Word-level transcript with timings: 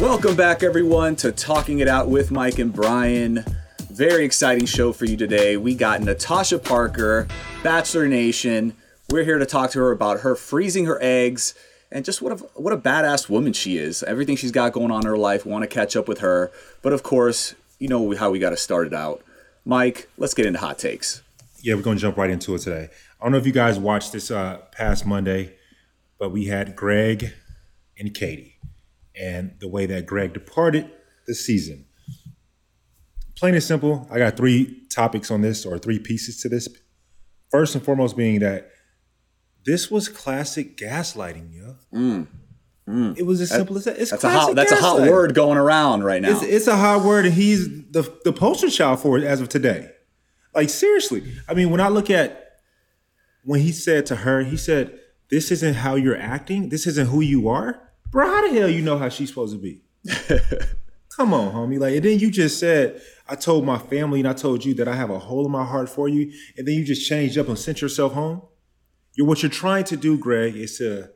Welcome 0.00 0.34
back, 0.36 0.62
everyone, 0.62 1.16
to 1.16 1.30
Talking 1.30 1.78
It 1.78 1.88
Out 1.88 2.08
with 2.08 2.30
Mike 2.30 2.58
and 2.58 2.72
Brian. 2.72 3.44
Very 3.90 4.24
exciting 4.24 4.66
show 4.66 4.92
for 4.92 5.04
you 5.04 5.16
today. 5.16 5.56
We 5.56 5.74
got 5.74 6.00
Natasha 6.00 6.58
Parker, 6.58 7.28
Bachelor 7.62 8.08
Nation. 8.08 8.74
We're 9.10 9.24
here 9.24 9.38
to 9.38 9.46
talk 9.46 9.70
to 9.72 9.78
her 9.80 9.92
about 9.92 10.20
her 10.20 10.34
freezing 10.34 10.86
her 10.86 10.98
eggs 11.00 11.54
and 11.92 12.04
just 12.04 12.22
what 12.22 12.32
a 12.32 12.36
what 12.54 12.72
a 12.72 12.76
badass 12.76 13.28
woman 13.28 13.52
she 13.52 13.76
is. 13.76 14.02
Everything 14.02 14.34
she's 14.34 14.50
got 14.50 14.72
going 14.72 14.90
on 14.90 15.02
in 15.02 15.06
her 15.06 15.16
life. 15.16 15.44
Want 15.46 15.62
to 15.62 15.68
catch 15.68 15.94
up 15.94 16.08
with 16.08 16.20
her, 16.20 16.50
but 16.80 16.92
of 16.92 17.02
course, 17.02 17.54
you 17.78 17.88
know 17.88 18.14
how 18.16 18.30
we 18.30 18.38
got 18.38 18.50
to 18.50 18.56
start 18.56 18.86
it 18.86 18.94
out. 18.94 19.22
Mike, 19.64 20.08
let's 20.16 20.34
get 20.34 20.46
into 20.46 20.58
hot 20.58 20.78
takes. 20.78 21.22
Yeah, 21.60 21.74
we're 21.74 21.82
gonna 21.82 22.00
jump 22.00 22.16
right 22.16 22.30
into 22.30 22.54
it 22.54 22.60
today. 22.60 22.88
I 23.20 23.24
don't 23.24 23.32
know 23.32 23.38
if 23.38 23.46
you 23.46 23.52
guys 23.52 23.78
watched 23.78 24.12
this 24.12 24.30
uh, 24.30 24.58
past 24.72 25.06
Monday, 25.06 25.54
but 26.18 26.32
we 26.32 26.46
had 26.46 26.74
Greg 26.74 27.34
and 27.98 28.12
Katie 28.14 28.58
and 29.14 29.54
the 29.58 29.68
way 29.68 29.86
that 29.86 30.06
Greg 30.06 30.32
departed 30.32 30.90
the 31.26 31.34
season. 31.34 31.86
Plain 33.36 33.54
and 33.54 33.62
simple, 33.62 34.06
I 34.10 34.18
got 34.18 34.36
three 34.36 34.86
topics 34.88 35.30
on 35.30 35.40
this 35.40 35.66
or 35.66 35.78
three 35.78 35.98
pieces 35.98 36.40
to 36.42 36.48
this. 36.48 36.68
First 37.50 37.74
and 37.74 37.84
foremost, 37.84 38.16
being 38.16 38.40
that 38.40 38.70
this 39.64 39.90
was 39.90 40.08
classic 40.08 40.76
gaslighting, 40.76 41.52
yo. 41.52 41.76
Mm. 41.92 42.26
Mm. 42.88 43.18
It 43.18 43.24
was 43.24 43.40
as 43.40 43.50
simple 43.50 43.76
as 43.76 43.84
that. 43.84 43.98
It's 43.98 44.10
that's 44.10 44.24
a 44.24 44.30
hot. 44.30 44.54
That's 44.56 44.72
a 44.72 44.76
hot 44.76 45.00
word 45.02 45.34
going 45.34 45.56
around 45.56 46.02
right 46.02 46.20
now. 46.20 46.30
It's, 46.30 46.42
it's, 46.42 46.66
a 46.66 46.76
hot 46.76 47.04
word, 47.04 47.26
and 47.26 47.34
he's 47.34 47.68
the 47.90 48.02
the 48.24 48.32
poster 48.32 48.70
child 48.70 49.00
for 49.00 49.18
it 49.18 49.24
as 49.24 49.40
of 49.40 49.48
today. 49.48 49.90
Like 50.54 50.68
seriously, 50.68 51.22
I 51.48 51.54
mean, 51.54 51.70
when 51.70 51.80
I 51.80 51.88
look 51.88 52.10
at 52.10 52.58
when 53.44 53.60
he 53.60 53.70
said 53.70 54.06
to 54.06 54.16
her, 54.16 54.42
he 54.42 54.56
said, 54.56 54.98
"This 55.32 55.50
isn't 55.50 55.74
how 55.74 55.96
you're 55.96 56.16
acting. 56.16 56.68
This 56.68 56.86
isn't 56.86 57.08
who 57.08 57.20
you 57.20 57.48
are." 57.48 57.88
bro, 58.12 58.26
how 58.26 58.46
the 58.46 58.60
hell 58.60 58.68
you 58.68 58.82
know 58.82 58.98
how 58.98 59.08
she's 59.08 59.30
supposed 59.30 59.54
to 59.54 59.60
be? 59.60 59.80
Come 61.16 61.34
on, 61.34 61.52
homie. 61.52 61.80
Like, 61.80 61.96
and 61.96 62.04
then 62.04 62.18
you 62.18 62.30
just 62.30 62.60
said, 62.60 63.02
I 63.28 63.34
told 63.34 63.64
my 63.66 63.78
family 63.78 64.20
and 64.20 64.28
I 64.28 64.32
told 64.34 64.64
you 64.64 64.74
that 64.74 64.86
I 64.86 64.94
have 64.94 65.10
a 65.10 65.18
hole 65.18 65.44
in 65.44 65.50
my 65.50 65.64
heart 65.64 65.88
for 65.88 66.08
you, 66.08 66.32
and 66.56 66.66
then 66.66 66.74
you 66.74 66.84
just 66.84 67.08
changed 67.08 67.36
up 67.36 67.48
and 67.48 67.58
sent 67.58 67.80
yourself 67.82 68.12
home. 68.12 68.42
You're 69.14 69.26
what 69.26 69.42
you're 69.42 69.50
trying 69.50 69.84
to 69.84 69.96
do, 69.96 70.16
Greg, 70.16 70.56
is 70.56 70.78
to, 70.78 71.10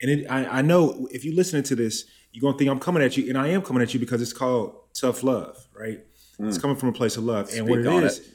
and 0.00 0.10
it, 0.10 0.26
I, 0.30 0.58
I 0.58 0.62
know 0.62 1.08
if 1.10 1.24
you're 1.24 1.34
listening 1.34 1.64
to 1.64 1.74
this, 1.74 2.04
you're 2.32 2.42
gonna 2.42 2.58
think 2.58 2.70
I'm 2.70 2.78
coming 2.78 3.02
at 3.02 3.16
you, 3.16 3.28
and 3.28 3.36
I 3.36 3.48
am 3.48 3.62
coming 3.62 3.82
at 3.82 3.92
you 3.92 3.98
because 3.98 4.22
it's 4.22 4.32
called 4.32 4.76
tough 4.94 5.24
love, 5.24 5.56
right? 5.74 6.00
Mm. 6.38 6.48
It's 6.48 6.58
coming 6.58 6.76
from 6.76 6.90
a 6.90 6.92
place 6.92 7.16
of 7.16 7.24
love, 7.24 7.48
Speak 7.48 7.60
and 7.60 7.68
what 7.68 7.80
it 7.80 7.86
is 7.86 8.18
it. 8.18 8.26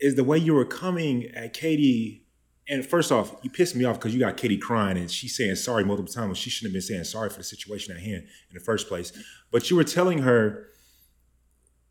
is 0.00 0.14
the 0.16 0.24
way 0.24 0.36
you 0.36 0.52
were 0.52 0.66
coming 0.66 1.26
at 1.34 1.54
Katie 1.54 2.21
and 2.68 2.86
first 2.86 3.10
off, 3.10 3.34
you 3.42 3.50
pissed 3.50 3.74
me 3.74 3.84
off 3.84 3.98
because 3.98 4.14
you 4.14 4.20
got 4.20 4.36
Katie 4.36 4.56
crying 4.56 4.96
and 4.96 5.10
she's 5.10 5.36
saying 5.36 5.56
sorry 5.56 5.84
multiple 5.84 6.12
times. 6.12 6.38
She 6.38 6.48
shouldn't 6.48 6.70
have 6.70 6.74
been 6.74 6.82
saying 6.82 7.04
sorry 7.04 7.28
for 7.28 7.38
the 7.38 7.44
situation 7.44 7.94
at 7.94 8.02
hand 8.02 8.22
in 8.22 8.54
the 8.54 8.60
first 8.60 8.88
place. 8.88 9.12
But 9.50 9.68
you 9.68 9.76
were 9.76 9.84
telling 9.84 10.18
her, 10.18 10.68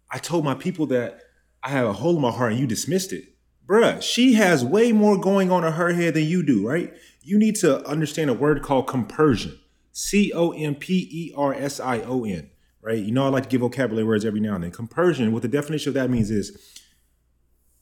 I 0.09 0.17
told 0.17 0.45
my 0.45 0.55
people 0.55 0.85
that 0.87 1.21
I 1.63 1.69
have 1.69 1.87
a 1.87 1.93
hole 1.93 2.15
in 2.15 2.21
my 2.21 2.31
heart 2.31 2.51
and 2.51 2.59
you 2.59 2.67
dismissed 2.67 3.13
it. 3.13 3.25
Bruh, 3.67 4.01
she 4.01 4.33
has 4.33 4.65
way 4.65 4.91
more 4.91 5.19
going 5.19 5.51
on 5.51 5.63
in 5.63 5.73
her 5.73 5.93
head 5.93 6.13
than 6.15 6.23
you 6.23 6.43
do, 6.43 6.67
right? 6.67 6.93
You 7.21 7.37
need 7.37 7.55
to 7.57 7.85
understand 7.85 8.29
a 8.29 8.33
word 8.33 8.63
called 8.63 8.87
compersion. 8.87 9.59
C 9.93 10.31
O 10.33 10.51
M 10.51 10.75
P 10.75 11.07
E 11.11 11.33
R 11.37 11.53
S 11.53 11.79
I 11.79 11.99
O 12.01 12.23
N, 12.23 12.49
right? 12.81 12.97
You 12.97 13.11
know, 13.11 13.25
I 13.25 13.29
like 13.29 13.43
to 13.43 13.49
give 13.49 13.61
vocabulary 13.61 14.05
words 14.05 14.25
every 14.25 14.39
now 14.39 14.55
and 14.55 14.63
then. 14.63 14.71
Compersion, 14.71 15.31
what 15.31 15.41
the 15.41 15.47
definition 15.47 15.89
of 15.89 15.93
that 15.95 16.09
means 16.09 16.31
is 16.31 16.57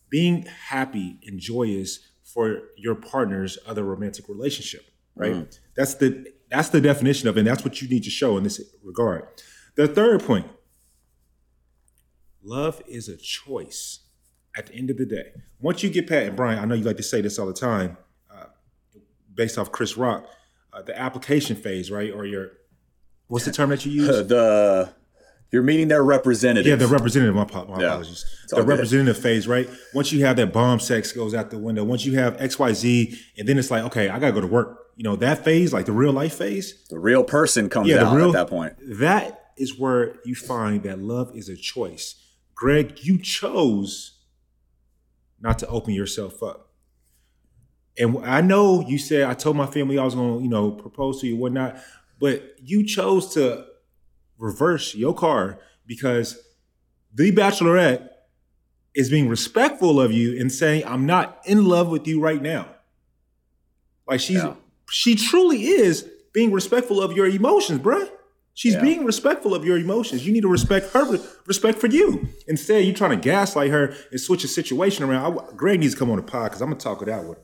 being 0.10 0.45
happy 0.45 1.20
and 1.26 1.40
joyous 1.40 2.00
for 2.34 2.62
your 2.78 2.96
partner's 2.96 3.58
other 3.66 3.84
romantic 3.84 4.30
relationship, 4.30 4.92
right? 5.16 5.34
Mm. 5.34 5.60
That's 5.76 5.96
the 5.96 6.32
that's 6.50 6.70
the 6.70 6.82
definition 6.82 7.28
of 7.28 7.38
it, 7.38 7.42
and 7.42 7.48
that's 7.48 7.64
what 7.64 7.82
you 7.82 7.88
need 7.88 8.04
to 8.04 8.10
show 8.10 8.38
in 8.38 8.44
this 8.44 8.62
regard. 8.84 9.28
The 9.76 9.88
third 9.88 10.24
point, 10.24 10.48
love 12.44 12.82
is 12.88 13.08
a 13.08 13.18
choice 13.18 14.00
at 14.58 14.68
the 14.68 14.76
end 14.76 14.89
of 14.89 14.98
the 14.98 15.06
day. 15.06 15.32
Once 15.60 15.84
you 15.84 15.89
get 15.89 16.08
past, 16.08 16.28
and 16.28 16.36
Brian, 16.36 16.60
I 16.60 16.66
know 16.66 16.76
you 16.76 16.84
like 16.84 16.98
to 16.98 17.04
say 17.04 17.22
this 17.22 17.38
all 17.39 17.48
the 17.48 17.54
time, 17.54 17.98
uh, 18.34 18.45
based 19.34 19.58
off 19.58 19.72
Chris 19.72 19.95
Rock, 19.98 20.26
uh, 20.73 20.82
the 20.82 21.00
application 21.00 21.56
phase, 21.56 21.92
right? 21.92 22.12
Or 22.12 22.26
your, 22.26 22.52
what's 23.28 23.45
the 23.45 23.52
term 23.52 23.70
that 23.70 23.86
you 23.86 23.92
use? 23.92 24.08
the 24.28 24.94
you're 25.52 25.64
meeting 25.64 25.87
their 25.87 26.04
representative. 26.04 26.67
Yeah, 26.67 26.76
the 26.76 26.87
representative. 26.87 27.36
My, 27.36 27.45
my 27.45 27.82
yeah. 27.82 27.87
apologies. 27.87 28.26
It's 28.43 28.54
the 28.54 28.61
representative 28.64 29.15
good. 29.15 29.23
phase, 29.23 29.48
right? 29.48 29.70
Once 29.93 30.11
you 30.11 30.23
have 30.26 30.36
that 30.37 30.54
bomb 30.54 30.80
sex 30.80 31.11
goes 31.11 31.33
out 31.33 31.49
the 31.49 31.58
window. 31.58 31.83
Once 31.83 32.05
you 32.05 32.17
have 32.20 32.39
X, 32.39 32.60
Y, 32.60 32.73
Z, 32.73 33.20
and 33.37 33.48
then 33.48 33.58
it's 33.58 33.71
like, 33.71 33.83
okay, 33.86 34.09
I 34.09 34.20
gotta 34.20 34.33
go 34.33 34.42
to 34.42 34.48
work. 34.48 34.88
You 34.95 35.04
know 35.04 35.15
that 35.15 35.43
phase, 35.43 35.73
like 35.73 35.86
the 35.86 35.92
real 35.92 36.11
life 36.11 36.36
phase. 36.36 36.86
The 36.89 36.99
real 36.99 37.23
person 37.23 37.70
comes 37.70 37.88
yeah, 37.88 38.04
out 38.04 38.15
real, 38.15 38.27
at 38.27 38.33
that 38.33 38.49
point. 38.49 38.73
That 38.99 39.52
is 39.58 39.77
where 39.77 40.15
you 40.23 40.36
find 40.36 40.83
that 40.83 40.99
love 40.99 41.36
is 41.36 41.49
a 41.49 41.55
choice. 41.55 42.15
Greg, 42.54 42.99
you 43.02 43.17
chose 43.17 44.20
not 45.39 45.58
to 45.59 45.67
open 45.67 45.93
yourself 45.93 46.43
up. 46.43 46.71
And 47.98 48.17
I 48.26 48.42
know 48.42 48.82
you 48.82 48.98
said 48.98 49.23
I 49.23 49.33
told 49.33 49.55
my 49.55 49.65
family 49.65 49.98
I 49.98 50.04
was 50.04 50.15
going 50.15 50.38
to, 50.38 50.43
you 50.43 50.49
know, 50.49 50.71
propose 50.71 51.21
to 51.21 51.27
you, 51.27 51.36
whatnot, 51.36 51.77
but 52.20 52.55
you 52.61 52.86
chose 52.86 53.33
to 53.33 53.65
reverse 54.39 54.95
your 54.95 55.14
car 55.14 55.60
because 55.86 56.39
the 57.14 57.32
bachelorette 57.32 58.10
is 58.95 59.10
being 59.10 59.30
respectful 59.30 60.02
of 60.02 60.11
you 60.11 60.39
and 60.39 60.52
saying, 60.52 60.83
I'm 60.86 61.05
not 61.05 61.39
in 61.45 61.66
love 61.66 61.89
with 61.89 62.08
you 62.08 62.20
right 62.20 62.42
now. 62.42 62.67
Like 64.08 64.20
she's 64.20 64.38
yeah. 64.38 64.55
she 64.89 65.16
truly 65.16 65.66
is 65.66 66.10
being 66.33 66.52
respectful 66.52 67.02
of 67.02 67.14
your 67.14 67.27
emotions, 67.27 67.80
bruh. 67.80 68.10
She's 68.55 68.73
yeah. 68.73 68.82
being 68.82 69.05
respectful 69.05 69.55
of 69.55 69.64
your 69.64 69.77
emotions. 69.77 70.26
You 70.26 70.33
need 70.33 70.42
to 70.42 70.50
respect 70.50 70.92
her, 70.94 71.17
respect 71.45 71.77
for 71.80 71.88
you. 71.88 72.27
Instead, 72.48 72.83
you're 72.83 72.95
trying 72.95 73.11
to 73.11 73.16
gaslight 73.16 73.70
her 73.70 73.94
and 74.11 74.20
switch 74.20 74.42
the 74.42 74.50
situation 74.50 75.06
around. 75.06 75.39
I, 75.39 75.54
Greg 75.56 75.80
needs 75.80 75.94
to 75.94 76.00
come 76.00 76.10
on 76.10 76.17
the 76.17 76.23
pod 76.23 76.50
because 76.50 76.61
I'm 76.61 76.70
gonna 76.70 76.80
talk 76.80 77.02
it 77.02 77.08
out 77.08 77.26
with 77.26 77.38
her. 77.38 77.44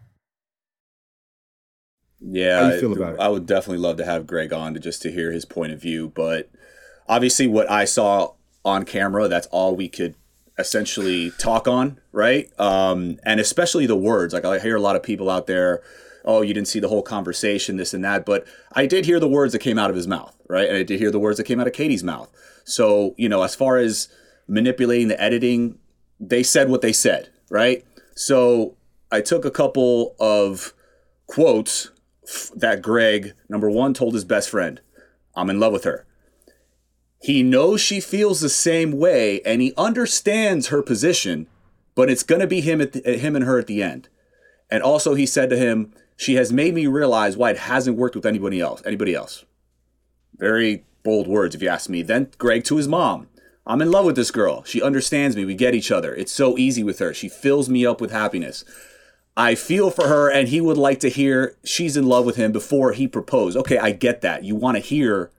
Yeah, 2.21 2.61
How 2.61 2.73
you 2.73 2.79
feel 2.79 2.93
about 2.93 3.15
it? 3.15 3.19
I 3.19 3.27
would 3.27 3.45
definitely 3.45 3.79
love 3.79 3.97
to 3.97 4.05
have 4.05 4.27
Greg 4.27 4.53
on 4.53 4.73
to 4.73 4.79
just 4.79 5.01
to 5.03 5.11
hear 5.11 5.31
his 5.31 5.45
point 5.45 5.71
of 5.71 5.81
view, 5.81 6.09
but 6.09 6.49
obviously 7.07 7.47
what 7.47 7.69
I 7.69 7.85
saw 7.85 8.33
on 8.63 8.85
camera, 8.85 9.27
that's 9.27 9.47
all 9.47 9.75
we 9.75 9.89
could 9.89 10.15
essentially 10.59 11.31
talk 11.31 11.67
on, 11.67 11.99
right? 12.11 12.49
Um, 12.59 13.17
and 13.23 13.39
especially 13.39 13.87
the 13.87 13.95
words. 13.95 14.33
Like 14.33 14.45
I 14.45 14.59
hear 14.59 14.75
a 14.75 14.81
lot 14.81 14.95
of 14.95 15.03
people 15.03 15.29
out 15.29 15.47
there, 15.47 15.81
oh, 16.23 16.41
you 16.43 16.53
didn't 16.53 16.67
see 16.67 16.79
the 16.79 16.87
whole 16.87 17.01
conversation, 17.01 17.77
this 17.77 17.93
and 17.93 18.03
that, 18.05 18.25
but 18.25 18.45
I 18.73 18.85
did 18.85 19.05
hear 19.05 19.19
the 19.19 19.27
words 19.27 19.53
that 19.53 19.59
came 19.59 19.79
out 19.79 19.89
of 19.89 19.95
his 19.95 20.07
mouth, 20.07 20.35
right? 20.47 20.67
And 20.67 20.77
I 20.77 20.83
did 20.83 20.99
hear 20.99 21.09
the 21.09 21.19
words 21.19 21.37
that 21.37 21.45
came 21.45 21.59
out 21.59 21.67
of 21.67 21.73
Katie's 21.73 22.03
mouth. 22.03 22.29
So, 22.63 23.15
you 23.17 23.27
know, 23.27 23.41
as 23.41 23.55
far 23.55 23.77
as 23.77 24.07
manipulating 24.47 25.07
the 25.07 25.19
editing, 25.19 25.79
they 26.19 26.43
said 26.43 26.69
what 26.69 26.81
they 26.81 26.93
said, 26.93 27.29
right? 27.49 27.83
So 28.15 28.77
I 29.11 29.21
took 29.21 29.45
a 29.45 29.51
couple 29.51 30.15
of 30.19 30.73
quotes 31.25 31.89
that 32.55 32.81
Greg, 32.81 33.33
number 33.49 33.69
one, 33.69 33.93
told 33.93 34.13
his 34.13 34.25
best 34.25 34.49
friend, 34.49 34.81
I'm 35.35 35.49
in 35.49 35.59
love 35.59 35.73
with 35.73 35.83
her. 35.83 36.05
He 37.21 37.43
knows 37.43 37.81
she 37.81 37.99
feels 37.99 38.39
the 38.39 38.49
same 38.49 38.91
way 38.93 39.41
and 39.41 39.61
he 39.61 39.73
understands 39.77 40.67
her 40.67 40.81
position, 40.81 41.47
but 41.93 42.09
it's 42.09 42.23
going 42.23 42.41
to 42.41 42.47
be 42.47 42.61
him, 42.61 42.81
at 42.81 42.93
the, 42.93 43.05
eh, 43.05 43.17
him 43.17 43.35
and 43.35 43.45
her 43.45 43.59
at 43.59 43.67
the 43.67 43.83
end. 43.83 44.09
And 44.69 44.81
also, 44.81 45.13
he 45.13 45.25
said 45.25 45.49
to 45.49 45.57
him, 45.57 45.93
She 46.15 46.35
has 46.35 46.51
made 46.51 46.73
me 46.73 46.87
realize 46.87 47.37
why 47.37 47.51
it 47.51 47.57
hasn't 47.57 47.97
worked 47.97 48.15
with 48.15 48.25
anybody 48.25 48.61
else. 48.61 48.81
Anybody 48.85 49.13
else. 49.13 49.45
Very 50.37 50.85
bold 51.03 51.27
words 51.27 51.53
if 51.53 51.61
you 51.61 51.67
ask 51.67 51.89
me. 51.89 52.01
Then 52.01 52.31
Greg 52.37 52.63
to 52.65 52.77
his 52.77 52.87
mom. 52.87 53.27
I'm 53.67 53.81
in 53.81 53.91
love 53.91 54.05
with 54.05 54.15
this 54.15 54.31
girl. 54.31 54.63
She 54.63 54.81
understands 54.81 55.35
me. 55.35 55.45
We 55.45 55.53
get 55.53 55.75
each 55.75 55.91
other. 55.91 56.15
It's 56.15 56.31
so 56.31 56.57
easy 56.57 56.83
with 56.83 56.99
her. 56.99 57.13
She 57.13 57.29
fills 57.29 57.69
me 57.69 57.85
up 57.85 58.01
with 58.01 58.11
happiness. 58.11 58.65
I 59.37 59.55
feel 59.55 59.91
for 59.91 60.07
her, 60.07 60.29
and 60.29 60.49
he 60.49 60.59
would 60.59 60.77
like 60.77 60.99
to 61.01 61.09
hear 61.09 61.55
she's 61.63 61.95
in 61.95 62.05
love 62.05 62.25
with 62.25 62.35
him 62.35 62.51
before 62.51 62.91
he 62.91 63.07
proposed. 63.07 63.57
Okay, 63.57 63.77
I 63.77 63.91
get 63.91 64.21
that. 64.21 64.43
You 64.43 64.55
want 64.55 64.75
to 64.75 64.83
hear, 64.83 65.31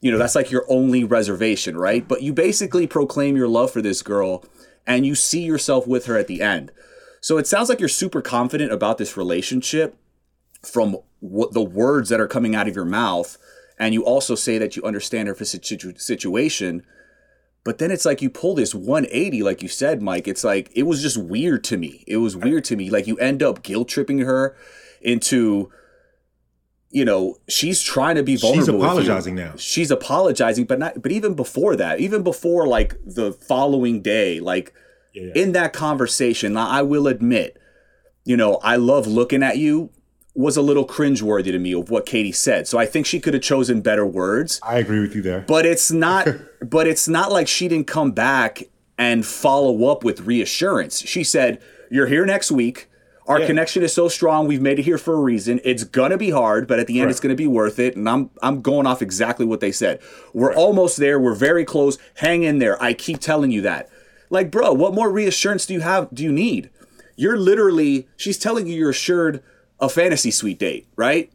you 0.00 0.10
know, 0.10 0.18
that's 0.18 0.36
like 0.36 0.50
your 0.50 0.64
only 0.68 1.02
reservation, 1.02 1.76
right? 1.76 2.06
But 2.06 2.22
you 2.22 2.32
basically 2.32 2.86
proclaim 2.86 3.36
your 3.36 3.48
love 3.48 3.72
for 3.72 3.82
this 3.82 4.02
girl 4.02 4.44
and 4.86 5.04
you 5.04 5.14
see 5.14 5.42
yourself 5.42 5.86
with 5.86 6.06
her 6.06 6.16
at 6.16 6.28
the 6.28 6.40
end. 6.40 6.72
So 7.20 7.36
it 7.36 7.46
sounds 7.46 7.68
like 7.68 7.80
you're 7.80 7.88
super 7.88 8.22
confident 8.22 8.72
about 8.72 8.98
this 8.98 9.16
relationship 9.16 9.96
from 10.64 10.96
what 11.20 11.52
the 11.52 11.62
words 11.62 12.08
that 12.08 12.20
are 12.20 12.28
coming 12.28 12.54
out 12.54 12.68
of 12.68 12.74
your 12.74 12.84
mouth. 12.84 13.36
And 13.78 13.92
you 13.92 14.04
also 14.04 14.34
say 14.34 14.56
that 14.58 14.76
you 14.76 14.82
understand 14.84 15.28
her 15.28 15.34
situation 15.34 16.84
but 17.64 17.78
then 17.78 17.90
it's 17.90 18.04
like 18.04 18.22
you 18.22 18.30
pull 18.30 18.54
this 18.54 18.74
180, 18.74 19.42
like 19.42 19.62
you 19.62 19.68
said, 19.68 20.00
Mike. 20.00 20.26
It's 20.26 20.44
like 20.44 20.70
it 20.74 20.84
was 20.84 21.02
just 21.02 21.16
weird 21.16 21.64
to 21.64 21.76
me. 21.76 22.04
It 22.06 22.18
was 22.18 22.36
weird 22.36 22.64
to 22.66 22.76
me. 22.76 22.90
Like 22.90 23.06
you 23.06 23.16
end 23.18 23.42
up 23.42 23.62
guilt 23.62 23.88
tripping 23.88 24.20
her 24.20 24.56
into, 25.00 25.70
you 26.90 27.04
know, 27.04 27.36
she's 27.48 27.82
trying 27.82 28.16
to 28.16 28.22
be 28.22 28.36
vulnerable. 28.36 28.64
She's 28.64 28.68
apologizing 28.68 29.34
now. 29.34 29.52
She's 29.56 29.90
apologizing, 29.90 30.64
but 30.64 30.78
not. 30.78 31.02
But 31.02 31.12
even 31.12 31.34
before 31.34 31.76
that, 31.76 32.00
even 32.00 32.22
before 32.22 32.66
like 32.66 32.96
the 33.04 33.32
following 33.32 34.00
day, 34.00 34.40
like 34.40 34.72
yeah, 35.12 35.32
in 35.34 35.52
that 35.52 35.72
conversation, 35.72 36.56
I 36.56 36.82
will 36.82 37.06
admit, 37.06 37.58
you 38.24 38.36
know, 38.36 38.54
I 38.62 38.76
love 38.76 39.06
looking 39.06 39.42
at 39.42 39.58
you 39.58 39.90
was 40.38 40.56
a 40.56 40.62
little 40.62 40.86
cringeworthy 40.86 41.50
to 41.50 41.58
me 41.58 41.74
of 41.74 41.90
what 41.90 42.06
Katie 42.06 42.30
said. 42.30 42.68
So 42.68 42.78
I 42.78 42.86
think 42.86 43.06
she 43.06 43.18
could 43.18 43.34
have 43.34 43.42
chosen 43.42 43.80
better 43.80 44.06
words. 44.06 44.60
I 44.62 44.78
agree 44.78 45.00
with 45.00 45.16
you 45.16 45.20
there. 45.20 45.40
But 45.40 45.66
it's 45.66 45.90
not 45.90 46.28
but 46.62 46.86
it's 46.86 47.08
not 47.08 47.32
like 47.32 47.48
she 47.48 47.66
didn't 47.66 47.88
come 47.88 48.12
back 48.12 48.62
and 48.96 49.26
follow 49.26 49.90
up 49.90 50.04
with 50.04 50.20
reassurance. 50.20 51.00
She 51.00 51.24
said, 51.24 51.60
"You're 51.90 52.06
here 52.06 52.24
next 52.24 52.52
week. 52.52 52.88
Our 53.26 53.40
yeah. 53.40 53.46
connection 53.46 53.82
is 53.82 53.92
so 53.92 54.08
strong. 54.08 54.46
We've 54.46 54.62
made 54.62 54.78
it 54.78 54.84
here 54.84 54.96
for 54.96 55.14
a 55.14 55.20
reason. 55.20 55.60
It's 55.64 55.82
gonna 55.82 56.16
be 56.16 56.30
hard, 56.30 56.68
but 56.68 56.78
at 56.78 56.86
the 56.86 57.00
end, 57.00 57.06
right. 57.06 57.10
it's 57.10 57.20
gonna 57.20 57.34
be 57.34 57.48
worth 57.48 57.80
it." 57.80 57.96
And 57.96 58.08
I'm 58.08 58.30
I'm 58.40 58.62
going 58.62 58.86
off 58.86 59.02
exactly 59.02 59.44
what 59.44 59.58
they 59.58 59.72
said. 59.72 59.98
We're 60.32 60.50
right. 60.50 60.56
almost 60.56 60.98
there. 60.98 61.18
We're 61.18 61.34
very 61.34 61.64
close. 61.64 61.98
Hang 62.14 62.44
in 62.44 62.60
there. 62.60 62.80
I 62.80 62.92
keep 62.92 63.18
telling 63.18 63.50
you 63.50 63.62
that. 63.62 63.90
Like, 64.30 64.52
bro, 64.52 64.72
what 64.72 64.94
more 64.94 65.10
reassurance 65.10 65.66
do 65.66 65.74
you 65.74 65.80
have? 65.80 66.08
Do 66.14 66.22
you 66.22 66.30
need? 66.30 66.70
You're 67.16 67.36
literally. 67.36 68.06
She's 68.16 68.38
telling 68.38 68.68
you 68.68 68.76
you're 68.76 68.90
assured 68.90 69.42
a 69.80 69.88
fantasy 69.88 70.30
suite 70.30 70.58
date, 70.58 70.86
right? 70.96 71.30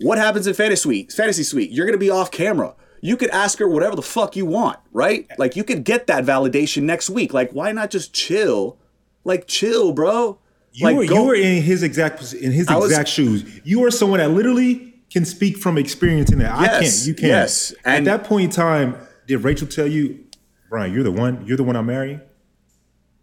What 0.00 0.18
happens 0.18 0.46
in 0.46 0.54
fantasy 0.54 0.82
suite? 0.82 1.12
Fantasy 1.12 1.42
suite, 1.42 1.70
you're 1.70 1.86
gonna 1.86 1.98
be 1.98 2.10
off 2.10 2.30
camera. 2.30 2.74
You 3.00 3.16
could 3.16 3.30
ask 3.30 3.58
her 3.58 3.68
whatever 3.68 3.96
the 3.96 4.02
fuck 4.02 4.34
you 4.34 4.46
want, 4.46 4.78
right? 4.92 5.28
Like 5.38 5.56
you 5.56 5.64
could 5.64 5.84
get 5.84 6.06
that 6.06 6.24
validation 6.24 6.82
next 6.84 7.10
week. 7.10 7.32
Like 7.32 7.50
why 7.52 7.72
not 7.72 7.90
just 7.90 8.12
chill? 8.12 8.78
Like 9.24 9.46
chill, 9.46 9.92
bro. 9.92 10.38
You 10.72 10.86
like, 10.86 10.96
were 10.96 11.06
go, 11.06 11.14
you 11.14 11.26
were 11.26 11.34
in 11.34 11.62
his 11.62 11.82
exact 11.82 12.32
in 12.32 12.50
his 12.50 12.68
exact 12.68 13.06
was, 13.06 13.08
shoes. 13.08 13.60
You 13.64 13.84
are 13.84 13.90
someone 13.90 14.18
that 14.18 14.30
literally 14.30 14.94
can 15.10 15.24
speak 15.24 15.56
from 15.58 15.78
experience 15.78 16.32
in 16.32 16.40
that. 16.40 16.60
Yes, 16.60 16.70
I 16.70 16.80
can't. 16.80 17.06
You 17.06 17.14
can't. 17.14 17.28
Yes. 17.28 17.74
And 17.84 18.08
At 18.08 18.18
that 18.18 18.28
point 18.28 18.44
in 18.46 18.50
time, 18.50 18.96
did 19.28 19.38
Rachel 19.38 19.68
tell 19.68 19.86
you, 19.86 20.24
Brian, 20.68 20.92
you're 20.92 21.04
the 21.04 21.12
one. 21.12 21.46
You're 21.46 21.56
the 21.56 21.62
one 21.62 21.76
I'm 21.76 21.86
marrying. 21.86 22.20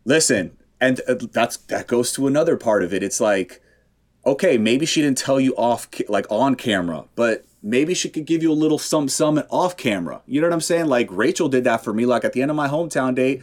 Listen, 0.05 0.57
and 0.79 1.01
uh, 1.07 1.15
that's 1.31 1.57
that 1.57 1.87
goes 1.87 2.13
to 2.13 2.27
another 2.27 2.55
part 2.55 2.83
of 2.83 2.93
it. 2.93 3.03
It's 3.03 3.19
like 3.19 3.61
okay, 4.25 4.57
maybe 4.57 4.85
she 4.85 5.01
didn't 5.01 5.17
tell 5.17 5.39
you 5.39 5.55
off, 5.55 5.87
like 6.07 6.25
on 6.29 6.55
camera, 6.55 7.05
but 7.15 7.45
maybe 7.63 7.93
she 7.93 8.09
could 8.09 8.25
give 8.25 8.43
you 8.43 8.51
a 8.51 8.53
little 8.53 8.79
some 8.79 9.07
summit 9.07 9.45
off 9.49 9.77
camera. 9.77 10.21
You 10.25 10.41
know 10.41 10.47
what 10.47 10.53
I'm 10.53 10.61
saying? 10.61 10.87
Like 10.87 11.07
Rachel 11.11 11.49
did 11.49 11.63
that 11.63 11.83
for 11.83 11.93
me. 11.93 12.05
Like 12.05 12.23
at 12.23 12.33
the 12.33 12.41
end 12.41 12.51
of 12.51 12.57
my 12.57 12.67
hometown 12.67 13.15
date, 13.15 13.41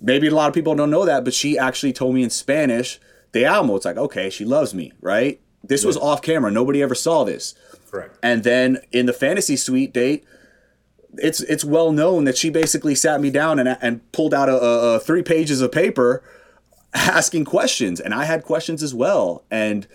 maybe 0.00 0.28
a 0.28 0.34
lot 0.34 0.48
of 0.48 0.54
people 0.54 0.74
don't 0.74 0.90
know 0.90 1.04
that, 1.04 1.24
but 1.24 1.34
she 1.34 1.58
actually 1.58 1.92
told 1.92 2.14
me 2.14 2.22
in 2.22 2.30
Spanish, 2.30 3.00
"Te 3.32 3.44
amo." 3.44 3.76
It's 3.76 3.84
like, 3.84 3.96
okay, 3.96 4.30
she 4.30 4.44
loves 4.44 4.74
me, 4.74 4.92
right? 5.00 5.40
This 5.62 5.82
yeah. 5.82 5.88
was 5.88 5.96
off 5.96 6.22
camera. 6.22 6.50
Nobody 6.50 6.82
ever 6.82 6.94
saw 6.94 7.24
this. 7.24 7.54
Correct. 7.90 8.16
And 8.22 8.44
then 8.44 8.78
in 8.92 9.06
the 9.06 9.12
fantasy 9.12 9.56
suite 9.56 9.92
date, 9.92 10.24
it's 11.16 11.40
it's 11.40 11.64
well 11.64 11.92
known 11.92 12.24
that 12.24 12.36
she 12.36 12.50
basically 12.50 12.94
sat 12.94 13.20
me 13.20 13.30
down 13.30 13.58
and 13.58 13.76
and 13.80 14.12
pulled 14.12 14.34
out 14.34 14.48
a, 14.48 14.62
a, 14.62 14.94
a 14.94 15.00
three 15.00 15.22
pages 15.22 15.60
of 15.60 15.72
paper 15.72 16.22
asking 16.98 17.44
questions 17.44 18.00
and 18.00 18.14
I 18.14 18.24
had 18.24 18.44
questions 18.44 18.82
as 18.82 18.94
well. 18.94 19.44
And 19.50 19.86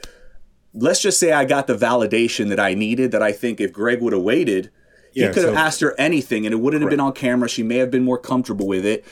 let's 0.74 1.02
just 1.02 1.20
say 1.20 1.32
I 1.32 1.46
got 1.46 1.68
the 1.68 1.76
validation 1.76 2.50
that 2.50 2.60
I 2.60 2.74
needed 2.74 3.12
that 3.12 3.22
I 3.22 3.32
think 3.32 3.60
if 3.60 3.72
Greg 3.72 4.02
would 4.02 4.14
have 4.14 4.22
waited, 4.22 4.72
he 5.14 5.22
yeah, 5.22 5.32
could 5.32 5.44
have 5.44 5.54
so, 5.54 5.60
asked 5.60 5.82
her 5.82 5.96
anything 6.00 6.46
and 6.46 6.54
it 6.54 6.58
wouldn't 6.58 6.82
have 6.82 6.90
been 6.90 7.00
on 7.00 7.14
camera. 7.14 7.48
She 7.48 7.64
may 7.64 7.78
have 7.78 7.92
been 7.92 8.04
more 8.04 8.18
comfortable 8.18 8.68
with 8.68 8.86
it. 8.86 9.06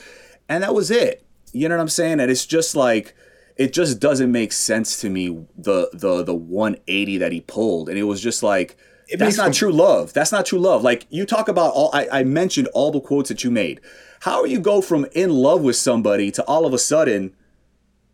And 0.48 0.62
that 0.62 0.74
was 0.74 0.90
it. 0.90 1.24
You 1.52 1.68
know 1.68 1.76
what 1.76 1.82
I'm 1.82 1.88
saying? 1.88 2.18
And 2.18 2.30
it's 2.30 2.46
just 2.46 2.74
like 2.74 3.14
it 3.56 3.72
just 3.72 4.00
doesn't 4.00 4.32
make 4.32 4.52
sense 4.52 5.00
to 5.02 5.10
me 5.10 5.46
the 5.56 5.90
the 5.92 6.24
the 6.24 6.34
180 6.34 7.18
that 7.18 7.32
he 7.32 7.40
pulled. 7.40 7.88
And 7.88 7.98
it 7.98 8.04
was 8.04 8.20
just 8.20 8.42
like 8.42 8.76
it 9.08 9.18
that's 9.18 9.36
not 9.36 9.52
true 9.52 9.72
love. 9.72 10.12
That's 10.12 10.32
not 10.32 10.46
true 10.46 10.58
love. 10.58 10.82
Like 10.82 11.06
you 11.10 11.26
talk 11.26 11.48
about 11.48 11.72
all 11.74 11.90
I, 11.92 12.08
I 12.10 12.24
mentioned 12.24 12.68
all 12.68 12.90
the 12.90 13.00
quotes 13.00 13.28
that 13.28 13.44
you 13.44 13.50
made. 13.50 13.80
How 14.20 14.40
are 14.40 14.46
you 14.46 14.58
go 14.58 14.80
from 14.80 15.06
in 15.12 15.30
love 15.30 15.62
with 15.62 15.76
somebody 15.76 16.30
to 16.32 16.42
all 16.44 16.64
of 16.64 16.72
a 16.72 16.78
sudden 16.78 17.34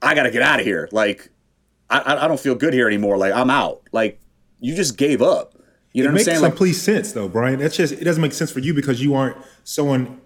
I 0.03 0.15
got 0.15 0.25
to 0.25 0.31
get 0.31 0.43
out 0.43 0.61
of 0.61 0.67
here. 0.67 0.89
Like, 0.93 1.31
I, 1.91 2.25
I 2.25 2.29
don't 2.29 2.41
feel 2.41 2.55
good 2.55 2.75
here 2.75 2.87
anymore. 2.87 3.17
Like, 3.17 3.33
I'm 3.33 3.51
out. 3.51 3.83
Like, 3.93 4.21
you 4.61 4.75
just 4.75 4.97
gave 4.97 5.23
up. 5.23 5.55
You 5.93 6.05
know 6.05 6.11
it 6.11 6.13
what 6.13 6.19
I'm 6.19 6.25
saying? 6.25 6.39
It 6.39 6.41
makes 6.43 6.51
complete 6.51 6.73
sense, 6.75 7.13
though, 7.13 7.29
Brian. 7.29 7.59
That's 7.59 7.77
just 7.77 7.95
it 7.95 8.05
doesn't 8.05 8.23
make 8.23 8.33
sense 8.33 8.51
for 8.51 8.61
you 8.61 8.75
because 8.75 9.03
you 9.03 9.15
aren't 9.15 9.37
someone 9.65 10.21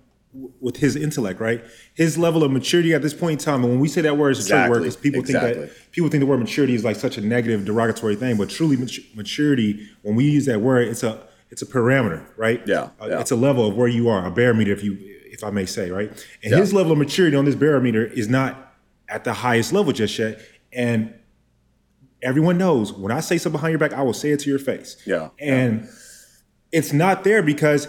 with 0.61 0.79
his 0.79 0.97
intellect, 0.97 1.41
right? 1.41 1.63
His 1.95 2.17
level 2.17 2.43
of 2.43 2.51
maturity 2.51 2.95
at 2.95 3.03
this 3.03 3.15
point 3.15 3.33
in 3.33 3.39
time. 3.45 3.63
And 3.63 3.71
when 3.73 3.81
we 3.81 3.89
say 3.89 4.01
that 4.01 4.17
word, 4.17 4.31
it's 4.31 4.41
exactly. 4.41 4.67
a 4.67 4.71
word 4.71 4.79
because 4.81 4.97
people 4.97 5.21
exactly. 5.21 5.53
think 5.55 5.69
that 5.69 5.93
people 5.93 6.11
think 6.11 6.21
the 6.21 6.27
word 6.27 6.41
maturity 6.41 6.75
is 6.75 6.85
like 6.85 6.97
such 6.97 7.19
a 7.19 7.21
negative, 7.21 7.65
derogatory 7.65 8.17
thing. 8.17 8.37
But 8.37 8.51
truly, 8.51 8.77
maturity, 9.15 9.89
when 10.03 10.17
we 10.17 10.25
use 10.25 10.47
that 10.47 10.61
word, 10.61 10.89
it's 10.89 11.03
a 11.03 11.27
it's 11.51 11.63
a 11.63 11.67
parameter, 11.67 12.25
right? 12.37 12.63
Yeah, 12.67 12.91
uh, 13.01 13.09
yeah. 13.09 13.21
It's 13.21 13.31
a 13.31 13.37
level 13.37 13.67
of 13.67 13.77
where 13.77 13.89
you 13.89 14.09
are, 14.09 14.27
a 14.27 14.31
barometer, 14.31 14.73
if 14.73 14.83
you 14.83 14.97
if 15.01 15.45
I 15.45 15.51
may 15.51 15.67
say, 15.67 15.91
right? 15.91 16.09
And 16.43 16.53
yeah. 16.53 16.59
his 16.59 16.73
level 16.73 16.93
of 16.93 16.99
maturity 16.99 17.37
on 17.37 17.45
this 17.45 17.55
barometer 17.55 18.05
is 18.05 18.29
not 18.29 18.72
at 19.13 19.25
the 19.25 19.33
highest 19.33 19.73
level 19.73 19.93
just 19.93 20.19
yet. 20.19 20.41
And 20.73 21.15
everyone 22.23 22.59
knows 22.59 22.93
when 22.93 23.13
I 23.13 23.21
say 23.21 23.39
something 23.39 23.59
behind 23.59 23.73
your 23.73 23.79
back, 23.79 23.93
I 23.93 24.03
will 24.03 24.15
say 24.15 24.31
it 24.31 24.41
to 24.41 24.51
your 24.51 24.59
face. 24.59 24.97
Yeah. 25.05 25.29
And 25.39 25.83
yeah. 25.83 25.91
it's 26.73 26.93
not 26.93 27.25
there 27.25 27.43
because 27.43 27.89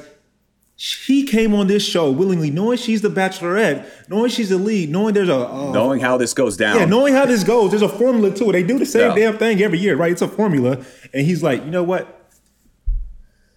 he 0.76 1.26
came 1.26 1.54
on 1.54 1.68
this 1.68 1.86
show 1.86 2.12
willingly, 2.12 2.50
knowing 2.50 2.78
she's 2.78 3.02
the 3.02 3.10
bachelorette, 3.10 4.10
knowing 4.10 4.30
she's 4.30 4.50
the 4.50 4.58
lead, 4.58 4.90
knowing 4.90 5.14
there's 5.14 5.30
a 5.30 5.48
uh, 5.48 5.72
knowing 5.72 6.02
how 6.02 6.18
this 6.18 6.34
goes 6.34 6.58
down. 6.58 6.78
Yeah, 6.78 6.86
knowing 6.86 7.14
how 7.14 7.26
this 7.26 7.44
goes. 7.44 7.70
There's 7.70 7.84
a 7.84 7.90
formula 7.90 8.32
to 8.36 8.50
it. 8.50 8.54
They 8.54 8.64
do 8.64 8.80
the 8.80 8.86
same 8.86 9.12
yeah. 9.12 9.32
damn 9.32 9.38
thing 9.38 9.62
every 9.62 9.80
year, 9.80 9.96
right? 9.96 10.12
It's 10.12 10.22
a 10.22 10.28
formula. 10.28 10.84
And 11.14 11.26
he's 11.26 11.44
like, 11.44 11.64
you 11.64 11.72
know 11.72 11.84
what? 11.84 12.32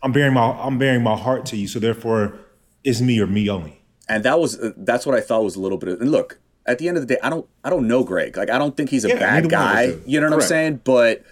I'm 0.03 0.13
bearing 0.13 0.35
my 0.35 0.43
I'm 0.61 0.79
bearing 0.79 1.03
my 1.03 1.17
heart 1.17 1.47
to 1.47 1.57
you, 1.57 1.67
so 1.67 1.79
therefore, 1.81 2.39
it's 2.85 3.01
me 3.01 3.19
or 3.19 3.27
me 3.27 3.49
only. 3.49 3.83
And 4.09 4.23
that 4.25 4.39
was 4.39 4.59
that's 4.77 5.07
what 5.07 5.17
I 5.17 5.21
thought 5.21 5.43
was 5.43 5.57
a 5.57 5.61
little 5.61 5.79
bit. 5.79 5.89
Of, 5.89 6.03
and 6.03 6.13
look, 6.13 6.39
at 6.67 6.79
the 6.79 6.89
end 6.89 6.97
of 6.97 7.07
the 7.07 7.15
day, 7.15 7.21
I 7.23 7.31
don't 7.31 7.47
I 7.65 7.71
don't 7.71 7.89
know 7.89 8.05
Greg. 8.05 8.37
Like 8.37 8.51
I 8.51 8.59
don't 8.59 8.77
think 8.77 8.91
he's 8.91 9.05
a 9.05 9.09
yeah, 9.09 9.19
bad 9.19 9.49
guy. 9.49 9.97
You 10.07 10.21
know 10.21 10.27
what 10.27 10.35
Correct. 10.35 10.43
I'm 10.45 10.49
saying? 10.49 10.81
But 10.85 11.23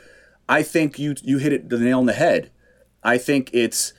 I 0.49 0.63
think 0.63 0.99
you 0.99 1.15
you 1.23 1.39
hit 1.39 1.53
it 1.53 1.69
the 1.69 1.79
nail 1.79 1.99
on 1.99 2.07
the 2.07 2.13
head. 2.13 2.51
I 3.03 3.19
think 3.19 3.51
it's 3.53 3.93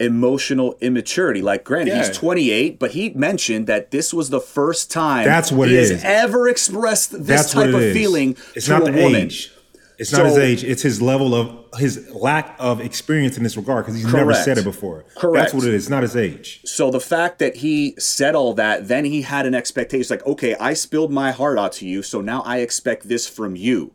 emotional 0.00 0.76
immaturity. 0.80 1.42
Like 1.42 1.64
granted, 1.64 1.92
yeah. 1.92 2.06
he's 2.06 2.16
28, 2.16 2.78
but 2.78 2.92
he 2.92 3.10
mentioned 3.10 3.66
that 3.66 3.90
this 3.90 4.14
was 4.14 4.30
the 4.30 4.40
first 4.40 4.90
time 4.90 5.24
that's 5.24 5.52
what 5.52 5.68
he 5.68 5.74
has 5.74 5.90
is. 5.90 6.04
ever 6.04 6.48
expressed 6.48 7.10
this 7.12 7.26
that's 7.26 7.52
type 7.52 7.74
of 7.74 7.92
feeling 7.92 8.36
it's 8.54 8.66
to 8.66 8.72
not 8.72 8.88
a 8.88 8.92
woman. 8.92 9.22
Age. 9.22 9.52
It's 9.98 10.10
so, 10.10 10.18
not 10.18 10.26
his 10.26 10.38
age. 10.38 10.64
It's 10.64 10.82
his 10.82 11.02
level 11.02 11.34
of 11.34 11.78
his 11.78 12.08
lack 12.14 12.54
of 12.60 12.80
experience 12.80 13.36
in 13.36 13.42
this 13.42 13.56
regard 13.56 13.84
because 13.84 13.96
he's 13.96 14.04
correct. 14.04 14.28
never 14.28 14.34
said 14.34 14.56
it 14.56 14.64
before. 14.64 15.04
Correct. 15.16 15.34
That's 15.34 15.54
what 15.54 15.64
it 15.64 15.74
is. 15.74 15.90
Not 15.90 16.02
his 16.02 16.14
age. 16.14 16.60
So 16.64 16.90
the 16.92 17.00
fact 17.00 17.40
that 17.40 17.56
he 17.56 17.94
said 17.98 18.36
all 18.36 18.54
that, 18.54 18.86
then 18.86 19.04
he 19.04 19.22
had 19.22 19.44
an 19.44 19.54
expectation 19.54 20.16
like, 20.16 20.24
okay, 20.24 20.54
I 20.56 20.74
spilled 20.74 21.10
my 21.10 21.32
heart 21.32 21.58
out 21.58 21.72
to 21.74 21.86
you, 21.86 22.02
so 22.02 22.20
now 22.20 22.42
I 22.42 22.58
expect 22.58 23.08
this 23.08 23.28
from 23.28 23.56
you. 23.56 23.92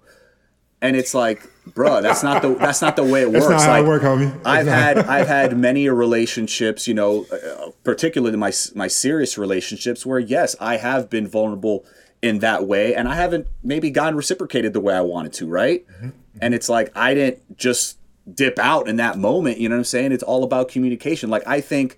And 0.82 0.98
it's 0.98 1.14
like, 1.14 1.50
bro, 1.66 2.02
that's 2.02 2.22
not 2.22 2.42
the 2.42 2.56
that's 2.56 2.82
not 2.82 2.98
the 2.98 3.06
way 3.06 3.22
it 3.22 3.32
works. 3.32 3.48
That's 3.48 3.64
not 3.64 3.70
like, 3.70 3.86
how 3.86 3.86
it 3.86 3.88
work, 3.88 4.02
homie. 4.02 4.34
That's 4.44 4.46
I've 4.46 4.68
had 4.68 4.98
I've 4.98 5.28
had 5.28 5.58
many 5.58 5.88
relationships, 5.88 6.90
you 6.90 6.94
know, 6.94 7.26
uh, 7.32 7.70
particularly 7.86 8.36
my 8.36 8.52
my 8.76 8.90
serious 8.90 9.38
relationships, 9.38 10.06
where 10.06 10.20
yes, 10.20 10.58
I 10.60 10.76
have 10.76 11.10
been 11.10 11.26
vulnerable 11.26 11.86
in 12.24 12.40
that 12.40 12.66
way 12.66 12.96
and 12.96 13.08
I 13.08 13.16
haven't 13.16 13.48
maybe 13.62 13.92
gotten 13.92 14.16
reciprocated 14.16 14.72
the 14.72 14.80
way 14.80 14.96
I 14.96 15.02
wanted 15.02 15.34
to, 15.34 15.48
right? 15.48 15.86
Mm-hmm. 15.88 16.10
And 16.42 16.56
it's 16.56 16.70
like 16.70 16.90
I 16.96 17.14
didn't 17.14 17.58
just 17.58 18.00
dip 18.34 18.58
out 18.58 18.88
in 18.88 18.96
that 18.96 19.18
moment, 19.18 19.60
you 19.60 19.68
know 19.68 19.76
what 19.76 19.80
I'm 19.80 19.84
saying? 19.84 20.14
It's 20.14 20.24
all 20.24 20.46
about 20.46 20.70
communication. 20.70 21.30
Like 21.30 21.46
I 21.46 21.60
think 21.60 21.98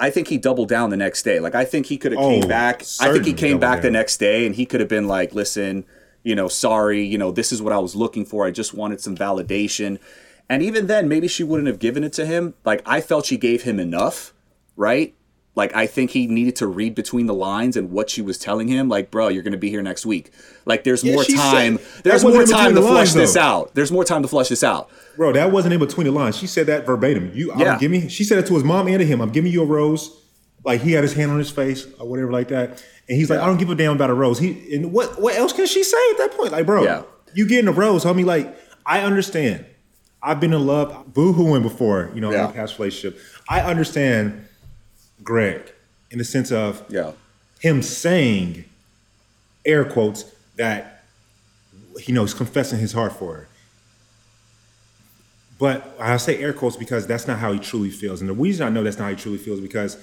I 0.00 0.08
think 0.08 0.28
he 0.28 0.38
doubled 0.38 0.70
down 0.70 0.88
the 0.88 0.96
next 0.96 1.24
day. 1.24 1.40
Like 1.40 1.54
I 1.54 1.66
think 1.66 1.86
he 1.86 1.98
could 1.98 2.12
have 2.12 2.20
oh, 2.22 2.40
came 2.40 2.48
back. 2.48 2.82
I 2.98 3.12
think 3.12 3.26
he 3.26 3.34
came 3.34 3.60
back 3.60 3.76
down. 3.76 3.82
the 3.82 3.90
next 3.90 4.16
day 4.16 4.46
and 4.46 4.54
he 4.54 4.64
could 4.64 4.80
have 4.80 4.88
been 4.88 5.06
like, 5.06 5.34
"Listen, 5.34 5.84
you 6.22 6.34
know, 6.34 6.48
sorry, 6.48 7.04
you 7.04 7.18
know, 7.18 7.30
this 7.30 7.52
is 7.52 7.60
what 7.60 7.74
I 7.74 7.78
was 7.78 7.94
looking 7.94 8.24
for. 8.24 8.46
I 8.46 8.50
just 8.50 8.72
wanted 8.72 9.02
some 9.02 9.14
validation." 9.14 9.98
And 10.48 10.62
even 10.62 10.86
then, 10.86 11.06
maybe 11.06 11.28
she 11.28 11.44
wouldn't 11.44 11.66
have 11.66 11.78
given 11.78 12.02
it 12.02 12.14
to 12.14 12.24
him. 12.24 12.54
Like 12.64 12.80
I 12.86 13.02
felt 13.02 13.26
she 13.26 13.36
gave 13.36 13.62
him 13.64 13.78
enough, 13.78 14.32
right? 14.74 15.14
Like 15.56 15.74
I 15.74 15.86
think 15.86 16.10
he 16.10 16.26
needed 16.26 16.54
to 16.56 16.66
read 16.66 16.94
between 16.94 17.26
the 17.26 17.34
lines 17.34 17.76
and 17.76 17.90
what 17.90 18.10
she 18.10 18.22
was 18.22 18.38
telling 18.38 18.68
him. 18.68 18.88
Like, 18.88 19.10
bro, 19.10 19.28
you're 19.28 19.42
gonna 19.42 19.56
be 19.56 19.70
here 19.70 19.82
next 19.82 20.06
week. 20.06 20.30
Like, 20.66 20.84
there's 20.84 21.02
yeah, 21.02 21.14
more 21.14 21.24
time. 21.24 21.78
Said, 21.78 22.04
there's 22.04 22.22
more 22.22 22.44
time 22.44 22.74
to 22.74 22.82
flush 22.82 22.92
lines, 22.94 23.14
this 23.14 23.36
out. 23.36 23.74
There's 23.74 23.90
more 23.90 24.04
time 24.04 24.22
to 24.22 24.28
flush 24.28 24.50
this 24.50 24.62
out. 24.62 24.90
Bro, 25.16 25.32
that 25.32 25.50
wasn't 25.50 25.72
in 25.72 25.80
between 25.80 26.06
the 26.06 26.12
lines. 26.12 26.36
She 26.36 26.46
said 26.46 26.66
that 26.66 26.84
verbatim. 26.84 27.32
You, 27.34 27.52
I'm 27.52 27.60
yeah. 27.60 27.78
giving. 27.78 28.08
She 28.08 28.22
said 28.22 28.38
it 28.38 28.46
to 28.48 28.54
his 28.54 28.64
mom 28.64 28.86
and 28.86 28.98
to 29.00 29.06
him. 29.06 29.20
I'm 29.20 29.32
giving 29.32 29.50
you 29.50 29.62
a 29.62 29.66
rose. 29.66 30.22
Like 30.64 30.82
he 30.82 30.92
had 30.92 31.04
his 31.04 31.14
hand 31.14 31.30
on 31.30 31.38
his 31.38 31.50
face 31.50 31.86
or 31.98 32.08
whatever 32.08 32.32
like 32.32 32.48
that, 32.48 32.84
and 33.08 33.16
he's 33.16 33.30
like, 33.30 33.38
I 33.38 33.46
don't 33.46 33.56
give 33.56 33.70
a 33.70 33.74
damn 33.74 33.92
about 33.92 34.10
a 34.10 34.14
rose. 34.14 34.38
He 34.38 34.74
and 34.74 34.92
what 34.92 35.20
what 35.20 35.36
else 35.36 35.52
can 35.52 35.66
she 35.66 35.82
say 35.82 36.10
at 36.10 36.18
that 36.18 36.32
point? 36.36 36.52
Like, 36.52 36.66
bro, 36.66 36.82
yeah. 36.82 37.02
you 37.34 37.46
getting 37.48 37.68
a 37.68 37.72
rose, 37.72 38.04
homie? 38.04 38.24
Like, 38.24 38.54
I 38.84 39.00
understand. 39.00 39.64
I've 40.22 40.40
been 40.40 40.52
in 40.52 40.66
love, 40.66 41.12
boo-hooing 41.14 41.62
before, 41.62 42.10
you 42.12 42.20
know, 42.20 42.32
yeah. 42.32 42.46
in 42.46 42.50
a 42.50 42.52
past 42.52 42.80
relationship. 42.80 43.20
I 43.48 43.60
understand 43.60 44.45
Greg 45.22 45.72
in 46.10 46.18
the 46.18 46.24
sense 46.24 46.52
of 46.52 46.84
yeah. 46.88 47.12
him 47.60 47.82
saying, 47.82 48.64
air 49.64 49.84
quotes, 49.84 50.24
that 50.56 51.04
you 52.06 52.14
know 52.14 52.22
he's 52.22 52.34
confessing 52.34 52.78
his 52.78 52.92
heart 52.92 53.12
for 53.12 53.34
her. 53.34 53.48
But 55.58 55.96
I 55.98 56.16
say 56.18 56.38
air 56.38 56.52
quotes 56.52 56.76
because 56.76 57.06
that's 57.06 57.26
not 57.26 57.38
how 57.38 57.52
he 57.52 57.58
truly 57.58 57.90
feels. 57.90 58.20
And 58.20 58.28
the 58.28 58.34
reason 58.34 58.66
I 58.66 58.70
know 58.70 58.82
that's 58.82 58.98
not 58.98 59.04
how 59.04 59.10
he 59.10 59.16
truly 59.16 59.38
feels 59.38 59.60
because 59.60 59.96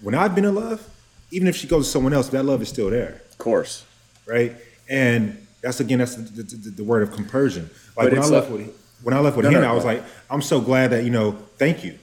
when 0.00 0.14
I've 0.14 0.34
been 0.34 0.44
in 0.44 0.54
love, 0.54 0.88
even 1.30 1.46
if 1.48 1.56
she 1.56 1.66
goes 1.66 1.86
to 1.86 1.90
someone 1.92 2.12
else, 2.12 2.28
that 2.30 2.44
love 2.44 2.60
is 2.60 2.68
still 2.68 2.90
there. 2.90 3.22
Of 3.30 3.38
course. 3.38 3.84
Right? 4.26 4.56
And 4.88 5.46
that's 5.62 5.78
again, 5.78 5.98
that's 5.98 6.16
the, 6.16 6.42
the, 6.42 6.70
the 6.70 6.84
word 6.84 7.02
of 7.02 7.12
compersion. 7.12 7.70
Like 7.96 8.10
when 8.10 8.20
I 8.20 8.26
left 8.26 8.50
with 8.50 8.82
when 9.02 9.14
I 9.14 9.20
left 9.20 9.36
with 9.36 9.44
no, 9.44 9.50
him, 9.50 9.60
no, 9.62 9.70
I 9.70 9.72
was 9.72 9.84
like, 9.84 10.02
I'm 10.28 10.42
so 10.42 10.60
glad 10.60 10.90
that, 10.90 11.04
you 11.04 11.10
know, 11.10 11.32
thank 11.58 11.84
you 11.84 11.98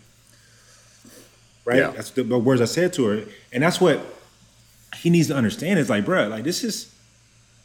right? 1.66 1.78
Yeah. 1.78 1.92
That's 1.92 2.12
the, 2.12 2.24
the 2.24 2.38
words 2.38 2.62
I 2.62 2.66
said 2.66 2.94
to 2.94 3.06
her, 3.06 3.24
and 3.52 3.64
that's 3.64 3.80
what 3.80 4.00
he 4.98 5.10
needs 5.10 5.28
to 5.28 5.36
understand. 5.36 5.80
Is 5.80 5.90
like, 5.90 6.06
bro, 6.06 6.28
like 6.28 6.44
this 6.44 6.64
is 6.64 6.94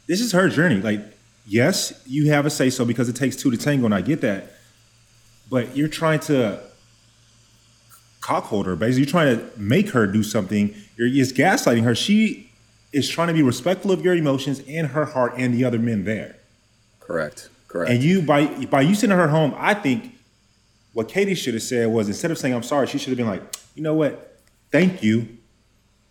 this 0.07 0.21
is 0.21 0.31
her 0.31 0.49
journey. 0.49 0.81
Like, 0.81 1.01
yes, 1.45 2.01
you 2.05 2.31
have 2.31 2.45
a 2.45 2.49
say 2.49 2.69
so 2.69 2.85
because 2.85 3.09
it 3.09 3.15
takes 3.15 3.35
two 3.35 3.51
to 3.51 3.57
tango, 3.57 3.85
and 3.85 3.95
I 3.95 4.01
get 4.01 4.21
that. 4.21 4.53
But 5.49 5.75
you're 5.75 5.87
trying 5.87 6.19
to 6.21 6.61
cockhold 8.21 8.65
her, 8.65 8.75
basically. 8.75 9.03
You're 9.03 9.11
trying 9.11 9.37
to 9.37 9.59
make 9.59 9.89
her 9.89 10.05
do 10.05 10.23
something. 10.23 10.75
You're 10.95 11.09
just 11.09 11.35
gaslighting 11.35 11.83
her. 11.83 11.95
She 11.95 12.49
is 12.91 13.07
trying 13.09 13.27
to 13.27 13.33
be 13.33 13.43
respectful 13.43 13.91
of 13.91 14.03
your 14.03 14.15
emotions 14.15 14.61
and 14.67 14.87
her 14.87 15.05
heart 15.05 15.33
and 15.37 15.53
the 15.53 15.63
other 15.63 15.79
men 15.79 16.03
there. 16.05 16.35
Correct. 16.99 17.49
Correct. 17.67 17.91
And 17.91 18.03
you 18.03 18.21
by 18.21 18.65
by 18.65 18.81
you 18.81 18.95
sending 18.95 19.17
her 19.17 19.27
home, 19.27 19.53
I 19.57 19.73
think 19.73 20.15
what 20.93 21.07
Katie 21.07 21.35
should 21.35 21.53
have 21.53 21.63
said 21.63 21.87
was 21.89 22.07
instead 22.07 22.31
of 22.31 22.37
saying 22.37 22.53
I'm 22.53 22.63
sorry, 22.63 22.87
she 22.87 22.97
should 22.97 23.09
have 23.09 23.17
been 23.17 23.27
like, 23.27 23.41
you 23.75 23.83
know 23.83 23.93
what? 23.93 24.39
Thank 24.71 25.03
you 25.03 25.37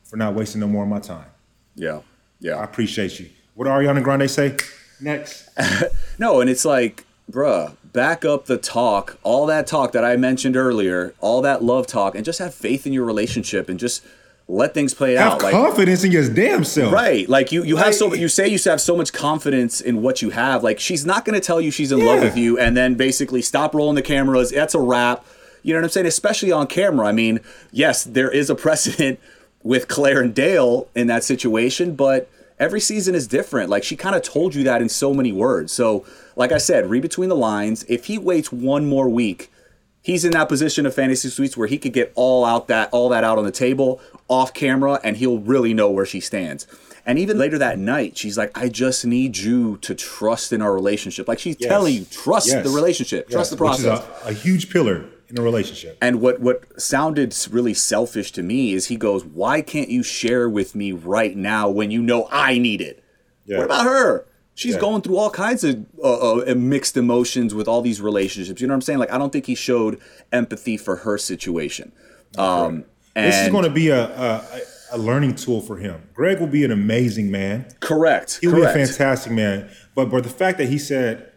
for 0.05 0.17
not 0.17 0.35
wasting 0.35 0.61
no 0.61 0.67
more 0.67 0.85
of 0.85 0.89
my 0.89 1.01
time. 1.01 1.27
Yeah. 1.75 2.01
Yeah. 2.41 2.57
I 2.57 2.65
appreciate 2.65 3.19
you. 3.21 3.31
What 3.55 3.65
did 3.65 3.71
Ariana 3.71 4.03
Grande 4.03 4.31
say? 4.31 4.57
Next. 5.01 5.49
no, 6.19 6.41
and 6.41 6.49
it's 6.49 6.65
like, 6.65 7.05
bruh, 7.31 7.77
back 7.93 8.25
up 8.25 8.47
the 8.47 8.57
talk, 8.57 9.19
all 9.23 9.47
that 9.47 9.67
talk 9.67 9.93
that 9.93 10.05
I 10.05 10.17
mentioned 10.17 10.57
earlier, 10.57 11.15
all 11.21 11.43
that 11.43 11.63
love 11.63 11.87
talk, 11.87 12.15
and 12.15 12.25
just 12.25 12.39
have 12.39 12.55
faith 12.55 12.87
in 12.87 12.93
your 12.93 13.05
relationship 13.05 13.69
and 13.69 13.79
just 13.79 14.05
let 14.49 14.73
things 14.73 14.95
play 14.95 15.13
have 15.13 15.35
out. 15.35 15.43
Have 15.43 15.53
confidence 15.53 16.01
like, 16.01 16.07
in 16.07 16.13
your 16.13 16.29
damn 16.29 16.65
self. 16.65 16.93
Right. 16.93 17.29
Like 17.29 17.53
you, 17.53 17.63
you 17.63 17.75
like, 17.75 17.87
have 17.87 17.95
so 17.95 18.15
you 18.15 18.29
say 18.29 18.49
you 18.49 18.59
have 18.65 18.81
so 18.81 18.97
much 18.97 19.13
confidence 19.13 19.81
in 19.81 20.01
what 20.01 20.23
you 20.23 20.31
have. 20.31 20.65
Like 20.65 20.81
she's 20.81 21.05
not 21.05 21.27
gonna 21.27 21.41
tell 21.41 21.61
you 21.61 21.71
she's 21.71 21.93
in 21.93 21.99
yeah. 21.99 22.07
love 22.07 22.23
with 22.23 22.37
you 22.37 22.59
and 22.59 22.77
then 22.77 22.95
basically 22.95 23.43
stop 23.43 23.75
rolling 23.75 23.95
the 23.95 24.03
cameras. 24.03 24.51
That's 24.51 24.75
a 24.75 24.81
wrap. 24.81 25.25
You 25.63 25.75
know 25.75 25.81
what 25.81 25.85
I'm 25.85 25.91
saying? 25.91 26.07
Especially 26.07 26.51
on 26.51 26.67
camera. 26.67 27.07
I 27.07 27.13
mean, 27.13 27.41
yes, 27.71 28.05
there 28.05 28.31
is 28.31 28.49
a 28.49 28.55
precedent 28.55 29.21
with 29.63 29.87
Clare 29.87 30.23
and 30.23 30.35
Dale 30.35 30.89
in 30.95 31.09
that 31.09 31.25
situation, 31.25 31.95
but 31.95 32.31
every 32.59 32.81
season 32.81 33.15
is 33.15 33.27
different. 33.27 33.69
Like 33.69 33.85
she 33.85 33.97
kind 33.97 34.17
of 34.17 34.23
told 34.23 34.55
you 34.55 34.65
that 34.65 34.81
in 34.81 34.89
so 34.89 35.13
many 35.13 35.31
words. 35.31 35.73
So, 35.73 36.07
like 36.37 36.53
I 36.53 36.59
said, 36.59 36.89
read 36.89 37.03
between 37.03 37.29
the 37.29 37.37
lines. 37.37 37.85
If 37.89 38.07
he 38.07 38.17
waits 38.17 38.51
one 38.51 38.89
more 38.89 39.11
week, 39.11 39.53
he's 40.01 40.25
in 40.25 40.31
that 40.31 40.49
position 40.49 40.87
of 40.87 40.95
fantasy 40.95 41.29
suites 41.29 41.55
where 41.55 41.69
he 41.69 41.77
could 41.77 41.93
get 41.93 42.13
all 42.15 42.47
out 42.47 42.69
that 42.69 42.89
all 42.93 43.11
that 43.11 43.25
out 43.25 43.37
on 43.37 43.45
the 43.45 43.53
table 43.53 44.01
off 44.29 44.53
camera 44.53 45.01
and 45.03 45.17
he'll 45.17 45.39
really 45.39 45.75
know 45.75 45.91
where 45.91 46.07
she 46.07 46.21
stands. 46.21 46.67
And 47.07 47.19
even 47.19 47.39
later 47.39 47.57
that 47.59 47.79
night, 47.79 48.19
she's 48.19 48.37
like, 48.37 48.57
I 48.57 48.69
just 48.69 49.07
need 49.07 49.39
you 49.39 49.79
to 49.79 49.95
trust 49.95 50.53
in 50.53 50.61
our 50.61 50.75
relationship. 50.75 51.27
Like 51.27 51.39
she's 51.39 51.57
yes. 51.59 51.69
telling 51.69 51.95
you, 51.95 52.05
trust 52.05 52.49
yes. 52.49 52.63
the 52.63 52.71
relationship, 52.71 53.27
yes. 53.29 53.35
trust 53.35 53.51
the 53.51 53.57
process. 53.57 54.01
Which 54.01 54.17
is 54.21 54.27
a, 54.27 54.29
a 54.29 54.33
huge 54.35 54.71
pillar 54.71 55.07
in 55.29 55.39
a 55.39 55.43
relationship. 55.43 55.97
And 56.01 56.21
what 56.21 56.41
what 56.41 56.81
sounded 56.81 57.35
really 57.51 57.75
selfish 57.75 58.33
to 58.33 58.43
me 58.43 58.73
is 58.73 58.87
he 58.87 58.97
goes, 58.97 59.25
"Why 59.25 59.63
can't 59.63 59.89
you 59.89 60.03
share 60.03 60.49
with 60.49 60.75
me 60.75 60.93
right 60.93 61.37
now 61.37 61.69
when 61.69 61.91
you 61.91 62.03
know 62.03 62.29
I 62.31 62.59
need 62.59 62.81
it?" 62.81 63.03
Yeah. 63.47 63.59
What 63.59 63.65
about 63.65 63.85
her? 63.87 64.27
She's 64.55 64.75
yeah. 64.75 64.81
going 64.81 65.03
through 65.03 65.17
all 65.17 65.31
kinds 65.31 65.63
of 65.65 65.87
uh, 66.03 66.41
uh, 66.41 66.55
mixed 66.57 66.97
emotions 66.97 67.55
with 67.55 67.69
all 67.69 67.81
these 67.81 68.01
relationships. 68.01 68.61
You 68.61 68.67
know 68.67 68.73
what 68.73 68.77
I'm 68.77 68.83
saying? 68.83 68.99
Like 68.99 69.13
I 69.13 69.19
don't 69.19 69.33
think 69.33 69.47
he 69.47 69.55
showed 69.55 70.01
empathy 70.33 70.77
for 70.77 70.97
her 70.97 71.17
situation. 71.17 71.93
Um, 72.37 72.85
this 73.25 73.37
is 73.45 73.49
going 73.51 73.65
to 73.65 73.71
be 73.71 73.89
a, 73.89 74.05
a, 74.05 74.61
a 74.93 74.99
learning 74.99 75.35
tool 75.35 75.61
for 75.61 75.77
him. 75.77 76.03
Greg 76.15 76.41
will 76.41 76.47
be 76.47 76.65
an 76.65 76.71
amazing 76.71 77.31
man. 77.31 77.67
Correct. 77.81 78.39
He'll 78.41 78.53
Correct. 78.53 78.75
be 78.75 78.83
a 78.83 78.87
fantastic 78.87 79.33
man. 79.33 79.71
But 79.95 80.11
but 80.11 80.23
the 80.23 80.31
fact 80.31 80.59
that 80.59 80.69
he 80.69 80.79
said 80.79 81.33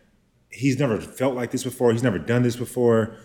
he's 0.50 0.77
never 0.77 1.00
felt 1.00 1.35
like 1.35 1.51
this 1.51 1.63
before, 1.63 1.91
he's 1.91 2.03
never 2.03 2.19
done 2.19 2.43
this 2.43 2.55
before 2.55 3.17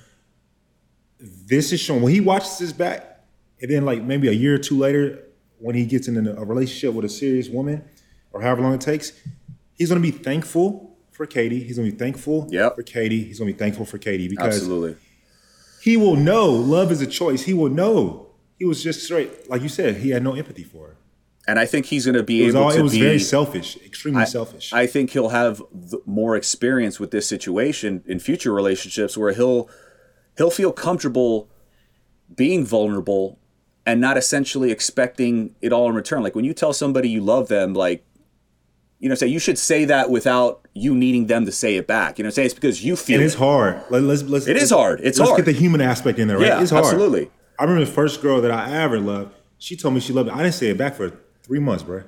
this 1.19 1.73
is 1.73 1.81
showing 1.81 2.03
when 2.03 2.13
he 2.13 2.21
watches 2.21 2.59
this 2.59 2.73
back, 2.73 3.25
and 3.61 3.71
then 3.71 3.85
like 3.85 4.03
maybe 4.03 4.29
a 4.29 4.33
year 4.33 4.55
or 4.55 4.59
two 4.59 4.77
later, 4.77 5.23
when 5.59 5.75
he 5.75 5.87
gets 5.87 6.09
in 6.09 6.27
a 6.27 6.45
relationship 6.45 6.95
with 6.95 7.05
a 7.05 7.09
serious 7.09 7.49
woman, 7.49 7.85
or 8.33 8.43
however 8.43 8.63
long 8.63 8.75
it 8.75 8.81
takes, 8.81 9.13
he's 9.75 9.89
gonna 9.89 10.01
be 10.01 10.11
thankful 10.11 10.97
for 11.11 11.27
Katie. 11.27 11.63
He's 11.63 11.77
gonna 11.77 11.91
be 11.91 11.97
thankful 11.97 12.49
yep. 12.51 12.77
for 12.77 12.83
Katie. 12.83 13.25
He's 13.25 13.39
gonna 13.39 13.53
be 13.53 13.59
thankful 13.59 13.87
for 13.87 13.99
Katie 13.99 14.29
because 14.29 14.57
Absolutely. 14.57 14.97
he 15.81 15.97
will 15.97 16.17
know 16.17 16.51
love 16.51 16.93
is 16.93 17.01
a 17.01 17.07
choice. 17.07 17.43
He 17.45 17.55
will 17.55 17.71
know 17.71 18.29
he 18.59 18.65
was 18.65 18.83
just 18.83 19.05
straight, 19.05 19.49
like 19.49 19.63
you 19.63 19.69
said, 19.69 19.97
he 19.97 20.11
had 20.11 20.23
no 20.23 20.35
empathy 20.35 20.65
for 20.65 20.89
her. 20.89 20.97
And 21.49 21.61
I 21.61 21.67
think 21.67 21.87
he's 21.87 22.05
going 22.05 22.17
to 22.17 22.25
be 22.25 22.43
able 22.45 22.65
all, 22.65 22.73
to. 22.73 22.79
It 22.79 22.83
was 22.83 22.93
be, 22.93 23.01
very 23.01 23.21
selfish, 23.21 23.77
extremely 23.85 24.23
I, 24.23 24.25
selfish. 24.25 24.73
I 24.73 24.87
think 24.87 25.11
he'll 25.11 25.29
have 25.29 25.63
more 26.05 26.35
experience 26.35 26.99
with 26.99 27.13
this 27.13 27.29
situation 27.29 28.03
in 28.07 28.19
future 28.19 28.53
relationships 28.53 29.17
where 29.17 29.33
he'll 29.33 29.71
he'll 30.37 30.51
feel 30.51 30.73
comfortable 30.73 31.49
being 32.35 32.65
vulnerable 32.67 33.39
and 33.85 34.01
not 34.01 34.17
essentially 34.17 34.73
expecting 34.73 35.55
it 35.61 35.73
all 35.73 35.89
in 35.89 35.95
return. 35.95 36.25
Like 36.25 36.35
when 36.35 36.45
you 36.45 36.53
tell 36.53 36.73
somebody 36.73 37.09
you 37.09 37.21
love 37.21 37.47
them, 37.47 37.75
like, 37.75 38.05
you 38.99 39.09
know, 39.09 39.15
say 39.15 39.29
you 39.29 39.39
should 39.39 39.59
say 39.59 39.85
that 39.85 40.11
without 40.11 40.67
you 40.75 40.97
needing 40.97 41.27
them 41.27 41.47
to 41.47 41.53
say 41.53 41.77
it 41.77 41.87
back. 41.87 42.19
You 42.19 42.25
know, 42.25 42.31
say 42.31 42.45
it's 42.45 42.55
because 42.55 42.85
you 42.85 42.97
feel 42.97 43.21
it 43.21 43.25
is 43.25 43.35
hard. 43.37 43.81
Let, 43.89 44.03
us 44.03 44.23
let's, 44.25 44.49
it 44.49 44.55
let's, 44.55 44.65
is 44.65 44.71
hard. 44.71 45.01
It's 45.03 45.19
let's 45.21 45.31
hard. 45.31 45.45
get 45.45 45.53
the 45.53 45.57
human 45.57 45.81
aspect 45.81 46.19
in 46.19 46.27
there, 46.27 46.39
right? 46.39 46.49
Yeah, 46.49 46.61
it's 46.63 46.73
hard. 46.73 46.87
Absolutely. 46.87 47.31
I 47.59 47.65
remember 47.65 47.85
the 47.85 47.91
first 47.91 48.21
girl 48.23 48.41
that 48.41 48.51
I 48.51 48.71
ever 48.83 48.99
loved. 48.99 49.35
She 49.59 49.77
told 49.77 49.95
me 49.95 50.01
she 50.01 50.13
loved 50.13 50.29
me. 50.29 50.35
I 50.35 50.43
didn't 50.43 50.55
say 50.55 50.69
it 50.69 50.79
back 50.79 50.95
for 50.95 51.19
three 51.43 51.59
months, 51.59 51.83
bro. 51.83 52.03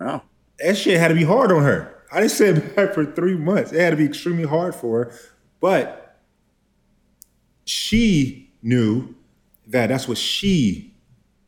Oh. 0.00 0.22
That 0.58 0.76
shit 0.76 0.98
had 0.98 1.08
to 1.08 1.14
be 1.14 1.24
hard 1.24 1.52
on 1.52 1.62
her. 1.62 2.02
I 2.10 2.20
didn't 2.20 2.32
say 2.32 2.48
it 2.48 2.76
back 2.76 2.94
for 2.94 3.04
three 3.04 3.36
months. 3.36 3.72
It 3.72 3.80
had 3.80 3.90
to 3.90 3.96
be 3.96 4.04
extremely 4.04 4.44
hard 4.44 4.74
for 4.74 5.04
her. 5.04 5.12
But 5.60 6.20
she 7.64 8.50
knew 8.62 9.14
that 9.68 9.88
that's 9.88 10.08
what 10.08 10.18
she 10.18 10.94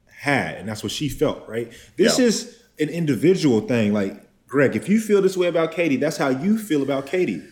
had 0.08 0.56
and 0.56 0.68
that's 0.68 0.82
what 0.82 0.92
she 0.92 1.08
felt, 1.08 1.46
right? 1.48 1.72
This 1.96 2.18
yeah. 2.18 2.26
is 2.26 2.62
an 2.78 2.88
individual 2.88 3.60
thing. 3.60 3.92
Like, 3.92 4.20
Greg, 4.46 4.76
if 4.76 4.88
you 4.88 5.00
feel 5.00 5.20
this 5.20 5.36
way 5.36 5.48
about 5.48 5.72
Katie, 5.72 5.96
that's 5.96 6.16
how 6.16 6.28
you 6.28 6.58
feel 6.58 6.82
about 6.82 7.06
Katie. 7.06 7.42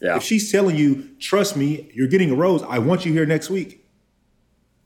Yeah. 0.00 0.16
If 0.16 0.22
she's 0.22 0.50
telling 0.50 0.76
you, 0.76 1.10
trust 1.20 1.56
me, 1.56 1.90
you're 1.94 2.08
getting 2.08 2.30
a 2.30 2.34
rose, 2.34 2.62
I 2.62 2.78
want 2.78 3.04
you 3.04 3.12
here 3.12 3.26
next 3.26 3.50
week. 3.50 3.81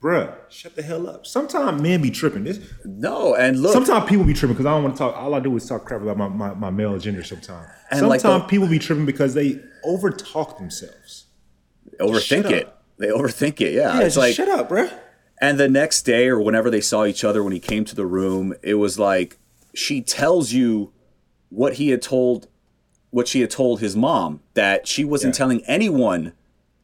Bruh, 0.07 0.37
shut 0.49 0.77
the 0.77 0.83
hell 0.83 1.09
up. 1.09 1.27
Sometimes 1.27 1.83
men 1.83 2.01
be 2.01 2.13
tripping. 2.13 2.45
This 2.45 2.61
no, 2.85 3.35
and 3.35 3.61
look. 3.61 3.73
Sometimes 3.73 4.09
people 4.09 4.25
be 4.25 4.35
tripping 4.35 4.55
because 4.55 4.65
I 4.65 4.71
don't 4.71 4.85
want 4.85 4.95
to 4.95 4.99
talk. 5.01 5.17
All 5.17 5.35
I 5.35 5.41
do 5.41 5.57
is 5.57 5.67
talk 5.67 5.85
crap 5.85 6.01
about 6.01 6.17
my, 6.17 6.29
my, 6.29 6.55
my 6.55 6.71
male 6.71 6.97
gender. 6.97 7.25
Sometimes. 7.25 7.67
Sometimes 7.91 8.25
like 8.25 8.49
people 8.49 8.69
be 8.69 8.79
tripping 8.79 9.05
because 9.05 9.35
they 9.35 9.59
overtalk 9.85 10.59
themselves. 10.59 11.27
Overthink 11.99 12.49
it. 12.53 12.73
They 12.99 13.09
overthink 13.09 13.61
it. 13.61 13.73
Yeah, 13.73 13.99
yeah 13.99 14.07
it's 14.07 14.17
like 14.17 14.37
shut 14.37 14.49
up, 14.49 14.69
bro. 14.69 14.89
And 15.41 15.59
the 15.59 15.69
next 15.69 16.03
day 16.03 16.29
or 16.29 16.41
whenever 16.41 16.71
they 16.71 16.81
saw 16.81 17.05
each 17.05 17.25
other 17.25 17.43
when 17.43 17.53
he 17.53 17.59
came 17.59 17.85
to 17.87 17.97
the 17.97 18.07
room, 18.07 18.55
it 18.63 18.75
was 18.75 19.01
like 19.01 19.39
she 19.75 20.03
tells 20.03 20.53
you 20.53 20.93
what 21.49 21.75
he 21.75 21.89
had 21.89 22.01
told 22.01 22.47
what 23.11 23.27
she 23.27 23.41
had 23.41 23.51
told 23.51 23.81
his 23.81 23.97
mom 23.97 24.41
that 24.55 24.87
she 24.87 25.05
wasn't 25.05 25.35
yeah. 25.35 25.39
telling 25.39 25.65
anyone 25.65 26.33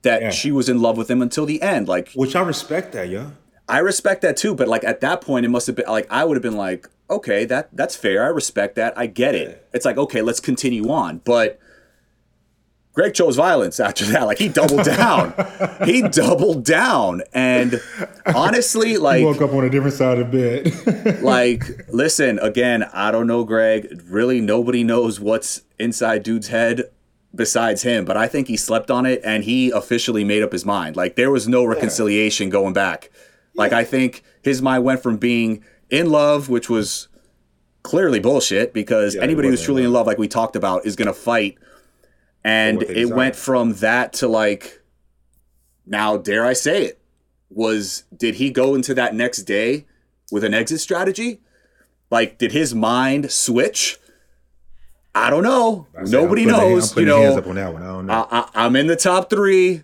that 0.03 0.23
yeah. 0.23 0.31
she 0.31 0.53
was 0.53 0.69
in 0.69 0.81
love 0.81 0.97
with 0.97 1.11
him 1.11 1.23
until 1.23 1.47
the 1.47 1.63
end. 1.63 1.89
Like 1.89 2.13
Which 2.13 2.37
I 2.37 2.43
respect 2.43 2.93
that, 2.93 3.09
yeah. 3.09 3.31
I 3.69 3.79
respect 3.79 4.23
that 4.23 4.37
too, 4.37 4.55
but 4.55 4.69
like 4.69 4.85
at 4.85 5.01
that 5.01 5.21
point 5.21 5.47
it 5.47 5.49
must 5.49 5.67
have 5.67 5.77
been 5.77 5.87
like 5.87 6.07
I 6.11 6.25
would 6.25 6.37
have 6.37 6.43
been 6.43 6.57
like, 6.57 6.89
okay, 7.09 7.45
that 7.47 7.75
that's 7.75 7.97
fair. 7.97 8.25
I 8.25 8.29
respect 8.29 8.77
that. 8.77 8.97
I 8.99 9.07
get 9.07 9.35
it. 9.35 9.67
It's 9.73 9.85
like, 9.85 9.97
okay, 9.97 10.23
let's 10.23 10.41
continue 10.41 10.91
on. 10.91 11.19
But 11.19 11.59
Greg 12.95 13.15
chose 13.15 13.37
violence 13.37 13.81
after 13.81 14.05
that. 14.07 14.27
Like 14.27 14.39
he 14.39 14.49
doubled 14.49 14.85
down. 14.85 15.33
he 15.85 16.03
doubled 16.03 16.65
down. 16.65 17.23
And 17.33 17.81
honestly, 18.27 18.97
like 18.99 19.21
he 19.21 19.25
woke 19.25 19.41
up 19.41 19.53
on 19.53 19.65
a 19.65 19.71
different 19.71 19.95
side 19.95 20.19
of 20.19 20.31
the 20.31 20.63
bed. 20.63 21.23
like, 21.23 21.65
listen, 21.89 22.39
again, 22.41 22.85
I 22.93 23.11
don't 23.11 23.27
know, 23.27 23.45
Greg. 23.45 24.03
Really, 24.07 24.41
nobody 24.41 24.85
knows 24.85 25.21
what's 25.21 25.63
inside 25.79 26.23
dude's 26.23 26.49
head 26.49 26.91
besides 27.35 27.83
him. 27.83 28.05
But 28.05 28.17
I 28.17 28.29
think 28.29 28.49
he 28.49 28.57
slept 28.57 28.91
on 28.91 29.07
it 29.07 29.21
and 29.25 29.45
he 29.45 29.71
officially 29.71 30.25
made 30.25 30.43
up 30.43 30.53
his 30.53 30.65
mind. 30.65 30.97
Like 30.97 31.17
there 31.17 31.31
was 31.31 31.49
no 31.49 31.65
reconciliation 31.65 32.49
yeah. 32.49 32.53
going 32.53 32.73
back. 32.73 33.11
Like 33.55 33.73
I 33.73 33.85
think 33.85 34.23
his 34.43 34.63
mind 34.63 34.85
went 34.85 35.03
from 35.03 35.19
being 35.19 35.63
in 35.91 36.11
love, 36.11 36.49
which 36.49 36.71
was 36.71 37.09
clearly 37.83 38.21
bullshit 38.21 38.73
because 38.73 39.15
yeah, 39.15 39.23
anybody 39.23 39.49
who's 39.49 39.63
truly 39.63 39.85
in 39.85 39.93
love, 39.93 40.07
like 40.07 40.19
we 40.19 40.29
talked 40.29 40.57
about, 40.57 40.87
is 40.87 40.97
gonna 40.97 41.13
fight 41.13 41.59
and 42.45 42.83
it 42.83 43.07
went 43.07 43.37
from 43.37 43.75
that 43.75 44.13
to 44.13 44.29
like 44.29 44.83
now 45.87 46.17
dare 46.17 46.45
i 46.45 46.53
say 46.53 46.85
it 46.85 47.01
was 47.51 48.05
did 48.17 48.37
he 48.37 48.51
go 48.51 48.75
into 48.75 48.95
that 48.95 49.15
next 49.15 49.43
day 49.43 49.87
with 50.31 50.43
an 50.45 50.55
exit 50.55 50.81
strategy 50.81 51.41
like 52.11 52.39
did 52.39 52.53
his 52.53 52.75
mind 52.75 53.31
switch 53.31 53.99
i 55.15 55.31
don't 55.31 55.43
know 55.43 55.87
I 55.97 56.03
nobody 56.05 56.45
knows 56.45 56.97
you 56.97 57.05
know, 57.05 57.37
I, 58.09 58.27
I, 58.31 58.49
i'm 58.67 58.77
in 58.77 58.87
the 58.87 58.97
top 58.97 59.31
three 59.31 59.83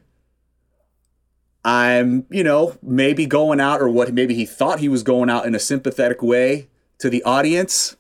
i'm 1.65 2.27
you 2.31 2.45
know 2.45 2.77
maybe 2.83 3.27
going 3.27 3.61
out 3.61 3.81
or 3.81 3.89
what 3.89 4.13
maybe 4.13 4.35
he 4.35 4.47
thought 4.47 4.79
he 4.81 4.89
was 4.89 5.03
going 5.03 5.29
out 5.31 5.47
in 5.47 5.55
a 5.55 5.59
sympathetic 5.59 6.23
way 6.23 6.69
to 6.99 7.11
the 7.11 7.23
audience 7.25 7.97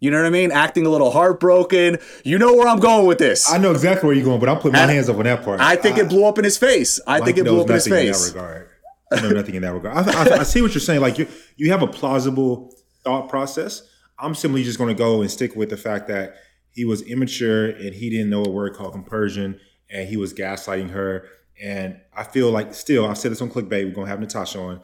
you 0.00 0.10
know 0.12 0.18
what 0.18 0.26
I 0.26 0.30
mean? 0.30 0.52
Acting 0.52 0.86
a 0.86 0.90
little 0.90 1.10
heartbroken. 1.10 1.98
You 2.22 2.38
know 2.38 2.54
where 2.54 2.68
I'm 2.68 2.78
going 2.78 3.06
with 3.06 3.18
this. 3.18 3.50
I 3.50 3.58
know 3.58 3.72
exactly 3.72 4.06
where 4.06 4.14
you're 4.14 4.24
going, 4.24 4.38
but 4.38 4.48
I'm 4.48 4.58
putting 4.58 4.74
my 4.74 4.82
and 4.82 4.90
hands 4.92 5.08
up 5.08 5.16
on 5.16 5.24
that 5.24 5.44
part. 5.44 5.60
I 5.60 5.74
think 5.76 5.96
I, 5.96 6.02
it 6.02 6.08
blew 6.08 6.24
up 6.24 6.38
in 6.38 6.44
his 6.44 6.56
face. 6.56 7.00
I 7.06 7.20
think 7.20 7.36
it 7.36 7.44
blew 7.44 7.60
up 7.60 7.68
in 7.68 7.74
his 7.74 7.88
face. 7.88 8.28
In 8.28 8.34
that 8.34 8.40
regard. 8.40 8.68
I 9.10 9.20
know 9.22 9.30
nothing 9.30 9.54
in 9.54 9.62
that 9.62 9.72
regard. 9.72 10.08
I, 10.08 10.36
I, 10.36 10.38
I, 10.40 10.42
see 10.44 10.62
what 10.62 10.72
you're 10.74 10.80
saying. 10.80 11.00
Like 11.00 11.18
you, 11.18 11.26
you 11.56 11.72
have 11.72 11.82
a 11.82 11.86
plausible 11.86 12.74
thought 13.02 13.28
process. 13.28 13.82
I'm 14.18 14.34
simply 14.34 14.64
just 14.64 14.78
going 14.78 14.94
to 14.94 14.98
go 14.98 15.20
and 15.20 15.30
stick 15.30 15.54
with 15.54 15.70
the 15.70 15.76
fact 15.76 16.08
that 16.08 16.36
he 16.70 16.84
was 16.84 17.02
immature 17.02 17.66
and 17.66 17.94
he 17.94 18.10
didn't 18.10 18.30
know 18.30 18.44
a 18.44 18.50
word 18.50 18.74
called 18.74 18.92
compersion 18.92 19.60
and 19.90 20.08
he 20.08 20.16
was 20.16 20.34
gaslighting 20.34 20.90
her. 20.90 21.26
And 21.60 22.00
I 22.16 22.24
feel 22.24 22.50
like 22.50 22.74
still, 22.74 23.06
I've 23.06 23.18
said 23.18 23.32
this 23.32 23.42
on 23.42 23.50
clickbait. 23.50 23.84
We're 23.84 23.94
going 23.94 24.06
to 24.06 24.10
have 24.10 24.20
Natasha 24.20 24.60
on. 24.60 24.80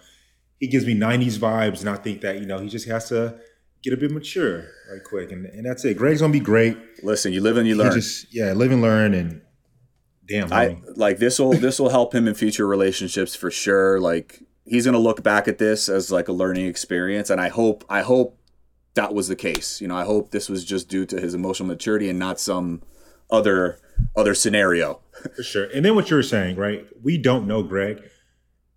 He 0.59 0.67
gives 0.67 0.87
me 0.87 0.95
90s 0.95 1.39
vibes, 1.39 1.81
and 1.81 1.91
I 1.91 1.97
think 1.97 2.21
that 2.23 2.39
you 2.39 2.47
know 2.47 2.59
he 2.59 2.69
just 2.69 2.87
has 2.89 3.09
to 3.11 3.39
get 3.83 3.93
a 3.93 3.97
bit 3.97 4.11
mature 4.11 4.67
right 4.91 5.05
quick, 5.05 5.31
and, 5.31 5.45
and 5.47 5.67
that's 5.67 5.85
it. 5.85 5.99
Greg's 5.99 6.21
gonna 6.21 6.33
be 6.33 6.41
great. 6.41 6.77
Listen, 7.03 7.33
you 7.33 7.41
live 7.41 7.57
and 7.57 7.69
you 7.69 7.77
learn. 7.77 7.93
Just, 7.93 8.33
yeah, 8.35 8.53
live 8.53 8.73
and 8.73 8.81
learn, 8.81 9.13
and 9.15 9.43
damn, 10.27 10.53
I 10.53 10.79
like 10.97 11.19
this 11.19 11.39
will 11.39 11.53
this 11.53 11.79
will 11.79 11.91
help 11.91 12.15
him 12.15 12.27
in 12.27 12.35
future 12.35 12.67
relationships 12.67 13.35
for 13.35 13.51
sure. 13.51 14.01
Like 14.01 14.43
he's 14.65 14.87
gonna 14.87 14.99
look 14.99 15.23
back 15.23 15.49
at 15.49 15.59
this 15.59 15.89
as 15.89 16.11
like 16.11 16.29
a 16.29 16.33
learning 16.33 16.67
experience, 16.67 17.29
and 17.29 17.41
I 17.41 17.49
hope 17.49 17.85
I 17.91 18.01
hope 18.03 18.39
that 18.95 19.15
was 19.15 19.29
the 19.29 19.37
case. 19.37 19.81
You 19.81 19.89
know, 19.89 19.97
I 19.97 20.05
hope 20.05 20.31
this 20.31 20.49
was 20.49 20.65
just 20.65 20.89
due 20.89 21.07
to 21.07 21.21
his 21.21 21.35
emotional 21.35 21.69
maturity 21.69 22.09
and 22.09 22.19
not 22.19 22.41
some 22.41 22.83
other 23.31 23.81
other 24.17 24.35
scenario. 24.35 25.01
for 25.37 25.43
sure. 25.43 25.65
And 25.65 25.85
then 25.85 25.95
what 25.95 26.11
you're 26.11 26.23
saying, 26.23 26.57
right? 26.57 26.87
We 27.03 27.19
don't 27.19 27.47
know 27.47 27.63
Greg, 27.63 28.03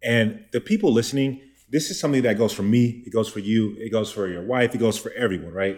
and 0.04 0.46
the 0.52 0.62
people 0.62 0.92
listening 0.92 1.42
this 1.70 1.92
is 1.92 2.00
something 2.00 2.22
that 2.22 2.38
goes 2.38 2.54
for 2.54 2.64
me, 2.64 3.04
it 3.06 3.12
goes 3.12 3.30
for 3.30 3.40
you, 3.40 3.76
it 3.78 3.92
goes 3.92 4.12
for 4.12 4.28
your 4.28 4.44
wife, 4.44 4.74
it 4.74 4.78
goes 4.78 4.98
for 4.98 5.12
everyone, 5.12 5.54
right? 5.54 5.78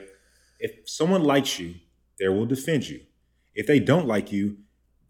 If 0.59 0.87
someone 0.87 1.23
likes 1.23 1.59
you, 1.59 1.75
they 2.19 2.27
will 2.27 2.45
defend 2.45 2.87
you. 2.87 3.01
If 3.55 3.65
they 3.65 3.79
don't 3.79 4.05
like 4.05 4.31
you, 4.31 4.57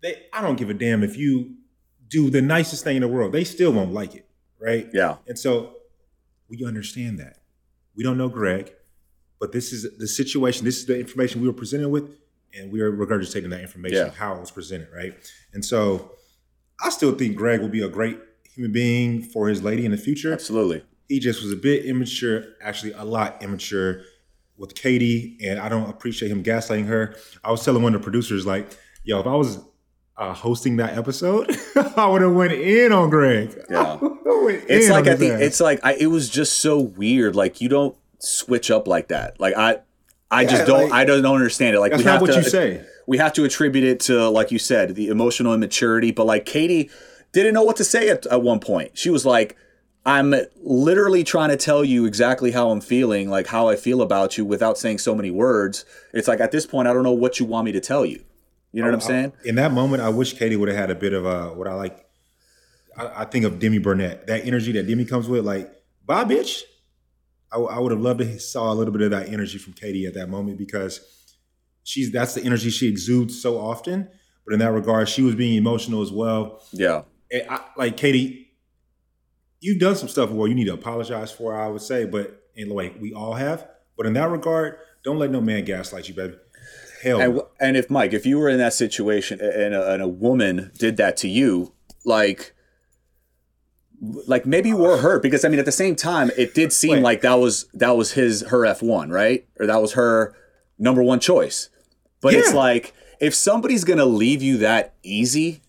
they 0.01 0.27
I 0.31 0.41
don't 0.41 0.55
give 0.55 0.69
a 0.69 0.73
damn 0.73 1.03
if 1.03 1.17
you 1.17 1.55
do 2.07 2.29
the 2.29 2.41
nicest 2.41 2.83
thing 2.83 2.95
in 2.95 3.01
the 3.01 3.07
world. 3.07 3.33
They 3.33 3.43
still 3.43 3.71
won't 3.71 3.93
like 3.93 4.15
it, 4.15 4.27
right? 4.59 4.87
Yeah. 4.93 5.17
And 5.27 5.37
so 5.37 5.75
we 6.47 6.63
understand 6.65 7.19
that. 7.19 7.41
We 7.95 8.03
don't 8.03 8.17
know 8.17 8.29
Greg, 8.29 8.73
but 9.39 9.51
this 9.51 9.71
is 9.71 9.97
the 9.97 10.07
situation, 10.07 10.65
this 10.65 10.77
is 10.77 10.85
the 10.85 10.99
information 10.99 11.41
we 11.41 11.47
were 11.47 11.53
presented 11.53 11.89
with, 11.89 12.17
and 12.53 12.71
we 12.71 12.81
are 12.81 12.91
regurgitating 12.91 13.49
that 13.51 13.61
information 13.61 14.07
yeah. 14.07 14.11
how 14.11 14.35
it 14.35 14.39
was 14.39 14.51
presented, 14.51 14.89
right? 14.93 15.13
And 15.53 15.63
so 15.63 16.11
I 16.83 16.89
still 16.89 17.13
think 17.13 17.35
Greg 17.35 17.61
will 17.61 17.69
be 17.69 17.81
a 17.81 17.89
great 17.89 18.19
human 18.53 18.71
being 18.71 19.21
for 19.21 19.47
his 19.47 19.63
lady 19.63 19.85
in 19.85 19.91
the 19.91 19.97
future. 19.97 20.33
Absolutely. 20.33 20.83
He 21.07 21.19
just 21.19 21.41
was 21.41 21.51
a 21.51 21.55
bit 21.55 21.85
immature, 21.85 22.43
actually 22.61 22.91
a 22.93 23.03
lot 23.03 23.41
immature 23.41 24.01
with 24.57 24.75
Katie, 24.75 25.37
and 25.43 25.59
I 25.59 25.69
don't 25.69 25.89
appreciate 25.89 26.29
him 26.29 26.43
gaslighting 26.43 26.87
her. 26.87 27.15
I 27.43 27.51
was 27.51 27.63
telling 27.63 27.81
one 27.81 27.95
of 27.95 28.01
the 28.01 28.03
producers, 28.03 28.45
like, 28.45 28.69
yo, 29.03 29.19
if 29.19 29.25
I 29.25 29.35
was 29.35 29.59
uh, 30.17 30.33
hosting 30.33 30.77
that 30.77 30.97
episode, 30.97 31.49
I 31.95 32.07
would 32.07 32.21
have 32.21 32.33
went 32.33 32.53
in 32.53 32.91
on 32.91 33.09
Greg. 33.09 33.57
Yeah, 34.41 34.57
it's 34.67 34.89
like 34.89 35.05
at 35.05 35.19
the, 35.19 35.33
ass. 35.33 35.41
it's 35.41 35.59
like 35.59 35.79
I, 35.83 35.93
it 35.93 36.07
was 36.07 36.27
just 36.27 36.59
so 36.59 36.79
weird. 36.79 37.35
Like 37.35 37.61
you 37.61 37.69
don't 37.69 37.95
switch 38.19 38.69
up 38.69 38.87
like 38.87 39.07
that. 39.09 39.39
Like 39.39 39.55
I, 39.55 39.79
I 40.29 40.43
yeah, 40.43 40.49
just 40.49 40.67
don't. 40.67 40.89
Like, 40.89 40.91
I 40.91 41.05
don't 41.05 41.25
understand 41.25 41.75
it. 41.75 41.79
Like 41.79 41.91
that's 41.91 42.03
we 42.03 42.09
have 42.09 42.21
not 42.21 42.27
what 42.27 42.33
to, 42.35 42.41
you 42.41 42.49
say. 42.49 42.85
We 43.07 43.17
have 43.17 43.33
to 43.33 43.43
attribute 43.43 43.83
it 43.83 43.99
to, 44.01 44.29
like 44.29 44.51
you 44.51 44.59
said, 44.59 44.95
the 44.95 45.07
emotional 45.07 45.53
immaturity. 45.53 46.11
But 46.11 46.25
like 46.25 46.45
Katie 46.45 46.89
didn't 47.31 47.53
know 47.53 47.63
what 47.63 47.77
to 47.77 47.83
say 47.83 48.09
at, 48.09 48.25
at 48.27 48.41
one 48.41 48.59
point. 48.59 48.97
She 48.97 49.09
was 49.09 49.25
like, 49.25 49.57
I'm 50.05 50.33
literally 50.61 51.23
trying 51.23 51.49
to 51.49 51.57
tell 51.57 51.83
you 51.83 52.05
exactly 52.05 52.51
how 52.51 52.69
I'm 52.69 52.81
feeling, 52.81 53.29
like 53.29 53.47
how 53.47 53.67
I 53.67 53.75
feel 53.75 54.01
about 54.01 54.37
you 54.37 54.45
without 54.45 54.77
saying 54.77 54.99
so 54.99 55.13
many 55.13 55.29
words. 55.29 55.85
It's 56.13 56.27
like 56.27 56.39
at 56.39 56.51
this 56.51 56.65
point, 56.65 56.87
I 56.87 56.93
don't 56.93 57.03
know 57.03 57.11
what 57.11 57.39
you 57.39 57.45
want 57.45 57.65
me 57.65 57.71
to 57.73 57.79
tell 57.79 58.05
you. 58.05 58.23
You 58.71 58.83
know 58.83 58.89
what 58.89 58.95
I'm 58.95 59.01
oh, 59.01 59.07
saying? 59.07 59.33
in 59.45 59.55
that 59.55 59.71
moment, 59.71 60.03
I 60.03 60.09
wish 60.09 60.33
Katie 60.33 60.55
would 60.55 60.69
have 60.69 60.77
had 60.77 60.91
a 60.91 60.95
bit 60.95 61.13
of 61.13 61.25
a, 61.25 61.53
what 61.53 61.67
I 61.67 61.73
like, 61.73 62.05
I, 62.95 63.21
I, 63.21 63.25
think 63.25 63.45
of 63.45 63.57
Demi 63.57 63.79
Burnett, 63.79 64.27
that 64.27 64.45
energy 64.45 64.71
that 64.73 64.87
Demi 64.87 65.05
comes 65.05 65.27
with, 65.27 65.43
like, 65.43 65.71
bye, 66.05 66.23
bitch. 66.23 66.61
I, 67.51 67.57
I 67.57 67.79
would 67.79 67.91
have 67.91 68.01
loved 68.01 68.19
to 68.19 68.39
saw 68.39 68.71
a 68.71 68.75
little 68.75 68.93
bit 68.93 69.01
of 69.01 69.11
that 69.11 69.29
energy 69.29 69.57
from 69.57 69.73
Katie 69.73 70.05
at 70.05 70.13
that 70.13 70.29
moment 70.29 70.57
because 70.57 71.01
she's 71.83 72.11
that's 72.11 72.33
the 72.33 72.43
energy 72.43 72.69
she 72.69 72.87
exudes 72.87 73.41
so 73.41 73.57
often. 73.57 74.09
But 74.45 74.53
in 74.53 74.59
that 74.59 74.71
regard, 74.71 75.09
she 75.09 75.21
was 75.21 75.35
being 75.35 75.55
emotional 75.55 76.01
as 76.01 76.11
well. 76.11 76.63
Yeah. 76.71 77.03
I, 77.31 77.61
like 77.77 77.97
Katie, 77.97 78.51
you've 79.59 79.79
done 79.79 79.95
some 79.95 80.07
stuff 80.07 80.31
where 80.31 80.47
you 80.47 80.55
need 80.55 80.65
to 80.65 80.73
apologize 80.73 81.31
for. 81.31 81.55
I 81.55 81.67
would 81.67 81.81
say, 81.81 82.05
but 82.05 82.43
in 82.55 82.69
like 82.69 82.95
we 82.99 83.13
all 83.13 83.33
have. 83.33 83.67
But 83.95 84.05
in 84.05 84.13
that 84.13 84.29
regard, 84.29 84.77
don't 85.03 85.19
let 85.19 85.29
no 85.29 85.41
man 85.41 85.65
gaslight 85.65 86.07
you, 86.07 86.15
baby. 86.15 86.35
Hell. 87.03 87.21
And, 87.21 87.41
and 87.59 87.77
if 87.77 87.89
Mike, 87.89 88.13
if 88.13 88.25
you 88.25 88.39
were 88.39 88.49
in 88.49 88.57
that 88.57 88.73
situation 88.73 89.39
and 89.41 89.73
a, 89.73 89.93
and 89.93 90.01
a 90.01 90.07
woman 90.07 90.71
did 90.77 90.97
that 90.97 91.17
to 91.17 91.27
you, 91.27 91.73
like 92.05 92.53
like 94.01 94.45
maybe 94.45 94.69
you 94.69 94.77
were 94.77 94.97
hurt 94.97 95.21
because 95.21 95.43
I 95.43 95.49
mean 95.49 95.59
at 95.59 95.65
the 95.65 95.71
same 95.71 95.95
time 95.95 96.31
it 96.37 96.53
did 96.53 96.71
seem 96.71 96.91
Wait. 96.91 97.01
like 97.01 97.21
that 97.21 97.35
was 97.35 97.65
that 97.73 97.97
was 97.97 98.13
his 98.13 98.41
her 98.43 98.65
F 98.65 98.81
one 98.81 99.09
right 99.09 99.45
or 99.59 99.65
that 99.65 99.81
was 99.81 99.93
her 99.93 100.35
number 100.77 101.03
one 101.03 101.19
choice, 101.19 101.69
but 102.21 102.33
yeah. 102.33 102.39
it's 102.39 102.53
like 102.53 102.93
if 103.19 103.35
somebody's 103.35 103.83
gonna 103.83 104.05
leave 104.05 104.41
you 104.41 104.57
that 104.59 104.93
easy, 105.03 105.61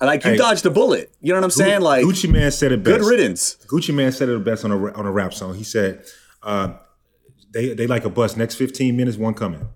like 0.00 0.24
you 0.24 0.32
hey, 0.32 0.36
dodged 0.36 0.66
a 0.66 0.70
bullet. 0.70 1.12
You 1.20 1.32
know 1.32 1.38
what 1.38 1.44
I'm 1.44 1.50
saying? 1.50 1.80
Like 1.80 2.04
Gucci 2.04 2.30
Mane 2.30 2.50
said 2.50 2.72
it 2.72 2.82
best. 2.82 2.98
Good 2.98 3.08
riddance. 3.08 3.56
Gucci 3.66 3.94
Mane 3.94 4.12
said 4.12 4.28
it 4.28 4.44
best 4.44 4.64
on 4.64 4.72
a 4.72 4.92
on 4.92 5.06
a 5.06 5.12
rap 5.12 5.32
song. 5.34 5.54
He 5.54 5.64
said, 5.64 6.04
uh, 6.42 6.74
"They 7.52 7.74
they 7.74 7.86
like 7.86 8.04
a 8.04 8.10
bus. 8.10 8.36
Next 8.36 8.56
15 8.56 8.96
minutes, 8.96 9.16
one 9.16 9.34
coming." 9.34 9.68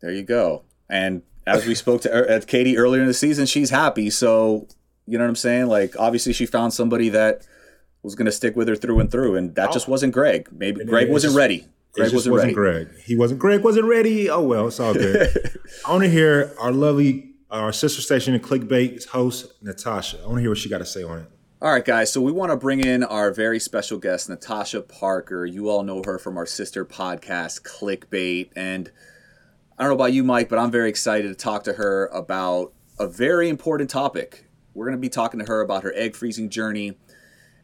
There 0.00 0.12
you 0.12 0.22
go. 0.22 0.64
And 0.88 1.22
as 1.46 1.66
we 1.66 1.74
spoke 1.74 2.02
to 2.02 2.36
uh, 2.36 2.40
Katie 2.46 2.78
earlier 2.78 3.02
in 3.02 3.06
the 3.06 3.14
season, 3.14 3.46
she's 3.46 3.70
happy. 3.70 4.10
So 4.10 4.66
you 5.06 5.18
know 5.18 5.24
what 5.24 5.30
I'm 5.30 5.36
saying? 5.36 5.66
Like 5.66 5.94
obviously 5.98 6.32
she 6.32 6.46
found 6.46 6.72
somebody 6.72 7.08
that 7.10 7.46
was 8.02 8.14
going 8.14 8.26
to 8.26 8.32
stick 8.32 8.56
with 8.56 8.68
her 8.68 8.76
through 8.76 9.00
and 9.00 9.10
through, 9.10 9.36
and 9.36 9.54
that 9.56 9.70
oh. 9.70 9.72
just 9.72 9.88
wasn't 9.88 10.12
Greg. 10.12 10.48
Maybe 10.52 10.84
Greg 10.84 11.10
wasn't 11.10 11.34
ready. 11.34 11.66
Greg 11.92 12.12
wasn't, 12.12 12.32
wasn't 12.32 12.56
ready. 12.56 12.84
Greg. 12.84 13.00
He 13.04 13.16
wasn't. 13.16 13.40
Greg 13.40 13.62
wasn't 13.62 13.86
ready. 13.86 14.30
Oh 14.30 14.42
well, 14.42 14.68
it's 14.68 14.80
all 14.80 14.94
good. 14.94 15.58
I 15.86 15.92
want 15.92 16.04
to 16.04 16.10
hear 16.10 16.52
our 16.60 16.72
lovely 16.72 17.34
our 17.50 17.72
sister 17.72 18.00
station 18.00 18.34
in 18.34 18.40
Clickbait 18.40 19.06
host, 19.08 19.52
Natasha. 19.62 20.18
I 20.22 20.26
want 20.26 20.36
to 20.36 20.40
hear 20.42 20.50
what 20.50 20.58
she 20.58 20.68
got 20.68 20.78
to 20.78 20.86
say 20.86 21.02
on 21.02 21.18
it. 21.18 21.26
All 21.62 21.70
right, 21.70 21.84
guys. 21.84 22.10
So 22.10 22.22
we 22.22 22.32
want 22.32 22.50
to 22.52 22.56
bring 22.56 22.80
in 22.80 23.04
our 23.04 23.30
very 23.32 23.60
special 23.60 23.98
guest, 23.98 24.30
Natasha 24.30 24.80
Parker. 24.80 25.44
You 25.44 25.68
all 25.68 25.82
know 25.82 26.02
her 26.06 26.18
from 26.18 26.38
our 26.38 26.46
sister 26.46 26.86
podcast, 26.86 27.62
Clickbait. 27.62 28.50
And 28.56 28.90
I 29.76 29.82
don't 29.82 29.90
know 29.90 29.94
about 29.94 30.14
you, 30.14 30.24
Mike, 30.24 30.48
but 30.48 30.58
I'm 30.58 30.70
very 30.70 30.88
excited 30.88 31.28
to 31.28 31.34
talk 31.34 31.64
to 31.64 31.74
her 31.74 32.06
about 32.14 32.72
a 32.98 33.06
very 33.06 33.50
important 33.50 33.90
topic. 33.90 34.46
We're 34.74 34.86
going 34.86 34.96
to 34.96 35.00
be 35.00 35.08
talking 35.08 35.40
to 35.40 35.46
her 35.46 35.60
about 35.60 35.82
her 35.82 35.92
egg 35.94 36.14
freezing 36.14 36.48
journey. 36.50 36.98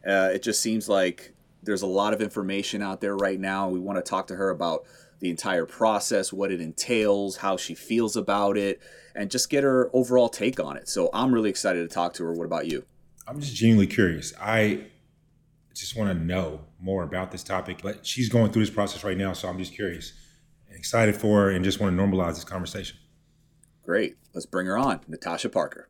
Uh, 0.07 0.29
it 0.33 0.43
just 0.43 0.61
seems 0.61 0.87
like 0.87 1.33
there's 1.63 1.81
a 1.81 1.87
lot 1.87 2.13
of 2.13 2.21
information 2.21 2.81
out 2.81 3.01
there 3.01 3.15
right 3.15 3.39
now. 3.39 3.69
We 3.69 3.79
want 3.79 3.97
to 3.97 4.07
talk 4.07 4.27
to 4.27 4.35
her 4.35 4.49
about 4.49 4.85
the 5.19 5.29
entire 5.29 5.65
process, 5.65 6.31
what 6.31 6.51
it 6.51 6.61
entails, 6.61 7.37
how 7.37 7.57
she 7.57 7.73
feels 7.73 8.15
about 8.15 8.57
it, 8.57 8.79
and 9.15 9.31
just 9.31 9.49
get 9.49 9.63
her 9.63 9.89
overall 9.93 10.29
take 10.29 10.59
on 10.59 10.77
it. 10.77 10.87
So 10.87 11.09
I'm 11.13 11.33
really 11.33 11.49
excited 11.49 11.87
to 11.87 11.93
talk 11.93 12.13
to 12.15 12.23
her. 12.23 12.33
What 12.33 12.45
about 12.45 12.67
you? 12.67 12.85
I'm 13.27 13.41
just 13.41 13.55
genuinely 13.55 13.87
curious. 13.87 14.33
I 14.39 14.85
just 15.73 15.95
want 15.95 16.17
to 16.17 16.23
know 16.23 16.61
more 16.79 17.03
about 17.03 17.31
this 17.31 17.43
topic, 17.43 17.79
but 17.81 18.05
she's 18.05 18.29
going 18.29 18.51
through 18.51 18.63
this 18.63 18.73
process 18.73 19.03
right 19.03 19.17
now, 19.17 19.33
so 19.33 19.47
I'm 19.47 19.57
just 19.57 19.73
curious 19.73 20.13
and 20.67 20.77
excited 20.77 21.15
for 21.15 21.41
her 21.41 21.49
and 21.49 21.65
just 21.65 21.79
want 21.79 21.95
to 21.95 22.01
normalize 22.01 22.35
this 22.35 22.43
conversation. 22.43 22.97
Great. 23.83 24.17
Let's 24.33 24.45
bring 24.45 24.67
her 24.67 24.77
on, 24.77 25.01
Natasha 25.07 25.49
Parker. 25.49 25.89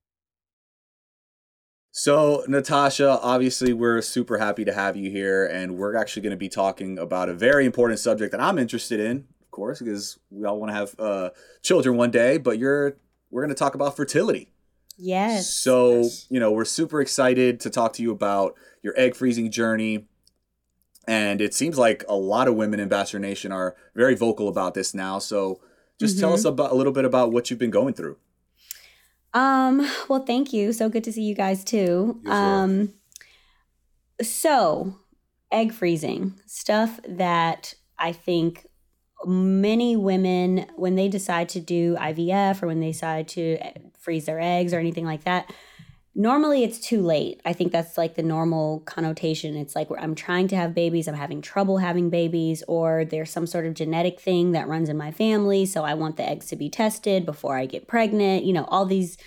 So, 1.93 2.45
Natasha, 2.47 3.19
obviously, 3.21 3.73
we're 3.73 4.01
super 4.01 4.37
happy 4.37 4.63
to 4.63 4.73
have 4.73 4.95
you 4.95 5.11
here, 5.11 5.45
and 5.45 5.77
we're 5.77 5.97
actually 5.97 6.21
going 6.21 6.31
to 6.31 6.37
be 6.37 6.47
talking 6.47 6.97
about 6.97 7.27
a 7.27 7.33
very 7.33 7.65
important 7.65 7.99
subject 7.99 8.31
that 8.31 8.39
I'm 8.39 8.57
interested 8.57 9.01
in, 9.01 9.27
of 9.41 9.51
course, 9.51 9.79
because 9.79 10.17
we 10.29 10.45
all 10.45 10.57
want 10.57 10.69
to 10.69 10.73
have 10.73 10.95
uh, 10.97 11.29
children 11.61 11.97
one 11.97 12.09
day. 12.09 12.37
But 12.37 12.57
you're, 12.57 12.95
we're 13.29 13.41
going 13.41 13.53
to 13.53 13.59
talk 13.59 13.75
about 13.75 13.97
fertility. 13.97 14.53
Yes. 14.97 15.53
So, 15.53 16.09
you 16.29 16.39
know, 16.39 16.51
we're 16.51 16.63
super 16.63 17.01
excited 17.01 17.59
to 17.61 17.69
talk 17.69 17.91
to 17.93 18.01
you 18.01 18.11
about 18.11 18.55
your 18.81 18.93
egg 18.97 19.13
freezing 19.13 19.51
journey, 19.51 20.07
and 21.09 21.41
it 21.41 21.53
seems 21.53 21.77
like 21.77 22.05
a 22.07 22.15
lot 22.15 22.47
of 22.47 22.55
women 22.55 22.79
in 22.79 22.87
Bachelor 22.87 23.19
Nation 23.19 23.51
are 23.51 23.75
very 23.95 24.15
vocal 24.15 24.47
about 24.47 24.75
this 24.75 24.93
now. 24.93 25.19
So, 25.19 25.59
just 25.99 26.15
mm-hmm. 26.15 26.21
tell 26.21 26.33
us 26.33 26.45
about 26.45 26.71
a 26.71 26.75
little 26.75 26.93
bit 26.93 27.03
about 27.03 27.33
what 27.33 27.49
you've 27.49 27.59
been 27.59 27.69
going 27.69 27.95
through. 27.95 28.15
Um, 29.33 29.87
well, 30.09 30.25
thank 30.25 30.53
you. 30.53 30.73
So 30.73 30.89
good 30.89 31.03
to 31.05 31.13
see 31.13 31.23
you 31.23 31.35
guys 31.35 31.63
too. 31.63 32.21
Yes, 32.23 32.33
um, 32.33 32.93
so 34.21 34.95
egg 35.51 35.73
freezing, 35.73 36.39
stuff 36.45 36.99
that 37.07 37.73
I 37.97 38.11
think 38.11 38.67
many 39.25 39.95
women, 39.95 40.65
when 40.75 40.95
they 40.95 41.07
decide 41.07 41.49
to 41.49 41.59
do 41.59 41.95
IVF 41.95 42.61
or 42.63 42.67
when 42.67 42.79
they 42.79 42.91
decide 42.91 43.27
to 43.29 43.57
freeze 43.99 44.25
their 44.25 44.39
eggs 44.39 44.73
or 44.73 44.79
anything 44.79 45.05
like 45.05 45.23
that, 45.25 45.53
normally 46.13 46.63
it's 46.63 46.79
too 46.79 47.01
late. 47.01 47.41
I 47.45 47.53
think 47.53 47.71
that's 47.71 47.97
like 47.97 48.15
the 48.15 48.23
normal 48.23 48.81
connotation. 48.81 49.55
It's 49.55 49.75
like 49.75 49.87
I'm 49.97 50.15
trying 50.15 50.47
to 50.49 50.55
have 50.55 50.75
babies, 50.75 51.07
I'm 51.07 51.15
having 51.15 51.41
trouble 51.41 51.77
having 51.77 52.09
babies, 52.09 52.63
or 52.67 53.05
there's 53.05 53.31
some 53.31 53.47
sort 53.47 53.65
of 53.65 53.73
genetic 53.73 54.19
thing 54.19 54.51
that 54.51 54.67
runs 54.67 54.89
in 54.89 54.97
my 54.97 55.11
family. 55.11 55.65
So 55.65 55.83
I 55.83 55.93
want 55.93 56.17
the 56.17 56.27
eggs 56.27 56.47
to 56.47 56.55
be 56.55 56.69
tested 56.69 57.25
before 57.25 57.57
I 57.57 57.65
get 57.65 57.87
pregnant. 57.87 58.43
You 58.43 58.53
know, 58.53 58.65
all 58.65 58.85
these 58.85 59.17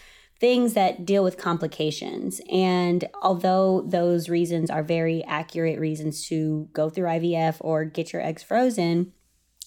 things 0.40 0.74
that 0.74 1.06
deal 1.06 1.24
with 1.24 1.38
complications. 1.38 2.40
And 2.52 3.08
although 3.22 3.82
those 3.86 4.28
reasons 4.28 4.68
are 4.68 4.82
very 4.82 5.24
accurate 5.24 5.78
reasons 5.78 6.26
to 6.28 6.68
go 6.72 6.90
through 6.90 7.08
IVF 7.08 7.56
or 7.60 7.84
get 7.84 8.12
your 8.12 8.20
eggs 8.20 8.42
frozen, 8.42 9.12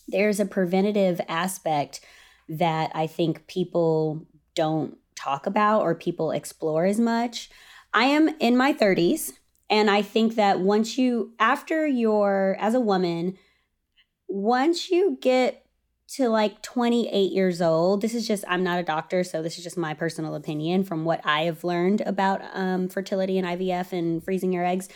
there's 0.08 0.40
a 0.40 0.46
preventative 0.46 1.20
aspect 1.28 2.02
that 2.50 2.92
I 2.94 3.08
think 3.08 3.48
people 3.48 4.28
don't 4.56 4.98
talk 5.18 5.46
about 5.46 5.82
or 5.82 5.96
people 5.96 6.32
explore 6.32 6.86
as 6.86 7.00
much. 7.00 7.50
I 7.94 8.06
am 8.06 8.30
in 8.40 8.56
my 8.56 8.74
30s, 8.74 9.34
and 9.70 9.90
I 9.90 10.02
think 10.02 10.36
that 10.36 10.60
once 10.60 10.98
you, 10.98 11.34
after 11.40 11.86
you're, 11.88 12.56
as 12.60 12.74
a 12.74 12.80
woman, 12.80 13.38
once 14.28 14.90
you 14.90 15.18
get 15.20 15.66
to 16.10 16.30
like 16.30 16.62
28 16.62 17.32
years 17.32 17.62
old, 17.62 18.02
this 18.02 18.14
is 18.14 18.28
just, 18.28 18.46
I'm 18.48 18.64
not 18.64 18.80
a 18.80 18.84
doctor, 18.84 19.24
so 19.24 19.42
this 19.42 19.58
is 19.58 19.64
just 19.64 19.78
my 19.78 19.94
personal 19.94 20.36
opinion 20.36 20.84
from 20.84 21.04
what 21.04 21.22
I 21.26 21.42
have 21.44 21.64
learned 21.64 22.02
about 22.02 22.42
um, 22.54 22.88
fertility 22.88 23.38
and 23.38 23.48
IVF 23.48 23.92
and 23.92 24.24
freezing 24.24 24.54
your 24.54 24.66
eggs. 24.66 24.88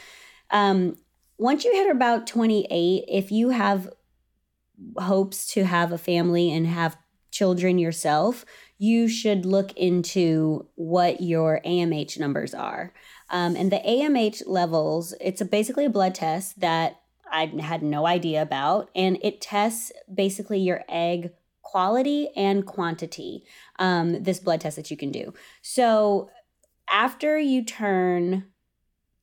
Um, 0.51 0.95
once 1.37 1.65
you 1.65 1.73
hit 1.73 1.89
about 1.89 2.27
28, 2.27 3.05
if 3.07 3.31
you 3.31 3.49
have 3.49 3.89
hopes 4.97 5.47
to 5.53 5.65
have 5.65 5.91
a 5.91 5.97
family 5.97 6.51
and 6.51 6.67
have 6.67 6.97
children 7.31 7.77
yourself, 7.77 8.45
you 8.81 9.07
should 9.07 9.45
look 9.45 9.71
into 9.77 10.65
what 10.73 11.21
your 11.21 11.61
AMH 11.63 12.17
numbers 12.17 12.51
are. 12.51 12.91
Um, 13.29 13.55
and 13.55 13.71
the 13.71 13.77
AMH 13.77 14.41
levels, 14.47 15.13
it's 15.21 15.39
a, 15.39 15.45
basically 15.45 15.85
a 15.85 15.89
blood 15.91 16.15
test 16.15 16.59
that 16.61 16.99
I 17.31 17.45
had 17.45 17.83
no 17.83 18.07
idea 18.07 18.41
about. 18.41 18.89
And 18.95 19.19
it 19.21 19.39
tests 19.39 19.91
basically 20.11 20.57
your 20.61 20.83
egg 20.89 21.29
quality 21.61 22.29
and 22.35 22.65
quantity, 22.65 23.43
um, 23.77 24.23
this 24.23 24.39
blood 24.39 24.61
test 24.61 24.77
that 24.77 24.89
you 24.89 24.97
can 24.97 25.11
do. 25.11 25.31
So 25.61 26.31
after 26.89 27.37
you 27.37 27.63
turn 27.63 28.45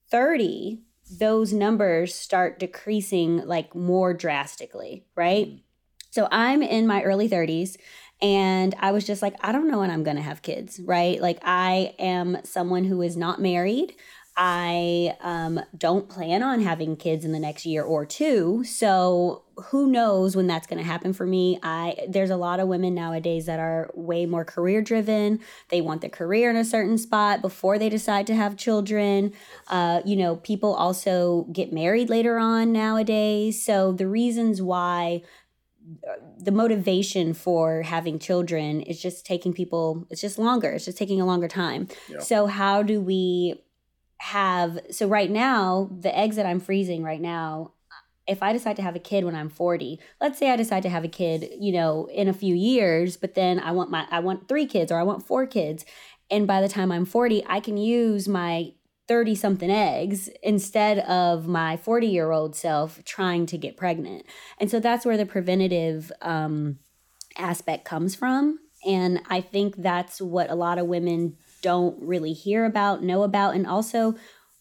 30, 0.08 0.82
those 1.18 1.52
numbers 1.52 2.14
start 2.14 2.60
decreasing 2.60 3.44
like 3.44 3.74
more 3.74 4.14
drastically, 4.14 5.04
right? 5.16 5.64
So 6.10 6.28
I'm 6.30 6.62
in 6.62 6.86
my 6.86 7.02
early 7.02 7.28
30s 7.28 7.76
and 8.20 8.74
I 8.80 8.92
was 8.92 9.06
just 9.06 9.22
like, 9.22 9.34
I 9.40 9.52
don't 9.52 9.68
know 9.68 9.78
when 9.78 9.90
I'm 9.90 10.02
going 10.02 10.16
to 10.16 10.22
have 10.22 10.42
kids, 10.42 10.80
right? 10.80 11.20
Like, 11.20 11.38
I 11.42 11.94
am 11.98 12.38
someone 12.44 12.84
who 12.84 13.02
is 13.02 13.16
not 13.16 13.40
married. 13.40 13.94
I 14.40 15.16
um, 15.20 15.60
don't 15.76 16.08
plan 16.08 16.44
on 16.44 16.60
having 16.60 16.96
kids 16.96 17.24
in 17.24 17.32
the 17.32 17.40
next 17.40 17.66
year 17.66 17.82
or 17.82 18.06
two. 18.06 18.62
So 18.62 19.42
who 19.56 19.90
knows 19.90 20.36
when 20.36 20.46
that's 20.46 20.68
going 20.68 20.78
to 20.78 20.84
happen 20.84 21.12
for 21.12 21.26
me? 21.26 21.58
I 21.60 21.96
there's 22.08 22.30
a 22.30 22.36
lot 22.36 22.60
of 22.60 22.68
women 22.68 22.94
nowadays 22.94 23.46
that 23.46 23.58
are 23.58 23.90
way 23.94 24.26
more 24.26 24.44
career 24.44 24.80
driven. 24.80 25.40
They 25.70 25.80
want 25.80 26.02
their 26.02 26.10
career 26.10 26.50
in 26.50 26.56
a 26.56 26.64
certain 26.64 26.98
spot 26.98 27.42
before 27.42 27.80
they 27.80 27.88
decide 27.88 28.28
to 28.28 28.36
have 28.36 28.56
children. 28.56 29.32
Uh, 29.66 30.02
you 30.04 30.14
know, 30.14 30.36
people 30.36 30.72
also 30.72 31.48
get 31.52 31.72
married 31.72 32.08
later 32.08 32.38
on 32.38 32.72
nowadays. 32.72 33.60
So 33.60 33.90
the 33.90 34.06
reasons 34.06 34.62
why 34.62 35.22
the 36.38 36.50
motivation 36.50 37.34
for 37.34 37.82
having 37.82 38.18
children 38.18 38.80
is 38.82 39.00
just 39.00 39.24
taking 39.24 39.52
people 39.52 40.06
it's 40.10 40.20
just 40.20 40.38
longer 40.38 40.70
it's 40.70 40.84
just 40.84 40.98
taking 40.98 41.20
a 41.20 41.26
longer 41.26 41.48
time 41.48 41.88
yeah. 42.08 42.18
so 42.18 42.46
how 42.46 42.82
do 42.82 43.00
we 43.00 43.62
have 44.18 44.78
so 44.90 45.06
right 45.06 45.30
now 45.30 45.88
the 46.00 46.16
eggs 46.16 46.36
that 46.36 46.46
i'm 46.46 46.60
freezing 46.60 47.02
right 47.02 47.20
now 47.20 47.72
if 48.26 48.42
i 48.42 48.52
decide 48.52 48.76
to 48.76 48.82
have 48.82 48.96
a 48.96 49.00
kid 49.00 49.24
when 49.24 49.34
i'm 49.34 49.48
40 49.48 49.98
let's 50.20 50.38
say 50.38 50.50
i 50.50 50.56
decide 50.56 50.82
to 50.82 50.88
have 50.88 51.04
a 51.04 51.08
kid 51.08 51.48
you 51.58 51.72
know 51.72 52.08
in 52.12 52.28
a 52.28 52.32
few 52.32 52.54
years 52.54 53.16
but 53.16 53.34
then 53.34 53.60
i 53.60 53.70
want 53.70 53.90
my 53.90 54.06
i 54.10 54.18
want 54.18 54.48
three 54.48 54.66
kids 54.66 54.90
or 54.90 54.98
i 54.98 55.02
want 55.02 55.26
four 55.26 55.46
kids 55.46 55.84
and 56.30 56.46
by 56.46 56.60
the 56.60 56.68
time 56.68 56.90
i'm 56.90 57.04
40 57.04 57.44
i 57.48 57.60
can 57.60 57.76
use 57.76 58.28
my 58.28 58.72
30 59.08 59.34
something 59.34 59.70
eggs 59.70 60.28
instead 60.42 60.98
of 61.00 61.48
my 61.48 61.76
40 61.76 62.06
year 62.06 62.30
old 62.30 62.54
self 62.54 63.02
trying 63.04 63.46
to 63.46 63.58
get 63.58 63.76
pregnant. 63.76 64.24
And 64.58 64.70
so 64.70 64.78
that's 64.78 65.06
where 65.06 65.16
the 65.16 65.26
preventative 65.26 66.12
um, 66.22 66.78
aspect 67.36 67.84
comes 67.84 68.14
from. 68.14 68.58
And 68.86 69.20
I 69.28 69.40
think 69.40 69.76
that's 69.76 70.20
what 70.20 70.50
a 70.50 70.54
lot 70.54 70.78
of 70.78 70.86
women 70.86 71.36
don't 71.62 72.00
really 72.00 72.32
hear 72.32 72.64
about, 72.64 73.02
know 73.02 73.22
about, 73.24 73.54
and 73.54 73.66
also 73.66 74.14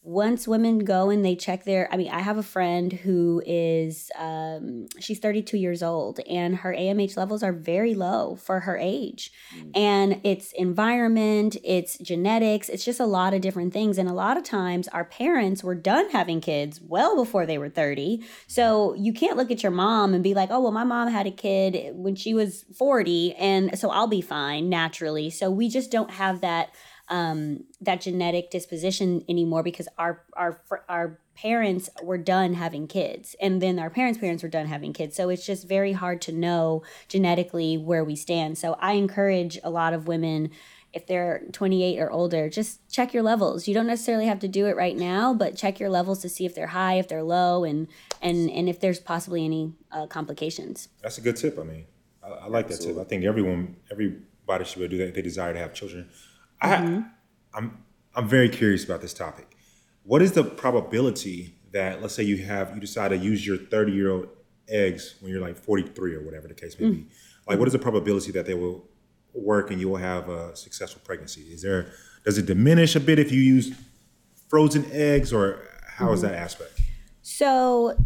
once 0.07 0.47
women 0.47 0.79
go 0.79 1.09
and 1.09 1.25
they 1.25 1.35
check 1.35 1.65
their 1.65 1.91
i 1.91 1.97
mean 1.97 2.09
i 2.09 2.21
have 2.21 2.37
a 2.37 2.43
friend 2.43 2.93
who 2.93 3.43
is 3.45 4.09
um, 4.17 4.87
she's 5.01 5.19
32 5.19 5.57
years 5.57 5.83
old 5.83 6.21
and 6.29 6.55
her 6.55 6.73
amh 6.73 7.17
levels 7.17 7.43
are 7.43 7.51
very 7.51 7.93
low 7.93 8.37
for 8.37 8.61
her 8.61 8.77
age. 8.77 9.33
Mm. 9.53 9.71
and 9.75 10.21
it's 10.23 10.53
environment 10.53 11.57
it's 11.61 11.97
genetics 11.97 12.69
it's 12.69 12.85
just 12.85 13.01
a 13.01 13.05
lot 13.05 13.33
of 13.33 13.41
different 13.41 13.73
things. 13.73 13.97
And 13.97 14.07
a 14.07 14.13
lot 14.13 14.37
of 14.37 14.43
times 14.43 14.87
our 14.89 15.03
parents 15.03 15.63
were 15.63 15.75
done 15.75 16.09
having 16.11 16.39
kids 16.39 16.79
well 16.81 17.15
before 17.15 17.45
they 17.45 17.57
were 17.57 17.69
30 17.69 18.23
so 18.47 18.93
you 18.93 19.11
can't 19.11 19.35
look 19.35 19.51
at 19.51 19.61
your 19.61 19.73
mom 19.73 20.13
and 20.13 20.23
be 20.23 20.33
like 20.33 20.49
oh 20.51 20.61
well 20.61 20.71
my 20.71 20.85
mom 20.85 21.09
had 21.09 21.27
a 21.27 21.31
kid 21.31 21.93
when 21.95 22.15
she 22.15 22.33
was 22.33 22.63
40 22.77 23.35
and 23.35 23.77
so 23.77 23.89
i'll 23.89 24.07
be 24.07 24.21
fine 24.21 24.69
naturally. 24.69 25.29
So 25.29 25.51
we 25.51 25.67
just 25.67 25.91
don't 25.91 26.11
have 26.11 26.41
that 26.41 26.69
um, 27.09 27.63
that 27.81 28.01
genetic 28.01 28.51
disposition 28.51 29.23
anymore 29.29 29.63
because 29.63 29.87
our 29.97 30.23
our 30.33 30.61
our 30.89 31.19
parents 31.35 31.89
were 32.01 32.17
done 32.17 32.55
having 32.55 32.87
kids 32.87 33.35
and 33.39 33.61
then 33.61 33.77
our 33.77 33.89
parents 33.89 34.19
parents 34.19 34.41
were 34.41 34.49
done 34.49 34.65
having 34.65 34.91
kids 34.91 35.15
so 35.15 35.29
it's 35.29 35.45
just 35.45 35.67
very 35.67 35.93
hard 35.93 36.19
to 36.19 36.31
know 36.31 36.81
genetically 37.07 37.77
where 37.77 38.03
we 38.03 38.15
stand 38.15 38.57
so 38.57 38.75
i 38.79 38.93
encourage 38.93 39.59
a 39.63 39.69
lot 39.69 39.93
of 39.93 40.07
women 40.07 40.49
if 40.93 41.05
they're 41.05 41.43
28 41.51 41.99
or 41.99 42.11
older, 42.11 42.49
just 42.49 42.89
check 42.89 43.13
your 43.13 43.21
levels. 43.21 43.67
You 43.67 43.73
don't 43.73 43.85
necessarily 43.87 44.25
have 44.25 44.39
to 44.39 44.47
do 44.47 44.65
it 44.65 44.75
right 44.75 44.95
now, 44.97 45.33
but 45.33 45.55
check 45.55 45.79
your 45.79 45.89
levels 45.89 46.21
to 46.21 46.29
see 46.29 46.45
if 46.45 46.55
they're 46.55 46.67
high, 46.67 46.95
if 46.95 47.07
they're 47.07 47.23
low, 47.23 47.63
and 47.63 47.87
and 48.21 48.49
and 48.49 48.67
if 48.67 48.79
there's 48.79 48.99
possibly 48.99 49.45
any 49.45 49.73
uh, 49.91 50.07
complications. 50.07 50.89
That's 51.03 51.17
a 51.17 51.21
good 51.21 51.35
tip. 51.35 51.59
I 51.59 51.63
mean, 51.63 51.85
I, 52.23 52.29
I 52.29 52.47
like 52.47 52.67
that 52.69 52.77
tip. 52.77 52.97
I 52.97 53.03
think 53.03 53.25
everyone, 53.25 53.75
everybody 53.91 54.65
should 54.65 54.79
be 54.79 54.85
able 54.85 54.91
to 54.91 54.97
do 54.97 54.97
that. 54.97 55.09
If 55.09 55.15
they 55.15 55.21
desire 55.21 55.53
to 55.53 55.59
have 55.59 55.73
children. 55.73 56.09
Mm-hmm. 56.61 56.99
I, 57.53 57.57
I'm 57.57 57.83
I'm 58.15 58.27
very 58.27 58.49
curious 58.49 58.83
about 58.83 59.01
this 59.01 59.13
topic. 59.13 59.55
What 60.03 60.21
is 60.21 60.31
the 60.31 60.43
probability 60.43 61.55
that, 61.71 62.01
let's 62.01 62.15
say, 62.15 62.23
you 62.23 62.37
have 62.37 62.73
you 62.73 62.79
decide 62.79 63.09
to 63.09 63.17
use 63.17 63.45
your 63.45 63.57
30 63.57 63.91
year 63.91 64.11
old 64.11 64.29
eggs 64.67 65.15
when 65.19 65.31
you're 65.31 65.41
like 65.41 65.55
43 65.55 66.15
or 66.15 66.21
whatever 66.21 66.47
the 66.47 66.53
case 66.53 66.79
may 66.79 66.89
be? 66.89 66.97
Mm-hmm. 66.97 67.09
Like, 67.47 67.59
what 67.59 67.67
is 67.67 67.73
the 67.73 67.79
probability 67.79 68.31
that 68.31 68.45
they 68.45 68.53
will 68.53 68.85
work 69.33 69.69
and 69.69 69.79
you 69.79 69.89
will 69.89 69.97
have 69.97 70.29
a 70.29 70.55
successful 70.55 71.01
pregnancy? 71.03 71.41
Is 71.41 71.61
there 71.61 71.91
does 72.23 72.37
it 72.37 72.45
diminish 72.45 72.95
a 72.95 72.99
bit 72.99 73.19
if 73.19 73.31
you 73.31 73.39
use 73.39 73.73
frozen 74.49 74.85
eggs, 74.91 75.31
or 75.31 75.61
how 75.85 76.05
mm-hmm. 76.05 76.15
is 76.15 76.21
that 76.21 76.33
aspect? 76.33 76.81
So, 77.21 77.97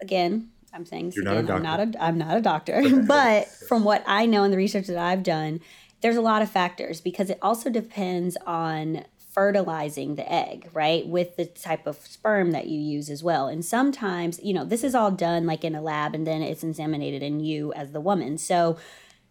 again, 0.00 0.50
I'm 0.72 0.84
saying 0.84 1.12
You're 1.14 1.26
again, 1.28 1.46
not 1.46 1.80
a 1.80 1.86
doctor. 1.86 1.98
I'm 1.98 1.98
not 1.98 2.02
a 2.02 2.04
I'm 2.04 2.18
not 2.18 2.36
a 2.36 2.40
doctor, 2.40 3.02
but 3.06 3.46
from 3.68 3.84
what 3.84 4.02
I 4.06 4.26
know 4.26 4.44
and 4.44 4.52
the 4.52 4.56
research 4.56 4.86
that 4.88 4.98
I've 4.98 5.22
done, 5.22 5.60
there's 6.00 6.16
a 6.16 6.22
lot 6.22 6.42
of 6.42 6.50
factors 6.50 7.00
because 7.00 7.30
it 7.30 7.38
also 7.42 7.70
depends 7.70 8.36
on 8.46 9.04
fertilizing 9.32 10.14
the 10.14 10.32
egg, 10.32 10.68
right? 10.72 11.06
With 11.06 11.36
the 11.36 11.44
type 11.44 11.86
of 11.86 11.96
sperm 11.98 12.50
that 12.52 12.66
you 12.66 12.80
use 12.80 13.10
as 13.10 13.22
well. 13.22 13.46
And 13.46 13.64
sometimes, 13.64 14.40
you 14.42 14.52
know, 14.52 14.64
this 14.64 14.82
is 14.82 14.94
all 14.94 15.10
done 15.10 15.46
like 15.46 15.64
in 15.64 15.74
a 15.74 15.82
lab 15.82 16.14
and 16.14 16.26
then 16.26 16.42
it's 16.42 16.64
inseminated 16.64 17.20
in 17.20 17.40
you 17.40 17.72
as 17.74 17.92
the 17.92 18.00
woman. 18.00 18.38
So 18.38 18.78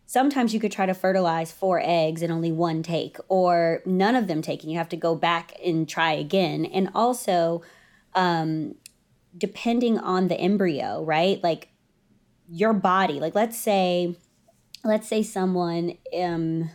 sometimes 0.07 0.53
you 0.53 0.59
could 0.59 0.71
try 0.71 0.85
to 0.85 0.93
fertilize 0.93 1.51
four 1.51 1.81
eggs 1.83 2.21
in 2.21 2.31
only 2.31 2.51
one 2.51 2.81
take 2.81 3.17
or 3.27 3.81
none 3.85 4.15
of 4.15 4.27
them 4.27 4.41
taking 4.41 4.69
you 4.69 4.77
have 4.77 4.89
to 4.89 4.95
go 4.95 5.13
back 5.13 5.53
and 5.63 5.87
try 5.87 6.13
again 6.13 6.65
and 6.65 6.89
also 6.95 7.61
um, 8.15 8.73
depending 9.37 9.99
on 9.99 10.29
the 10.29 10.39
embryo 10.39 11.03
right 11.03 11.43
like 11.43 11.67
your 12.49 12.71
body 12.71 13.19
like 13.19 13.35
let's 13.35 13.59
say 13.59 14.15
let's 14.87 15.07
say 15.07 15.21
someone 15.21 15.97
um 16.17 16.69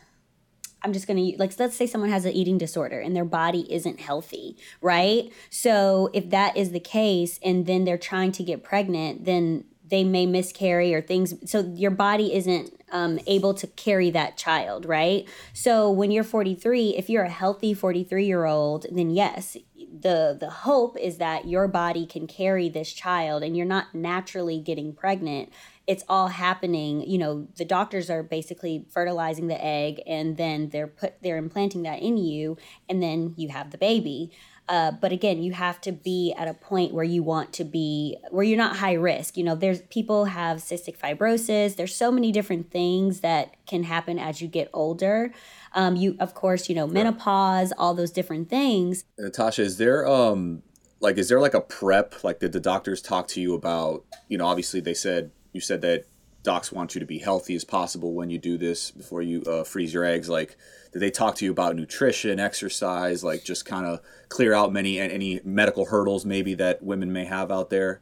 I'm 0.85 0.93
just 0.93 1.07
going 1.07 1.33
to 1.33 1.39
like 1.39 1.59
let's 1.59 1.77
say 1.77 1.87
someone 1.87 2.11
has 2.11 2.25
an 2.25 2.33
eating 2.33 2.59
disorder 2.59 3.01
and 3.01 3.15
their 3.15 3.25
body 3.25 3.73
isn't 3.73 4.01
healthy, 4.01 4.57
right? 4.81 5.33
So 5.49 6.11
if 6.13 6.31
that 6.31 6.57
is 6.57 6.73
the 6.73 6.81
case 6.81 7.39
and 7.45 7.67
then 7.67 7.85
they're 7.85 7.99
trying 7.99 8.33
to 8.33 8.43
get 8.43 8.65
pregnant, 8.65 9.25
then 9.25 9.65
they 9.89 10.05
may 10.05 10.27
miscarry 10.27 10.95
or 10.95 11.01
things 11.01 11.35
so 11.49 11.73
your 11.77 11.91
body 11.91 12.35
isn't 12.35 12.83
um, 12.91 13.19
able 13.27 13.55
to 13.55 13.67
carry 13.69 14.11
that 14.11 14.37
child, 14.37 14.85
right? 14.85 15.27
So 15.53 15.91
when 15.91 16.11
you're 16.11 16.25
43, 16.25 16.97
if 16.97 17.09
you're 17.09 17.25
a 17.25 17.31
healthy 17.31 17.75
43 17.75 18.27
year 18.27 18.45
old, 18.45 18.87
then 18.91 19.11
yes, 19.11 19.57
the 19.77 20.37
the 20.39 20.51
hope 20.51 20.97
is 20.99 21.19
that 21.19 21.47
your 21.47 21.69
body 21.69 22.07
can 22.07 22.27
carry 22.27 22.69
this 22.69 22.93
child 22.93 23.43
and 23.43 23.57
you're 23.57 23.67
not 23.67 23.95
naturally 23.95 24.59
getting 24.59 24.93
pregnant 24.93 25.53
it's 25.87 26.05
all 26.09 26.29
happening 26.29 27.09
you 27.09 27.19
know 27.19 27.49
the 27.57 27.65
doctors 27.65 28.09
are 28.09 28.23
basically 28.23 28.87
fertilizing 28.91 29.49
the 29.49 29.65
egg 29.65 30.01
and 30.07 30.37
then 30.37 30.69
they're 30.71 30.87
put 30.87 31.15
they're 31.23 31.37
implanting 31.37 31.83
that 31.83 32.01
in 32.01 32.17
you 32.17 32.57
and 32.89 33.03
then 33.03 33.35
you 33.37 33.49
have 33.49 33.71
the 33.71 33.79
baby 33.79 34.31
uh, 34.69 34.93
but 34.93 35.13
again, 35.13 35.43
you 35.43 35.53
have 35.53 35.81
to 35.81 35.93
be 35.93 36.33
at 36.39 36.47
a 36.47 36.55
point 36.55 36.95
where 36.95 37.05
you 37.05 37.23
want 37.23 37.53
to 37.53 37.65
be, 37.65 38.17
where 38.31 38.45
you're 38.45 38.57
not 38.57 38.77
high 38.77 38.93
risk. 38.93 39.37
You 39.37 39.45
know, 39.45 39.55
there's 39.55 39.83
people 39.83 40.27
have 40.27 40.59
cystic 40.59 40.97
fibrosis. 40.97 41.77
There's 41.77 41.95
so 41.95 42.13
many 42.13 42.31
different 42.31 42.71
things 42.71 43.21
that 43.21 43.57
can 43.67 43.83
happen 43.83 44.19
as 44.19 44.41
you 44.41 44.49
get 44.49 44.71
older. 44.73 45.33
Um, 45.75 45.97
you, 45.97 46.17
of 46.21 46.35
course, 46.35 46.69
you 46.69 46.75
know, 46.75 46.87
menopause, 46.87 47.73
all 47.77 47.93
those 47.93 48.13
different 48.13 48.49
things. 48.49 49.05
Natasha, 49.19 49.63
is 49.63 49.79
there 49.79 50.07
um 50.07 50.63
like 51.01 51.19
is 51.19 51.29
there 51.29 51.41
like 51.41 51.55
a 51.55 51.61
prep? 51.61 52.23
Like 52.23 52.39
did 52.39 52.53
the 52.53 52.61
doctors 52.61 53.03
talk 53.03 53.27
to 53.29 53.41
you 53.41 53.55
about? 53.55 54.05
You 54.29 54.39
know, 54.39 54.47
obviously 54.47 54.81
they 54.81 54.95
said 54.95 55.33
you 55.53 55.61
said 55.61 55.83
that 55.83 56.07
docs 56.43 56.73
want 56.73 56.95
you 56.95 56.99
to 57.01 57.07
be 57.07 57.19
healthy 57.19 57.55
as 57.55 57.65
possible 57.65 58.15
when 58.15 58.31
you 58.31 58.39
do 58.39 58.59
this 58.59 58.91
before 58.91 59.23
you 59.23 59.43
uh, 59.43 59.65
freeze 59.65 59.95
your 59.95 60.05
eggs. 60.05 60.29
Like, 60.29 60.57
did 60.93 61.01
they 61.01 61.11
talk 61.11 61.37
to 61.37 61.45
you 61.45 61.51
about 61.51 61.77
nutrition, 61.77 62.41
exercise, 62.41 63.23
like 63.23 63.45
just 63.45 63.65
kind 63.65 63.87
of 63.87 64.01
clear 64.29 64.53
out 64.53 64.73
many 64.73 64.99
and 64.99 65.13
any 65.13 65.41
medical 65.45 65.87
hurdles 65.87 66.27
maybe 66.27 66.55
that 66.55 66.83
women 66.83 67.13
may 67.13 67.25
have 67.25 67.53
out 67.53 67.71
there? 67.71 68.01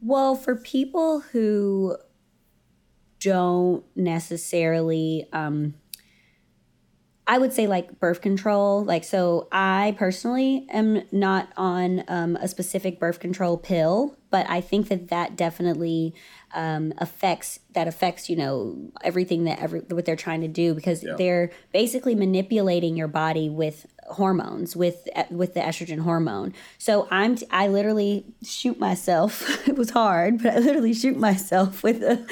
Well, 0.00 0.34
for 0.34 0.56
people 0.56 1.20
who 1.20 1.98
don't 3.18 3.84
necessarily 3.94 5.28
um, 5.32 5.74
I 7.30 7.38
would 7.38 7.52
say 7.52 7.68
like 7.68 8.00
birth 8.00 8.20
control. 8.20 8.82
Like, 8.82 9.04
so 9.04 9.46
I 9.52 9.94
personally 9.96 10.66
am 10.68 11.04
not 11.12 11.52
on 11.56 12.02
um, 12.08 12.34
a 12.34 12.48
specific 12.48 12.98
birth 12.98 13.20
control 13.20 13.56
pill, 13.56 14.16
but 14.30 14.50
I 14.50 14.60
think 14.60 14.88
that 14.88 15.10
that 15.10 15.36
definitely 15.36 16.12
um, 16.52 16.92
affects 16.98 17.60
that 17.72 17.86
affects 17.86 18.28
you 18.28 18.36
know 18.36 18.76
everything 19.02 19.44
that 19.44 19.58
every 19.60 19.80
what 19.80 20.04
they're 20.04 20.16
trying 20.16 20.40
to 20.40 20.48
do 20.48 20.74
because 20.74 21.02
yeah. 21.02 21.14
they're 21.16 21.50
basically 21.72 22.14
manipulating 22.14 22.96
your 22.96 23.08
body 23.08 23.48
with 23.48 23.86
hormones 24.08 24.74
with 24.74 25.08
with 25.30 25.54
the 25.54 25.60
estrogen 25.60 26.00
hormone. 26.00 26.52
So 26.78 27.06
I'm 27.10 27.36
I 27.50 27.68
literally 27.68 28.24
shoot 28.42 28.78
myself. 28.78 29.68
it 29.68 29.76
was 29.76 29.90
hard, 29.90 30.42
but 30.42 30.54
I 30.54 30.58
literally 30.58 30.94
shoot 30.94 31.16
myself 31.16 31.82
with 31.84 32.02
a 32.02 32.26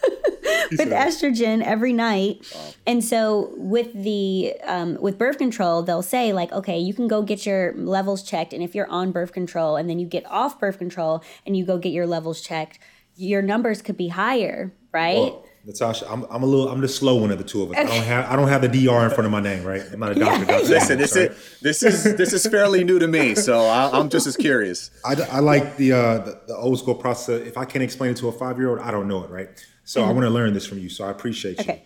with 0.70 0.90
estrogen 0.90 1.62
every 1.62 1.92
night. 1.92 2.46
Wow. 2.54 2.70
And 2.86 3.04
so 3.04 3.52
with 3.56 3.92
the 3.92 4.54
um, 4.64 4.98
with 5.00 5.18
birth 5.18 5.38
control, 5.38 5.82
they'll 5.82 6.02
say 6.02 6.32
like, 6.32 6.52
okay, 6.52 6.78
you 6.78 6.94
can 6.94 7.08
go 7.08 7.22
get 7.22 7.46
your 7.46 7.74
levels 7.74 8.22
checked, 8.22 8.52
and 8.52 8.62
if 8.62 8.74
you're 8.74 8.90
on 8.90 9.12
birth 9.12 9.32
control, 9.32 9.76
and 9.76 9.88
then 9.88 9.98
you 9.98 10.06
get 10.06 10.24
off 10.26 10.58
birth 10.58 10.78
control 10.78 11.22
and 11.46 11.56
you 11.56 11.64
go 11.64 11.78
get 11.78 11.92
your 11.92 12.06
levels 12.06 12.40
checked, 12.40 12.78
your 13.18 13.42
numbers 13.42 13.82
could 13.82 13.96
be 13.96 14.08
higher, 14.08 14.72
right? 14.92 15.18
Well, 15.18 15.44
Natasha, 15.64 16.10
I'm, 16.10 16.24
I'm 16.30 16.42
a 16.42 16.46
little 16.46 16.68
I'm 16.68 16.80
the 16.80 16.88
slow 16.88 17.16
one 17.16 17.30
of 17.30 17.38
the 17.38 17.44
two 17.44 17.62
of 17.62 17.72
us. 17.72 17.76
Okay. 17.76 17.82
I 17.82 17.96
don't 17.96 18.04
have 18.04 18.32
I 18.32 18.36
don't 18.36 18.48
have 18.48 18.62
the 18.62 18.68
DR 18.68 19.04
in 19.04 19.10
front 19.10 19.26
of 19.26 19.32
my 19.32 19.40
name, 19.40 19.64
right? 19.64 19.82
I'm 19.92 20.00
not 20.00 20.12
a 20.12 20.14
doctor. 20.14 20.40
Yeah. 20.40 20.58
doctor 20.58 20.68
Listen, 20.68 20.98
this 20.98 21.16
is 21.16 21.58
this 21.60 21.82
is 21.82 22.16
this 22.16 22.32
is 22.32 22.46
fairly 22.46 22.84
new 22.84 22.98
to 22.98 23.08
me, 23.08 23.34
so 23.34 23.66
I, 23.66 23.98
am 23.98 24.08
just 24.08 24.26
as 24.26 24.36
curious. 24.36 24.90
I, 25.04 25.14
I 25.30 25.40
like 25.40 25.76
the, 25.76 25.92
uh, 25.92 26.18
the, 26.18 26.40
the 26.46 26.56
old 26.56 26.78
school 26.78 26.94
process. 26.94 27.46
If 27.46 27.58
I 27.58 27.64
can't 27.64 27.82
explain 27.82 28.12
it 28.12 28.16
to 28.18 28.28
a 28.28 28.32
five 28.32 28.56
year 28.56 28.70
old, 28.70 28.78
I 28.78 28.90
don't 28.90 29.08
know 29.08 29.24
it, 29.24 29.30
right? 29.30 29.48
So 29.84 30.00
mm-hmm. 30.00 30.10
I 30.10 30.12
want 30.12 30.24
to 30.24 30.30
learn 30.30 30.54
this 30.54 30.66
from 30.66 30.78
you. 30.78 30.88
So 30.88 31.04
I 31.04 31.10
appreciate 31.10 31.60
okay. 31.60 31.82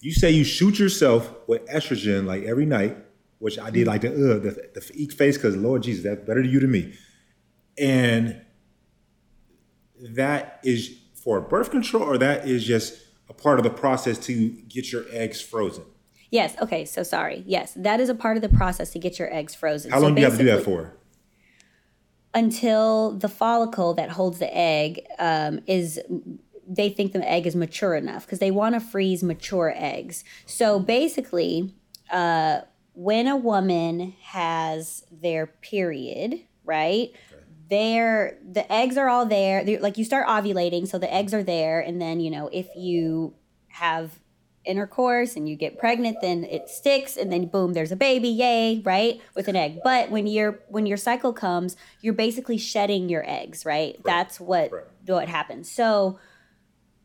you. 0.00 0.10
You 0.10 0.12
say 0.12 0.30
you 0.30 0.44
shoot 0.44 0.78
yourself 0.78 1.32
with 1.48 1.66
estrogen 1.66 2.26
like 2.26 2.44
every 2.44 2.66
night, 2.66 2.96
which 3.38 3.58
I 3.58 3.70
did 3.70 3.86
like 3.86 4.02
the 4.02 4.10
uh, 4.10 4.38
the, 4.38 4.70
the 4.74 4.90
eek 4.94 5.12
face 5.12 5.38
because 5.38 5.56
Lord 5.56 5.82
Jesus, 5.82 6.04
that's 6.04 6.24
better 6.26 6.42
to 6.42 6.48
you 6.48 6.60
to 6.60 6.66
me. 6.66 6.92
And 7.78 8.43
that 10.00 10.60
is 10.64 10.98
for 11.14 11.40
birth 11.40 11.70
control, 11.70 12.02
or 12.02 12.18
that 12.18 12.46
is 12.46 12.64
just 12.64 13.00
a 13.28 13.32
part 13.32 13.58
of 13.58 13.64
the 13.64 13.70
process 13.70 14.18
to 14.18 14.50
get 14.68 14.92
your 14.92 15.04
eggs 15.10 15.40
frozen. 15.40 15.84
Yes. 16.30 16.56
Okay. 16.60 16.84
So 16.84 17.02
sorry. 17.02 17.44
Yes, 17.46 17.72
that 17.76 18.00
is 18.00 18.08
a 18.08 18.14
part 18.14 18.36
of 18.36 18.42
the 18.42 18.48
process 18.48 18.90
to 18.90 18.98
get 18.98 19.18
your 19.18 19.32
eggs 19.32 19.54
frozen. 19.54 19.90
How 19.90 20.00
long 20.00 20.10
so 20.10 20.14
do 20.16 20.20
you 20.20 20.26
have 20.26 20.36
to 20.36 20.44
do 20.44 20.50
that 20.50 20.64
for? 20.64 20.94
Until 22.34 23.12
the 23.12 23.28
follicle 23.28 23.94
that 23.94 24.10
holds 24.10 24.40
the 24.40 24.52
egg 24.52 25.06
um, 25.18 25.60
is 25.66 26.00
they 26.66 26.88
think 26.88 27.12
the 27.12 27.30
egg 27.30 27.46
is 27.46 27.54
mature 27.54 27.94
enough 27.94 28.26
because 28.26 28.40
they 28.40 28.50
want 28.50 28.74
to 28.74 28.80
freeze 28.80 29.22
mature 29.22 29.72
eggs. 29.76 30.24
So 30.46 30.80
basically, 30.80 31.72
uh, 32.10 32.62
when 32.94 33.26
a 33.26 33.36
woman 33.36 34.14
has 34.22 35.04
their 35.10 35.46
period, 35.46 36.40
right? 36.64 37.12
There, 37.74 38.38
the 38.48 38.70
eggs 38.72 38.96
are 38.96 39.08
all 39.08 39.26
there. 39.26 39.64
They're, 39.64 39.80
like 39.80 39.98
you 39.98 40.04
start 40.04 40.28
ovulating, 40.28 40.86
so 40.86 40.96
the 40.98 41.12
eggs 41.12 41.34
are 41.34 41.42
there, 41.42 41.80
and 41.80 42.00
then 42.00 42.20
you 42.20 42.30
know 42.30 42.48
if 42.52 42.68
you 42.76 43.34
have 43.68 44.20
intercourse 44.64 45.36
and 45.36 45.46
you 45.46 45.56
get 45.56 45.78
pregnant 45.78 46.16
then 46.22 46.42
it 46.44 46.70
sticks 46.70 47.18
and 47.18 47.30
then 47.30 47.44
boom 47.44 47.74
there's 47.74 47.92
a 47.92 47.96
baby 47.96 48.30
yay 48.30 48.80
right 48.82 49.20
with 49.34 49.46
an 49.46 49.54
egg 49.54 49.78
but 49.84 50.10
when 50.10 50.26
your 50.26 50.58
when 50.68 50.86
your 50.86 50.96
cycle 50.96 51.34
comes 51.34 51.76
you're 52.00 52.14
basically 52.14 52.56
shedding 52.56 53.10
your 53.10 53.22
eggs 53.28 53.66
right, 53.66 53.96
right. 53.96 54.04
that's 54.06 54.40
what 54.40 54.72
right. 54.72 54.84
what 55.04 55.28
happens 55.28 55.70
so 55.70 56.18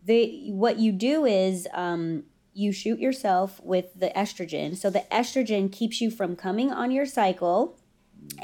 the 0.06 0.52
what 0.54 0.80
you 0.80 0.94
do 0.94 1.26
is 1.26 1.68
um, 1.74 2.24
you 2.54 2.72
shoot 2.72 3.00
yourself 3.00 3.62
with 3.64 3.88
the 3.96 4.10
estrogen. 4.16 4.76
So 4.76 4.90
the 4.90 5.06
estrogen 5.12 5.72
keeps 5.72 6.02
you 6.02 6.12
from 6.12 6.36
coming 6.36 6.72
on 6.72 6.92
your 6.92 7.06
cycle 7.06 7.79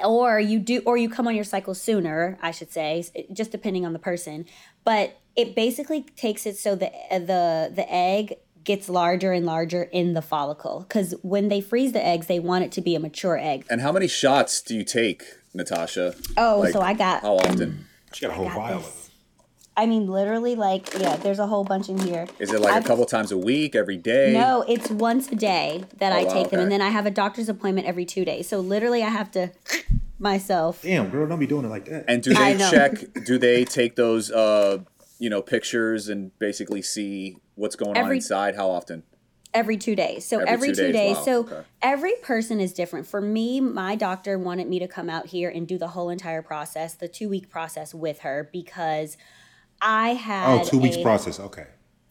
or 0.04 0.40
you 0.40 0.60
do 0.60 0.82
or 0.86 0.98
you 0.98 1.10
come 1.10 1.28
on 1.28 1.36
your 1.36 1.46
cycle 1.46 1.74
sooner 1.74 2.38
i 2.42 2.52
should 2.52 2.72
say 2.72 3.04
just 3.32 3.52
depending 3.52 3.86
on 3.86 3.94
the 3.94 4.00
person. 4.00 4.46
But 4.84 5.20
it 5.36 5.56
basically 5.56 6.04
takes 6.04 6.46
it 6.46 6.58
so 6.58 6.76
the 6.76 6.92
uh, 7.12 7.20
the 7.20 7.72
the 7.74 7.86
egg 7.90 8.36
gets 8.64 8.90
larger 8.90 9.32
and 9.32 9.46
larger 9.46 9.84
in 9.84 10.14
the 10.14 10.22
follicle. 10.22 10.86
Because 10.88 11.14
when 11.22 11.50
they 11.50 11.62
freeze 11.62 11.92
the 11.92 12.06
eggs 12.06 12.28
they 12.28 12.40
want 12.40 12.64
it 12.64 12.72
to 12.74 12.82
be 12.82 12.96
a 12.96 13.00
mature 13.00 13.38
egg. 13.38 13.66
And 13.70 13.82
how 13.82 13.92
many 13.92 14.08
shots 14.08 14.62
do 14.62 14.76
you 14.76 14.84
take 14.84 15.24
natasha? 15.54 16.16
Oh 16.38 16.60
like, 16.64 16.74
so 16.74 16.82
i 16.82 16.94
got 16.94 17.22
how 17.22 17.38
often? 17.38 17.86
She 18.14 18.22
got 18.22 18.32
a 18.32 18.36
whole 18.36 18.50
vial 18.50 18.80
of 18.80 19.05
I 19.78 19.86
mean, 19.86 20.08
literally, 20.08 20.56
like, 20.56 20.94
yeah, 20.98 21.18
there's 21.18 21.40
a 21.40 21.48
whole 21.48 21.64
bunch 21.64 21.90
in 21.90 21.98
here. 21.98 22.28
Is 22.40 22.54
it 22.54 22.62
like 22.62 22.74
I've, 22.74 22.86
a 22.86 22.88
couple 22.88 23.06
times 23.06 23.32
a 23.32 23.38
week, 23.38 23.76
every 23.76 23.98
day? 23.98 24.32
No, 24.34 24.64
it's 24.68 24.90
once 24.90 25.30
a 25.32 25.36
day 25.36 25.84
that 25.98 26.14
oh, 26.14 26.16
I 26.16 26.24
take 26.24 26.46
wow, 26.46 26.52
them, 26.52 26.60
and 26.62 26.72
then 26.72 26.82
I 26.82 26.90
have 26.90 27.06
a 27.06 27.12
doctor's 27.12 27.50
appointment 27.50 27.86
every 27.86 28.06
two 28.06 28.24
days. 28.24 28.48
So 28.48 28.60
literally, 28.60 29.04
I 29.04 29.10
have 29.10 29.32
to 29.32 29.52
myself. 30.20 30.82
Damn, 30.82 31.10
girl, 31.10 31.28
don't 31.28 31.40
be 31.40 31.48
doing 31.48 31.66
it 31.66 31.70
like 31.70 31.86
that. 31.86 32.06
And 32.08 32.24
do 32.24 32.34
they 32.34 32.58
check? 32.58 33.14
Do 33.26 33.38
they 33.38 33.66
take 33.66 33.98
those, 33.98 34.32
uh, 34.32 34.80
you 35.20 35.30
know, 35.30 35.42
pictures 35.42 36.08
and 36.08 36.38
basically 36.40 36.82
see 36.82 37.38
what's 37.56 37.76
going 37.76 37.98
every, 37.98 38.12
on 38.12 38.16
inside? 38.18 38.56
How 38.56 38.70
often? 38.70 39.04
every 39.56 39.78
two 39.78 39.96
days. 39.96 40.28
So 40.28 40.40
every, 40.40 40.52
every 40.52 40.68
two, 40.70 40.88
two, 40.88 40.92
days. 40.92 41.16
Wow. 41.16 41.24
So 41.24 41.40
okay. 41.40 41.62
every 41.82 42.14
person 42.22 42.60
is 42.60 42.74
different. 42.74 43.08
For 43.08 43.22
me, 43.22 43.62
my 43.62 43.96
doctor 43.96 44.38
wanted 44.38 44.68
me 44.68 44.80
to 44.80 44.88
come 44.88 45.10
out 45.10 45.28
here 45.28 45.50
and 45.50 45.66
do 45.66 45.78
the 45.78 45.88
whole 45.88 46.10
entire 46.10 46.42
process, 46.42 46.94
the 46.94 47.08
two 47.08 47.30
week 47.30 47.50
process 47.50 47.94
with 47.94 48.20
her 48.20 48.50
because 48.52 49.16
I 49.86 50.16
had. 50.16 50.62
Oh, 50.62 50.64
two 50.66 50.80
weeks 50.80 50.98
a, 50.98 51.02
process. 51.02 51.40
Okay. 51.40 51.68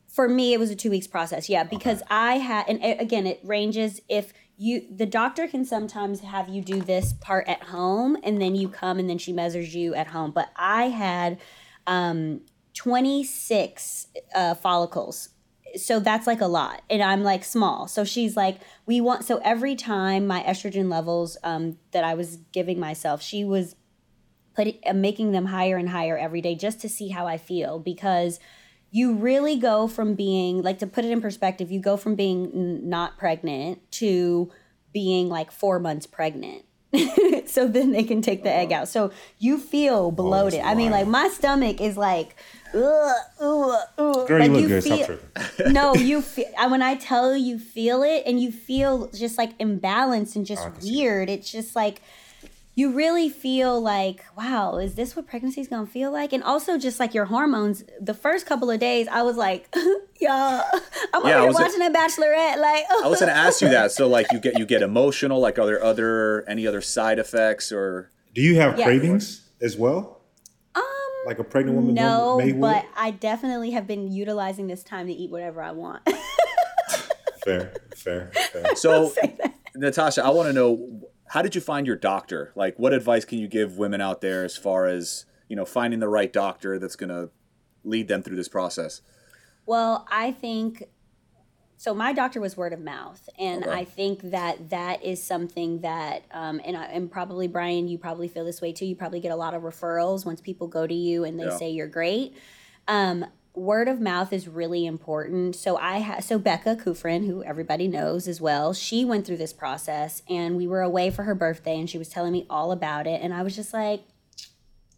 For 0.09 0.29
me, 0.29 0.55
it 0.55 0.61
was 0.61 0.71
a 0.71 0.77
two 0.77 0.91
weeks 0.91 1.09
process. 1.09 1.49
Yeah, 1.49 1.65
because 1.65 2.01
okay. 2.03 2.15
I 2.15 2.35
had, 2.37 2.69
and 2.69 3.01
again, 3.01 3.27
it 3.27 3.41
ranges 3.43 4.01
if 4.09 4.33
you 4.57 4.87
the 4.89 5.07
doctor 5.07 5.49
can 5.49 5.65
sometimes 5.65 6.21
have 6.21 6.49
you 6.49 6.63
do 6.63 6.81
this 6.81 7.13
part 7.15 7.49
at 7.49 7.63
home 7.65 8.17
and 8.23 8.41
then 8.41 8.55
you 8.55 8.69
come 8.69 8.99
and 8.99 9.11
then 9.11 9.19
she 9.19 9.33
measures 9.33 9.75
you 9.75 9.95
at 9.95 10.07
home 10.09 10.31
but 10.31 10.51
i 10.57 10.85
had 10.85 11.41
um 11.87 12.41
26 12.75 14.09
uh, 14.35 14.55
follicles 14.55 15.31
so 15.77 15.99
that's 15.99 16.27
like 16.27 16.41
a 16.41 16.47
lot 16.47 16.83
and 16.89 17.03
i'm 17.03 17.25
like 17.25 17.43
small 17.43 17.89
so 17.89 18.05
she's 18.05 18.37
like 18.37 18.61
we 18.87 19.01
want 19.01 19.25
so 19.25 19.41
every 19.45 19.75
time 19.75 20.27
my 20.27 20.41
estrogen 20.43 20.89
levels 20.89 21.37
um, 21.43 21.77
that 21.91 22.05
i 22.05 22.15
was 22.15 22.37
giving 22.53 22.79
myself 22.79 23.21
she 23.21 23.45
was 23.45 23.75
putting 24.55 24.79
uh, 24.87 24.93
making 24.93 25.33
them 25.33 25.47
higher 25.47 25.77
and 25.77 25.89
higher 25.89 26.17
every 26.17 26.41
day 26.41 26.55
just 26.55 26.81
to 26.81 26.89
see 26.89 27.09
how 27.09 27.27
i 27.27 27.37
feel 27.37 27.79
because 27.79 28.39
you 28.91 29.15
really 29.15 29.57
go 29.57 29.89
from 29.89 30.15
being 30.15 30.63
like 30.63 30.79
to 30.79 30.87
put 30.87 31.05
it 31.05 31.11
in 31.11 31.21
perspective 31.21 31.71
you 31.71 31.81
go 31.81 31.97
from 31.97 32.15
being 32.15 32.51
n- 32.55 32.89
not 32.89 33.19
pregnant 33.19 33.79
to 33.91 34.51
being 34.93 35.29
like 35.29 35.51
four 35.51 35.79
months 35.79 36.07
pregnant 36.07 36.65
so 37.47 37.67
then 37.67 37.91
they 37.91 38.05
can 38.05 38.23
take 38.23 38.43
the 38.45 38.51
egg 38.51 38.73
out 38.73 38.87
so 38.87 39.11
you 39.39 39.59
feel 39.59 40.11
bloated 40.13 40.61
oh, 40.61 40.69
i 40.69 40.75
mean 40.75 40.93
like 40.93 41.09
my 41.09 41.29
stomach 41.29 41.81
is 41.81 41.97
like 41.97 42.37
ugh, 42.75 43.17
ugh, 43.41 43.81
ugh. 43.99 44.29
Girl, 44.29 44.41
like 44.41 44.61
you 44.61 44.69
you. 44.69 44.81
Feel, 44.81 45.19
no, 45.67 45.95
you 45.95 46.23
feel 46.23 46.47
when 46.69 46.83
I 46.83 46.97
tell 46.97 47.37
you, 47.37 47.55
you 47.55 47.59
feel 47.59 48.03
it, 48.03 48.25
and 48.27 48.41
you 48.41 48.51
feel 48.53 49.09
just 49.09 49.39
like 49.39 49.57
imbalanced 49.59 50.37
and 50.37 50.45
just 50.45 50.67
weird. 50.83 51.31
It's 51.31 51.51
just 51.51 51.77
like 51.77 52.03
you 52.77 52.91
really 52.93 53.29
feel 53.29 53.81
like, 53.81 54.25
wow, 54.37 54.79
is 54.79 54.97
this 54.97 55.15
what 55.15 55.27
pregnancy 55.27 55.61
is 55.61 55.69
gonna 55.69 55.87
feel 55.87 56.11
like? 56.11 56.33
And 56.33 56.43
also 56.43 56.77
just 56.77 56.99
like 56.99 57.15
your 57.15 57.27
hormones. 57.27 57.85
The 58.01 58.15
first 58.15 58.47
couple 58.47 58.71
of 58.71 58.81
days, 58.81 59.07
I 59.09 59.23
was 59.23 59.37
like, 59.37 59.73
yeah, 60.21 60.63
I'm 61.13 61.27
yeah, 61.27 61.41
over 61.41 61.53
watching 61.53 61.83
a, 61.83 61.87
a 61.87 61.91
Bachelorette. 61.91 62.59
Like, 62.59 62.85
I 62.91 63.07
was 63.07 63.21
gonna 63.21 63.33
ask 63.47 63.61
you 63.61 63.69
that. 63.69 63.93
So 63.93 64.09
like, 64.09 64.33
you 64.33 64.41
get 64.41 64.59
you 64.59 64.67
get 64.67 64.83
emotional. 64.83 65.41
Like, 65.41 65.59
are 65.59 65.67
there 65.67 65.83
other 65.83 66.49
any 66.49 66.67
other 66.67 66.81
side 66.81 67.19
effects 67.19 67.71
or? 67.71 68.11
Do 68.35 68.41
you 68.41 68.57
have 68.57 68.77
yeah. 68.77 68.87
cravings 68.87 69.49
as 69.63 69.77
well? 69.77 70.21
Um, 70.75 70.83
like 71.27 71.39
a 71.39 71.45
pregnant 71.45 71.77
woman 71.77 71.95
no 71.95 72.41
but 72.61 72.85
i 72.97 73.13
definitely 73.13 73.71
have 73.71 73.87
been 73.87 74.11
utilizing 74.11 74.67
this 74.67 74.83
time 74.83 75.07
to 75.07 75.13
eat 75.13 75.31
whatever 75.31 75.63
i 75.63 75.71
want 75.71 76.03
fair 77.45 77.73
fair 77.95 78.31
fair 78.53 78.75
so 78.75 79.13
natasha 79.77 80.25
i 80.25 80.31
want 80.31 80.49
to 80.49 80.53
know 80.53 81.09
how 81.29 81.43
did 81.43 81.55
you 81.55 81.61
find 81.61 81.87
your 81.87 81.97
doctor 81.97 82.53
like 82.55 82.79
what 82.79 82.93
advice 82.93 83.25
can 83.25 83.39
you 83.39 83.49
give 83.49 83.79
women 83.79 84.01
out 84.01 84.21
there 84.21 84.45
as 84.45 84.57
far 84.57 84.87
as 84.87 85.27
you 85.49 85.57
know 85.57 85.65
finding 85.65 86.01
the 86.01 86.09
right 86.09 86.33
doctor 86.33 86.79
that's 86.79 86.97
going 86.97 87.11
to 87.11 87.31
lead 87.85 88.09
them 88.09 88.23
through 88.23 88.37
this 88.37 88.49
process 88.49 89.01
well 89.67 90.07
i 90.11 90.31
think 90.31 90.85
so 91.77 91.93
my 91.93 92.13
doctor 92.13 92.41
was 92.41 92.57
word 92.57 92.73
of 92.73 92.81
mouth 92.81 93.29
and 93.39 93.65
okay. 93.65 93.73
i 93.73 93.85
think 93.85 94.21
that 94.23 94.71
that 94.71 95.03
is 95.05 95.23
something 95.23 95.81
that 95.81 96.25
um, 96.31 96.61
and, 96.65 96.77
I, 96.77 96.85
and 96.87 97.11
probably 97.11 97.49
brian 97.49 97.89
you 97.89 97.99
probably 97.99 98.29
feel 98.29 98.45
this 98.45 98.61
way 98.61 98.73
too 98.73 98.87
you 98.87 98.97
probably 98.97 99.21
get 99.21 99.33
a 99.33 99.37
lot 99.37 99.55
of 99.55 99.63
referrals 99.63 100.25
once 100.25 100.41
people 100.41 100.67
go 100.67 100.87
to 100.87 100.95
you 100.95 101.25
and 101.25 101.39
they 101.39 101.45
yeah. 101.45 101.57
say 101.57 101.71
you're 101.71 101.89
great 101.89 102.37
um, 102.87 103.25
word 103.55 103.87
of 103.87 104.01
mouth 104.01 104.33
is 104.33 104.49
really 104.49 104.85
important 104.85 105.55
so 105.55 105.77
i 105.77 106.01
ha- 106.01 106.21
so 106.21 106.39
becca 106.39 106.75
kufrin 106.75 107.27
who 107.27 107.43
everybody 107.45 107.87
knows 107.87 108.27
as 108.27 108.41
well 108.41 108.73
she 108.73 109.05
went 109.05 109.25
through 109.25 109.37
this 109.37 109.53
process 109.53 110.23
and 110.29 110.57
we 110.57 110.67
were 110.67 110.83
away 110.83 111.09
for 111.09 111.23
her 111.23 111.35
birthday 111.35 111.79
and 111.79 111.89
she 111.89 111.99
was 111.99 112.09
telling 112.09 112.33
me 112.33 112.45
all 112.51 112.73
about 112.73 113.07
it 113.07 113.21
and 113.23 113.33
i 113.33 113.43
was 113.43 113.55
just 113.55 113.73
like 113.73 114.03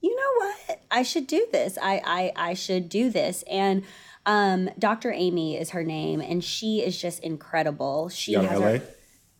you 0.00 0.14
know 0.16 0.46
what 0.46 0.80
i 0.90 1.02
should 1.02 1.26
do 1.26 1.46
this 1.52 1.76
i 1.82 2.00
i, 2.04 2.50
I 2.50 2.54
should 2.54 2.88
do 2.88 3.10
this 3.10 3.44
and 3.50 3.84
um, 4.26 4.68
Dr. 4.76 5.12
Amy 5.12 5.56
is 5.56 5.70
her 5.70 5.84
name, 5.84 6.20
and 6.20 6.42
she 6.42 6.82
is 6.82 7.00
just 7.00 7.20
incredible. 7.20 8.08
She 8.08 8.34
has 8.34 8.58
LA? 8.58 8.66
Her, 8.66 8.82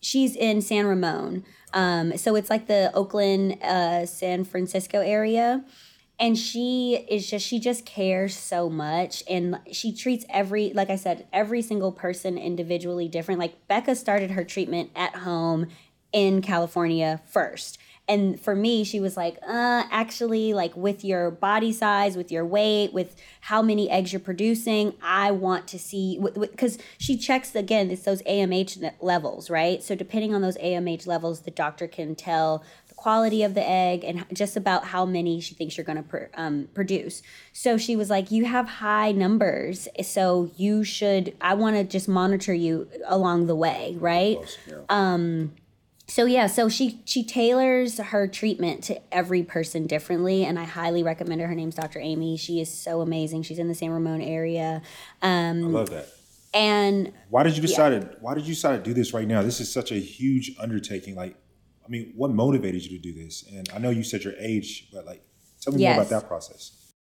she's 0.00 0.37
in 0.37 0.62
San 0.62 0.87
Ramon. 0.87 1.44
Um, 1.74 2.16
so 2.16 2.37
it's 2.37 2.48
like 2.48 2.68
the 2.68 2.92
Oakland, 2.94 3.61
uh, 3.62 4.07
San 4.07 4.44
Francisco 4.44 5.00
area. 5.00 5.64
And 6.18 6.38
she 6.38 7.05
is 7.11 7.29
just, 7.29 7.46
she 7.46 7.59
just 7.59 7.85
cares 7.85 8.35
so 8.35 8.70
much. 8.70 9.22
And 9.29 9.61
she 9.70 9.92
treats 9.92 10.24
every, 10.31 10.72
like 10.72 10.88
I 10.88 10.96
said, 10.96 11.26
every 11.33 11.61
single 11.61 11.92
person 11.92 12.38
individually 12.38 13.07
different. 13.07 13.38
Like 13.38 13.68
Becca 13.68 13.94
started 13.96 14.31
her 14.31 14.44
treatment 14.44 14.90
at 14.96 15.16
home 15.16 15.66
in 16.12 16.40
California 16.40 17.20
first. 17.26 17.79
And 18.09 18.40
for 18.40 18.55
me, 18.55 18.85
she 18.85 19.00
was 19.00 19.16
like, 19.16 19.37
uh, 19.42 19.83
actually, 19.90 20.55
like 20.55 20.76
with 20.76 21.05
your 21.05 21.31
body 21.31 21.72
size, 21.72 22.16
with 22.16 22.31
your 22.31 22.44
weight, 22.44 22.92
with 22.92 23.16
how 23.40 23.62
many 23.62 23.90
eggs 23.90 24.12
you're 24.12 24.20
producing, 24.20 24.94
I 25.02 25.33
want 25.33 25.66
to 25.68 25.79
see, 25.79 26.20
because 26.38 26.79
she 26.98 27.16
checks 27.16 27.55
again, 27.57 27.90
it's 27.90 28.05
those 28.05 28.22
AMH 28.22 28.92
levels, 29.00 29.50
right? 29.50 29.83
So 29.83 29.96
depending 29.96 30.33
on 30.35 30.40
those 30.40 30.57
AMH 30.59 31.09
levels, 31.09 31.40
the 31.40 31.50
doctor 31.50 31.88
can 31.88 32.14
tell 32.14 32.64
quality 33.07 33.45
of 33.45 33.55
the 33.55 33.64
egg 33.64 34.03
and 34.03 34.27
just 34.33 34.57
about 34.57 34.87
how 34.87 35.07
many 35.07 35.40
she 35.40 35.55
thinks 35.55 35.77
you're 35.77 35.85
going 35.85 35.97
to 35.97 36.03
pr- 36.03 36.25
um, 36.35 36.69
produce. 36.75 37.23
So 37.53 37.79
she 37.79 37.95
was 37.95 38.11
like, 38.11 38.33
you 38.33 38.47
have 38.47 38.66
high 38.66 39.12
numbers, 39.12 39.87
so 40.03 40.51
you 40.57 40.83
should, 40.83 41.37
I 41.40 41.55
want 41.55 41.77
to 41.77 41.85
just 41.85 42.09
monitor 42.09 42.53
you 42.53 42.88
along 43.07 43.47
the 43.47 43.55
way, 43.55 43.97
right? 44.01 44.38
Yeah. 44.66 44.75
Um, 44.88 45.53
so 46.09 46.25
yeah 46.25 46.47
so 46.47 46.69
she 46.69 47.01
she 47.05 47.25
tailors 47.25 47.99
her 47.99 48.29
treatment 48.29 48.85
to 48.85 49.01
every 49.12 49.42
person 49.42 49.88
differently 49.88 50.45
and 50.45 50.57
i 50.57 50.62
highly 50.62 51.03
recommend 51.03 51.40
her 51.40 51.49
her 51.49 51.55
name's 51.57 51.75
dr 51.75 51.99
amy 51.99 52.37
she 52.37 52.61
is 52.61 52.73
so 52.73 53.01
amazing 53.01 53.42
she's 53.42 53.59
in 53.59 53.66
the 53.66 53.75
san 53.75 53.90
ramon 53.90 54.21
area 54.21 54.81
um, 55.23 55.64
i 55.64 55.66
love 55.66 55.90
that 55.90 56.07
and 56.55 57.12
why 57.29 57.42
did 57.42 57.57
you 57.57 57.61
decide 57.61 57.92
yeah. 57.92 58.09
why 58.21 58.35
did 58.35 58.47
you 58.47 58.55
decide 58.55 58.77
to 58.77 58.83
do 58.88 58.95
this 58.95 59.12
right 59.12 59.27
now 59.27 59.42
this 59.42 59.59
is 59.61 59.69
such 59.73 59.90
a 59.90 59.97
huge 59.97 60.55
undertaking 60.61 61.16
like 61.16 61.35
i 61.87 61.88
mean 61.88 62.12
what 62.16 62.31
motivated 62.31 62.85
you 62.85 62.99
to 62.99 63.03
do 63.03 63.12
this 63.12 63.44
and 63.53 63.68
i 63.75 63.79
know 63.79 63.90
you 63.90 64.03
said 64.03 64.25
your 64.25 64.35
age 64.38 64.88
but 64.92 65.07
like 65.07 65.22
tell 65.61 65.72
me 65.72 65.81
yes. 65.81 65.96
more 65.96 66.05
about 66.05 66.11
that 66.11 66.29
process 66.29 66.92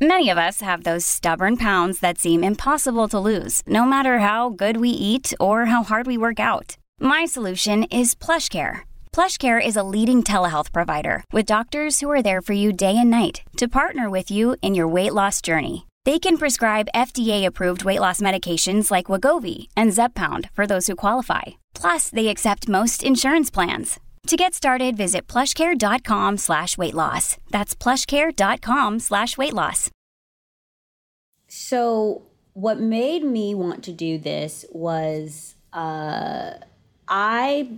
many 0.00 0.28
of 0.28 0.38
us 0.38 0.60
have 0.60 0.84
those 0.84 1.06
stubborn 1.06 1.56
pounds 1.56 2.00
that 2.00 2.18
seem 2.18 2.44
impossible 2.44 3.08
to 3.08 3.18
lose 3.18 3.62
no 3.66 3.84
matter 3.84 4.18
how 4.18 4.50
good 4.50 4.76
we 4.76 4.90
eat 4.90 5.32
or 5.40 5.66
how 5.66 5.82
hard 5.82 6.06
we 6.06 6.18
work 6.18 6.40
out 6.40 6.76
my 7.02 7.24
solution 7.24 7.82
is 7.90 8.14
PlushCare. 8.14 8.82
PlushCare 9.12 9.60
is 9.64 9.74
a 9.74 9.82
leading 9.82 10.22
telehealth 10.22 10.72
provider 10.72 11.24
with 11.32 11.46
doctors 11.46 11.98
who 11.98 12.08
are 12.08 12.22
there 12.22 12.40
for 12.40 12.52
you 12.52 12.72
day 12.72 12.96
and 12.96 13.10
night 13.10 13.42
to 13.56 13.66
partner 13.66 14.08
with 14.08 14.30
you 14.30 14.54
in 14.62 14.76
your 14.76 14.86
weight 14.86 15.12
loss 15.12 15.42
journey. 15.42 15.86
They 16.04 16.20
can 16.20 16.38
prescribe 16.38 16.94
FDA-approved 16.94 17.82
weight 17.84 17.98
loss 17.98 18.20
medications 18.20 18.92
like 18.92 19.10
Wegovy 19.10 19.66
and 19.76 19.90
Zepbound 19.90 20.48
for 20.52 20.64
those 20.64 20.86
who 20.86 20.94
qualify. 20.94 21.58
Plus, 21.74 22.08
they 22.08 22.28
accept 22.28 22.68
most 22.68 23.02
insurance 23.02 23.50
plans. 23.50 23.98
To 24.28 24.36
get 24.36 24.54
started, 24.54 24.96
visit 24.96 25.26
plushcare.com 25.26 26.38
slash 26.38 26.78
weight 26.78 26.94
loss. 26.94 27.36
That's 27.50 27.74
plushcare.com 27.74 29.00
slash 29.00 29.36
weight 29.36 29.52
loss. 29.52 29.90
So 31.48 32.22
what 32.54 32.78
made 32.80 33.24
me 33.24 33.54
want 33.54 33.82
to 33.84 33.92
do 33.92 34.18
this 34.18 34.64
was 34.70 35.56
uh 35.72 36.52
I 37.08 37.68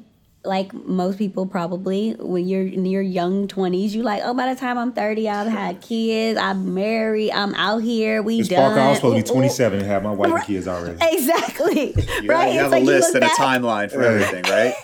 like 0.45 0.73
most 0.75 1.17
people 1.19 1.47
probably 1.47 2.13
when 2.19 2.47
you're 2.47 2.67
in 2.67 2.85
your 2.85 3.03
young 3.03 3.49
20s 3.49 3.93
you 3.93 4.03
like 4.03 4.23
oh 4.25 4.35
by 4.35 4.53
the 4.53 4.59
time 4.59 4.77
i'm 4.77 4.93
30 4.93 5.29
i've 5.29 5.47
had 5.47 5.81
kids 5.81 6.39
i'm 6.39 6.75
married 6.75 7.31
i'm 7.33 7.55
out 7.55 7.79
here 7.83 8.23
we 8.23 8.39
Ms. 8.39 8.49
done 8.49 8.59
Parker, 8.59 8.81
i 8.81 8.89
was 8.89 8.99
supposed 8.99 9.27
to 9.27 9.33
be 9.33 9.35
27 9.35 9.79
and 9.79 9.89
have 9.89 10.03
my 10.03 10.11
wife 10.13 10.33
and 10.33 10.45
kids 10.45 10.69
already. 10.69 10.99
Exactly. 11.25 11.95
You 12.23 12.31
right? 12.31 12.53
you 12.53 12.61
have 12.61 12.73
it's 12.73 12.75
a 12.75 12.79
like 12.79 12.85
list 12.85 13.15
and 13.15 13.21
back. 13.21 13.39
a 13.39 13.43
timeline 13.43 13.91
for 13.91 14.03
everything 14.05 14.45
right? 14.45 14.75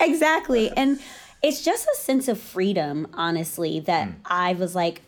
Exactly. 0.00 0.70
And 0.76 1.00
it's 1.42 1.64
just 1.64 1.86
a 1.86 1.96
sense 2.00 2.28
of 2.28 2.40
freedom 2.40 3.06
honestly 3.14 3.80
that 3.80 4.08
mm. 4.08 4.14
i 4.26 4.52
was 4.54 4.74
like 4.74 5.02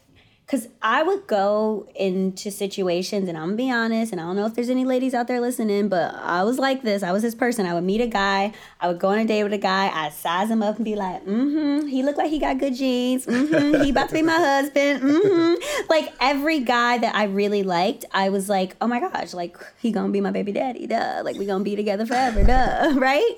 because 0.49 0.66
I 0.80 1.03
would 1.03 1.26
go 1.26 1.86
into 1.94 2.51
situations, 2.51 3.28
and 3.28 3.36
I'm 3.36 3.49
gonna 3.49 3.57
be 3.57 3.70
honest, 3.70 4.12
and 4.12 4.20
I 4.20 4.24
don't 4.24 4.36
know 4.36 4.46
if 4.46 4.55
there's 4.55 4.70
any 4.70 4.86
ladies 4.86 5.12
out 5.12 5.26
there 5.26 5.42
listening, 5.42 5.90
but 5.90 6.14
I 6.14 6.42
was 6.42 6.59
like 6.59 6.80
this. 6.80 7.03
I 7.03 7.12
was 7.12 7.22
this 7.22 7.34
person. 7.34 7.66
I 7.66 7.74
would 7.74 7.84
meet 7.84 8.01
a 8.01 8.07
guy, 8.07 8.55
I 8.80 8.88
would 8.88 8.99
go 8.99 9.09
on 9.09 9.18
a 9.18 9.26
date 9.26 9.44
with 9.44 9.53
a 9.53 9.59
guy, 9.59 9.90
I'd 9.92 10.14
size 10.14 10.51
him 10.51 10.62
up 10.62 10.76
and 10.76 10.86
be 10.86 10.96
like, 10.96 11.22
mm-hmm, 11.26 11.86
he 11.86 12.03
looked 12.03 12.16
like 12.16 12.30
he 12.30 12.38
got 12.38 12.57
good 12.57 12.74
genes, 12.74 13.26
mm-hmm, 13.26 13.82
he 13.82 13.90
about 13.90 14.09
to 14.09 14.14
be 14.14 14.22
my 14.22 14.36
husband, 14.36 15.03
mm-hmm. 15.03 15.84
Like 15.90 16.14
every 16.18 16.61
guy 16.61 16.96
that 16.96 17.14
I 17.14 17.24
really 17.24 17.62
liked, 17.62 18.07
I 18.12 18.30
was 18.30 18.49
like, 18.49 18.74
oh 18.80 18.86
my 18.86 19.01
gosh, 19.01 19.34
like 19.34 19.59
he 19.78 19.92
gonna 19.92 20.12
be 20.12 20.22
my 20.22 20.30
baby 20.30 20.53
daddy, 20.53 20.86
duh. 20.86 21.20
Like 21.24 21.36
we 21.36 21.44
gonna 21.44 21.62
be 21.62 21.76
together 21.76 22.07
forever, 22.07 22.42
duh, 22.42 22.94
right? 22.96 23.34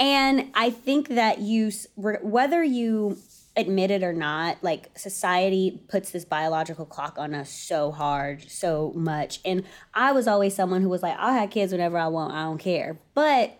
And 0.00 0.50
I 0.54 0.70
think 0.70 1.10
that 1.10 1.38
you, 1.38 1.70
whether 1.96 2.64
you 2.64 3.16
admit 3.58 3.90
it 3.90 4.02
or 4.02 4.12
not, 4.12 4.62
like 4.62 4.96
society 4.96 5.82
puts 5.88 6.12
this 6.12 6.24
biological 6.24 6.86
clock 6.86 7.18
on 7.18 7.34
us 7.34 7.50
so 7.50 7.90
hard, 7.90 8.48
so 8.48 8.92
much. 8.94 9.40
And 9.44 9.64
I 9.92 10.12
was 10.12 10.28
always 10.28 10.54
someone 10.54 10.82
who 10.82 10.88
was 10.88 11.02
like, 11.02 11.16
I'll 11.18 11.34
have 11.34 11.50
kids 11.50 11.72
whenever 11.72 11.98
I 11.98 12.06
want, 12.06 12.32
I 12.32 12.44
don't 12.44 12.58
care. 12.58 12.98
But 13.14 13.58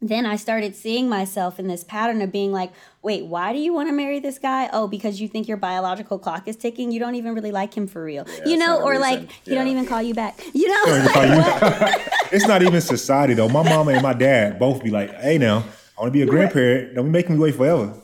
then 0.00 0.26
I 0.26 0.36
started 0.36 0.74
seeing 0.74 1.08
myself 1.08 1.60
in 1.60 1.68
this 1.68 1.84
pattern 1.84 2.22
of 2.22 2.32
being 2.32 2.52
like, 2.52 2.72
wait, 3.02 3.24
why 3.24 3.52
do 3.52 3.58
you 3.58 3.72
want 3.72 3.88
to 3.88 3.92
marry 3.92 4.18
this 4.18 4.38
guy? 4.38 4.68
Oh, 4.72 4.88
because 4.88 5.20
you 5.20 5.28
think 5.28 5.46
your 5.46 5.56
biological 5.56 6.18
clock 6.18 6.48
is 6.48 6.56
ticking. 6.56 6.90
You 6.90 6.98
don't 6.98 7.14
even 7.14 7.34
really 7.34 7.52
like 7.52 7.74
him 7.74 7.86
for 7.86 8.02
real, 8.02 8.26
yeah, 8.28 8.48
you 8.48 8.56
know, 8.56 8.82
or 8.82 8.98
like 8.98 9.30
he 9.44 9.54
don't 9.54 9.68
even 9.68 9.86
call 9.86 10.02
you 10.02 10.14
back, 10.14 10.40
you 10.52 10.68
know. 10.68 10.82
it's 12.32 12.46
not 12.46 12.62
even 12.62 12.80
society 12.80 13.34
though. 13.34 13.48
My 13.48 13.62
mama 13.62 13.92
and 13.92 14.02
my 14.02 14.12
dad 14.12 14.58
both 14.58 14.82
be 14.82 14.90
like, 14.90 15.12
hey, 15.20 15.38
now 15.38 15.64
I 15.96 16.00
want 16.00 16.08
to 16.08 16.10
be 16.10 16.22
a 16.22 16.26
grandparent. 16.26 16.94
Don't 16.94 17.06
be 17.06 17.10
making 17.10 17.36
me 17.36 17.40
wait 17.40 17.54
forever. 17.54 17.94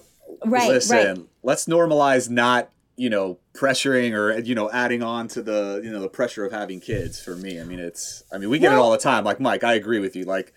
Right, 0.45 0.69
Listen, 0.69 0.97
right 0.97 1.29
let's 1.43 1.67
normalize 1.67 2.29
not 2.29 2.71
you 2.97 3.09
know 3.09 3.39
pressuring 3.55 4.13
or 4.13 4.39
you 4.41 4.55
know 4.55 4.71
adding 4.71 5.03
on 5.03 5.29
to 5.29 5.43
the 5.43 5.81
you 5.83 5.91
know 5.91 6.01
the 6.01 6.09
pressure 6.09 6.45
of 6.45 6.53
having 6.53 6.81
kids 6.81 7.21
for 7.21 7.37
me. 7.37 7.61
I 7.61 7.65
mean 7.65 7.79
it's 7.79 8.23
i 8.33 8.39
mean 8.39 8.51
we 8.51 8.59
get 8.59 8.71
well, 8.71 8.81
it 8.81 8.83
all 8.83 8.91
the 8.93 8.99
time. 8.99 9.25
Like 9.25 9.41
mike 9.41 9.65
i 9.65 9.75
agree 9.75 10.01
with 10.01 10.15
you. 10.17 10.25
Like 10.25 10.53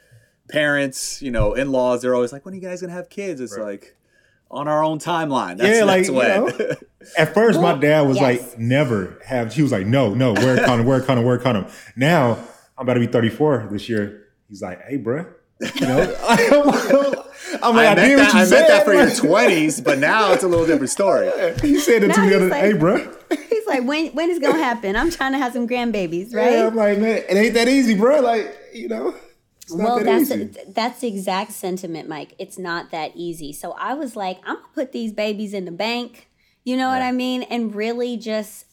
parents 0.50 1.22
you 1.22 1.32
know 1.32 1.54
in-laws 1.54 2.02
they're 2.02 2.14
always 2.14 2.34
like 2.34 2.44
when 2.44 2.54
are 2.54 2.58
you 2.58 2.62
guys 2.62 2.82
gonna 2.82 2.94
have 2.94 3.10
kids? 3.10 3.40
It's 3.40 3.58
right. 3.58 3.66
like 3.66 3.96
on 4.50 4.68
our 4.68 4.84
own 4.84 5.00
timeline. 5.00 5.58
That's, 5.58 5.78
yeah 5.78 5.86
like 5.86 6.08
when. 6.10 6.48
You 6.48 6.58
know, 6.58 6.76
at 7.18 7.34
first 7.34 7.60
well, 7.60 7.74
my 7.76 7.80
dad 7.80 8.02
was 8.02 8.18
yes. 8.20 8.42
like 8.52 8.60
never 8.60 9.18
have 9.26 9.54
he 9.54 9.62
was 9.62 9.72
like 9.72 9.86
no 9.86 10.14
no 10.14 10.34
wear 10.34 10.62
a 10.62 10.66
condom 10.66 10.86
wear 10.86 10.98
a 10.98 11.06
condom 11.06 11.26
wear 11.26 11.36
a 11.36 11.40
condom. 11.40 11.68
Now 11.96 12.34
i'm 12.78 12.84
about 12.84 12.96
to 12.96 13.00
be 13.00 13.08
34 13.08 13.70
this 13.72 13.88
year. 13.88 14.28
He's 14.50 14.62
like 14.62 14.82
hey 14.84 14.98
bruh 14.98 15.32
you 15.76 15.88
know, 15.88 16.16
I'm 17.64 17.76
like, 17.76 17.88
I, 17.88 17.92
I 17.92 17.96
meant, 17.96 18.18
that, 18.18 18.34
I 18.34 18.50
meant 18.50 18.68
that 18.68 18.86
for 18.86 18.94
your 18.94 19.08
20s, 19.08 19.84
but 19.84 20.00
now 20.00 20.32
it's 20.32 20.44
a 20.44 20.48
little 20.48 20.66
different 20.66 20.90
story. 20.90 21.30
He 21.62 21.80
said 21.80 22.04
it 22.04 22.14
to 22.14 22.22
me 22.22 22.30
the 22.30 22.36
other 22.36 22.50
like, 22.50 22.62
hey, 22.62 22.74
bro. 22.74 22.98
He's 23.50 23.68
like, 23.68 23.84
when 23.84 24.08
when 24.14 24.30
is 24.30 24.38
it 24.38 24.42
gonna 24.42 24.58
happen? 24.58 24.96
I'm 24.96 25.12
trying 25.12 25.34
to 25.34 25.38
have 25.38 25.54
some 25.54 25.68
grandbabies, 25.68 26.34
right? 26.34 26.54
Yeah, 26.54 26.68
I'm 26.68 26.76
like, 26.76 26.98
man, 26.98 27.24
it 27.30 27.36
ain't 27.36 27.54
that 27.54 27.68
easy, 27.68 27.94
bro. 27.96 28.22
Like, 28.22 28.58
you 28.74 28.88
know. 28.88 29.16
Well, 29.70 29.98
that 30.00 30.06
that's 30.06 30.32
a, 30.32 30.72
that's 30.72 31.02
the 31.02 31.08
exact 31.08 31.54
sentiment, 31.54 32.10
Mike. 32.10 32.34
It's 32.40 32.58
not 32.58 32.92
that 32.92 33.12
easy. 33.16 33.54
So 33.54 33.74
I 33.74 33.94
was 33.94 34.16
like, 34.16 34.40
I'm 34.46 34.56
gonna 34.56 34.68
put 34.74 34.92
these 34.92 35.14
babies 35.14 35.54
in 35.54 35.66
the 35.66 35.72
bank. 35.72 36.30
You 36.64 36.78
know 36.78 36.90
what 36.90 37.02
I 37.02 37.12
mean? 37.12 37.44
And 37.44 37.74
really 37.74 38.18
just 38.18 38.66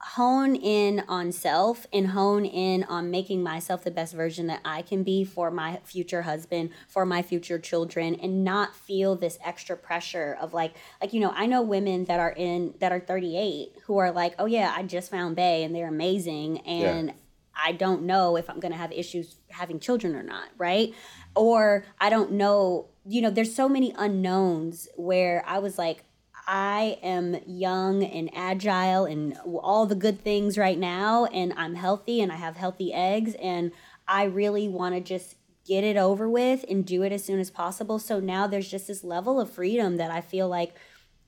hone 0.00 0.54
in 0.54 1.02
on 1.08 1.32
self 1.32 1.86
and 1.92 2.08
hone 2.08 2.44
in 2.44 2.84
on 2.84 3.10
making 3.10 3.42
myself 3.42 3.82
the 3.82 3.90
best 3.90 4.14
version 4.14 4.46
that 4.46 4.60
I 4.64 4.82
can 4.82 5.02
be 5.02 5.24
for 5.24 5.50
my 5.50 5.80
future 5.84 6.22
husband, 6.22 6.70
for 6.86 7.06
my 7.06 7.22
future 7.22 7.58
children 7.58 8.14
and 8.14 8.44
not 8.44 8.76
feel 8.76 9.16
this 9.16 9.38
extra 9.44 9.76
pressure 9.76 10.36
of 10.40 10.52
like 10.52 10.74
like 11.00 11.12
you 11.12 11.20
know, 11.20 11.32
I 11.34 11.46
know 11.46 11.62
women 11.62 12.04
that 12.04 12.20
are 12.20 12.32
in 12.32 12.74
that 12.80 12.92
are 12.92 13.00
38 13.00 13.72
who 13.84 13.96
are 13.98 14.12
like, 14.12 14.34
"Oh 14.38 14.46
yeah, 14.46 14.72
I 14.76 14.82
just 14.82 15.10
found 15.10 15.34
Bay 15.36 15.64
and 15.64 15.74
they're 15.74 15.88
amazing 15.88 16.58
and 16.60 17.08
yeah. 17.08 17.14
I 17.56 17.72
don't 17.72 18.02
know 18.02 18.36
if 18.36 18.50
I'm 18.50 18.60
going 18.60 18.72
to 18.72 18.78
have 18.78 18.92
issues 18.92 19.36
having 19.48 19.80
children 19.80 20.14
or 20.14 20.22
not, 20.22 20.48
right? 20.58 20.92
Or 21.34 21.84
I 21.98 22.10
don't 22.10 22.32
know, 22.32 22.88
you 23.06 23.22
know, 23.22 23.30
there's 23.30 23.54
so 23.54 23.68
many 23.68 23.94
unknowns 23.96 24.88
where 24.96 25.42
I 25.46 25.58
was 25.58 25.78
like, 25.78 26.04
I 26.46 26.98
am 27.02 27.38
young 27.46 28.04
and 28.04 28.30
agile 28.34 29.04
and 29.04 29.36
all 29.44 29.86
the 29.86 29.94
good 29.94 30.20
things 30.20 30.56
right 30.56 30.78
now, 30.78 31.24
and 31.26 31.52
I'm 31.56 31.74
healthy 31.74 32.20
and 32.20 32.30
I 32.30 32.36
have 32.36 32.56
healthy 32.56 32.92
eggs, 32.92 33.34
and 33.42 33.72
I 34.06 34.24
really 34.24 34.68
want 34.68 34.94
to 34.94 35.00
just 35.00 35.36
get 35.66 35.82
it 35.82 35.96
over 35.96 36.28
with 36.28 36.64
and 36.68 36.86
do 36.86 37.02
it 37.02 37.10
as 37.10 37.24
soon 37.24 37.40
as 37.40 37.50
possible. 37.50 37.98
So 37.98 38.20
now 38.20 38.46
there's 38.46 38.70
just 38.70 38.86
this 38.86 39.02
level 39.02 39.40
of 39.40 39.50
freedom 39.50 39.96
that 39.96 40.12
I 40.12 40.20
feel 40.20 40.48
like 40.48 40.74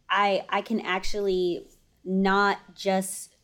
I 0.08 0.44
I 0.48 0.62
can 0.62 0.80
actually 0.80 1.66
not 2.04 2.58
just 2.74 3.34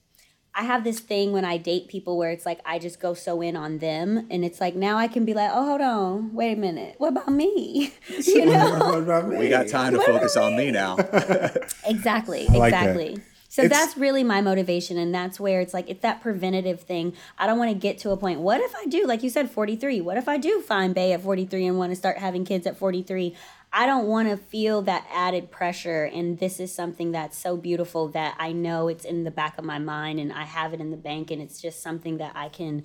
I 0.56 0.62
have 0.62 0.84
this 0.84 1.00
thing 1.00 1.32
when 1.32 1.44
I 1.44 1.56
date 1.56 1.88
people 1.88 2.16
where 2.16 2.30
it's 2.30 2.46
like 2.46 2.60
I 2.64 2.78
just 2.78 3.00
go 3.00 3.12
so 3.12 3.40
in 3.40 3.56
on 3.56 3.78
them, 3.78 4.26
and 4.30 4.44
it's 4.44 4.60
like 4.60 4.76
now 4.76 4.96
I 4.96 5.08
can 5.08 5.24
be 5.24 5.34
like, 5.34 5.50
oh, 5.52 5.66
hold 5.66 5.80
on, 5.80 6.32
wait 6.32 6.52
a 6.52 6.60
minute, 6.60 6.94
what 6.98 7.08
about 7.08 7.28
me? 7.28 7.92
you 8.24 8.46
know, 8.46 9.26
we 9.36 9.48
got 9.48 9.66
time 9.68 9.92
to 9.92 9.98
what 9.98 10.06
focus 10.06 10.36
on 10.36 10.56
me 10.56 10.70
now. 10.70 10.96
exactly, 11.86 12.46
like 12.46 12.72
exactly. 12.72 13.14
That. 13.16 13.24
So 13.48 13.62
it's, 13.62 13.72
that's 13.72 13.96
really 13.96 14.24
my 14.24 14.40
motivation, 14.40 14.98
and 14.98 15.14
that's 15.14 15.38
where 15.38 15.60
it's 15.60 15.72
like 15.72 15.88
it's 15.88 16.02
that 16.02 16.20
preventative 16.20 16.80
thing. 16.80 17.14
I 17.38 17.46
don't 17.46 17.58
want 17.58 17.70
to 17.70 17.78
get 17.78 17.98
to 17.98 18.10
a 18.10 18.16
point. 18.16 18.40
What 18.40 18.60
if 18.60 18.74
I 18.74 18.86
do, 18.86 19.06
like 19.06 19.22
you 19.22 19.30
said, 19.30 19.48
forty 19.48 19.76
three? 19.76 20.00
What 20.00 20.16
if 20.16 20.28
I 20.28 20.38
do 20.38 20.60
find 20.60 20.92
Bay 20.92 21.12
at 21.12 21.20
forty 21.20 21.46
three 21.46 21.64
and 21.66 21.78
want 21.78 21.92
to 21.92 21.96
start 21.96 22.18
having 22.18 22.44
kids 22.44 22.66
at 22.66 22.76
forty 22.76 23.02
three? 23.02 23.36
I 23.76 23.86
don't 23.86 24.06
want 24.06 24.28
to 24.28 24.36
feel 24.36 24.82
that 24.82 25.04
added 25.12 25.50
pressure. 25.50 26.04
And 26.04 26.38
this 26.38 26.60
is 26.60 26.72
something 26.72 27.10
that's 27.10 27.36
so 27.36 27.56
beautiful 27.56 28.06
that 28.10 28.36
I 28.38 28.52
know 28.52 28.86
it's 28.86 29.04
in 29.04 29.24
the 29.24 29.32
back 29.32 29.58
of 29.58 29.64
my 29.64 29.80
mind 29.80 30.20
and 30.20 30.32
I 30.32 30.44
have 30.44 30.72
it 30.72 30.80
in 30.80 30.92
the 30.92 30.96
bank. 30.96 31.32
And 31.32 31.42
it's 31.42 31.60
just 31.60 31.82
something 31.82 32.18
that 32.18 32.36
I 32.36 32.50
can 32.50 32.84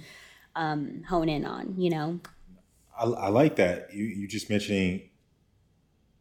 um, 0.55 1.03
hone 1.07 1.29
in 1.29 1.45
on, 1.45 1.75
you 1.77 1.91
know? 1.91 2.19
I, 2.99 3.05
I 3.05 3.27
like 3.29 3.55
that. 3.57 3.93
You, 3.93 4.03
you 4.03 4.27
just 4.27 4.49
mentioning 4.49 5.11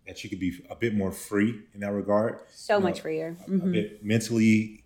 that 0.07 0.23
you 0.23 0.29
could 0.29 0.39
be 0.39 0.62
a 0.69 0.77
bit 0.77 0.95
more 0.95 1.12
free 1.12 1.62
in 1.73 1.81
that 1.81 1.93
regard. 1.93 2.41
So 2.51 2.75
you 2.75 2.81
know, 2.81 2.87
much 2.89 3.01
freer. 3.01 3.39
Mm-hmm. 3.49 3.69
A, 3.69 3.73
bit 3.73 4.05
mentally 4.05 4.85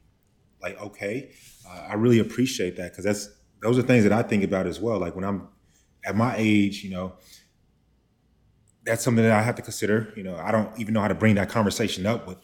like, 0.63 0.81
okay. 0.81 1.33
Uh, 1.69 1.89
I 1.89 1.95
really 1.95 2.21
appreciate 2.21 2.77
that 2.77 2.93
because 2.93 3.05
that's, 3.05 3.31
those 3.61 3.79
are 3.79 3.83
things 3.83 4.05
that 4.05 4.13
I 4.13 4.23
think 4.23 4.45
about 4.45 4.69
as 4.69 4.79
well. 4.79 5.01
Like 5.01 5.17
when 5.17 5.25
I'm 5.25 5.49
at 6.05 6.15
my 6.15 6.37
age, 6.39 6.85
you 6.85 6.91
know, 6.91 7.15
that's 8.85 9.03
something 9.03 9.25
that 9.25 9.33
I 9.33 9.43
have 9.43 9.55
to 9.57 9.63
consider. 9.63 10.13
You 10.17 10.23
know, 10.23 10.37
I 10.37 10.51
don't 10.51 10.69
even 10.79 10.95
know 10.95 11.01
how 11.01 11.09
to 11.09 11.15
bring 11.15 11.35
that 11.37 11.49
conversation 11.49 12.07
up 12.07 12.27
with 12.27 12.39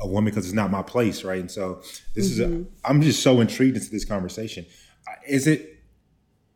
a 0.00 0.06
woman 0.06 0.30
because 0.30 0.46
it's 0.46 0.54
not 0.54 0.70
my 0.70 0.82
place, 0.82 1.24
right? 1.24 1.40
And 1.40 1.50
so 1.50 1.82
this 2.14 2.26
mm-hmm. 2.26 2.32
is 2.32 2.40
a, 2.40 2.46
mm-hmm. 2.46 2.62
I'm 2.84 3.02
just 3.02 3.22
so 3.22 3.40
intrigued 3.40 3.76
into 3.76 3.90
this 3.90 4.04
conversation. 4.04 4.66
Is 5.26 5.46
it 5.46 5.78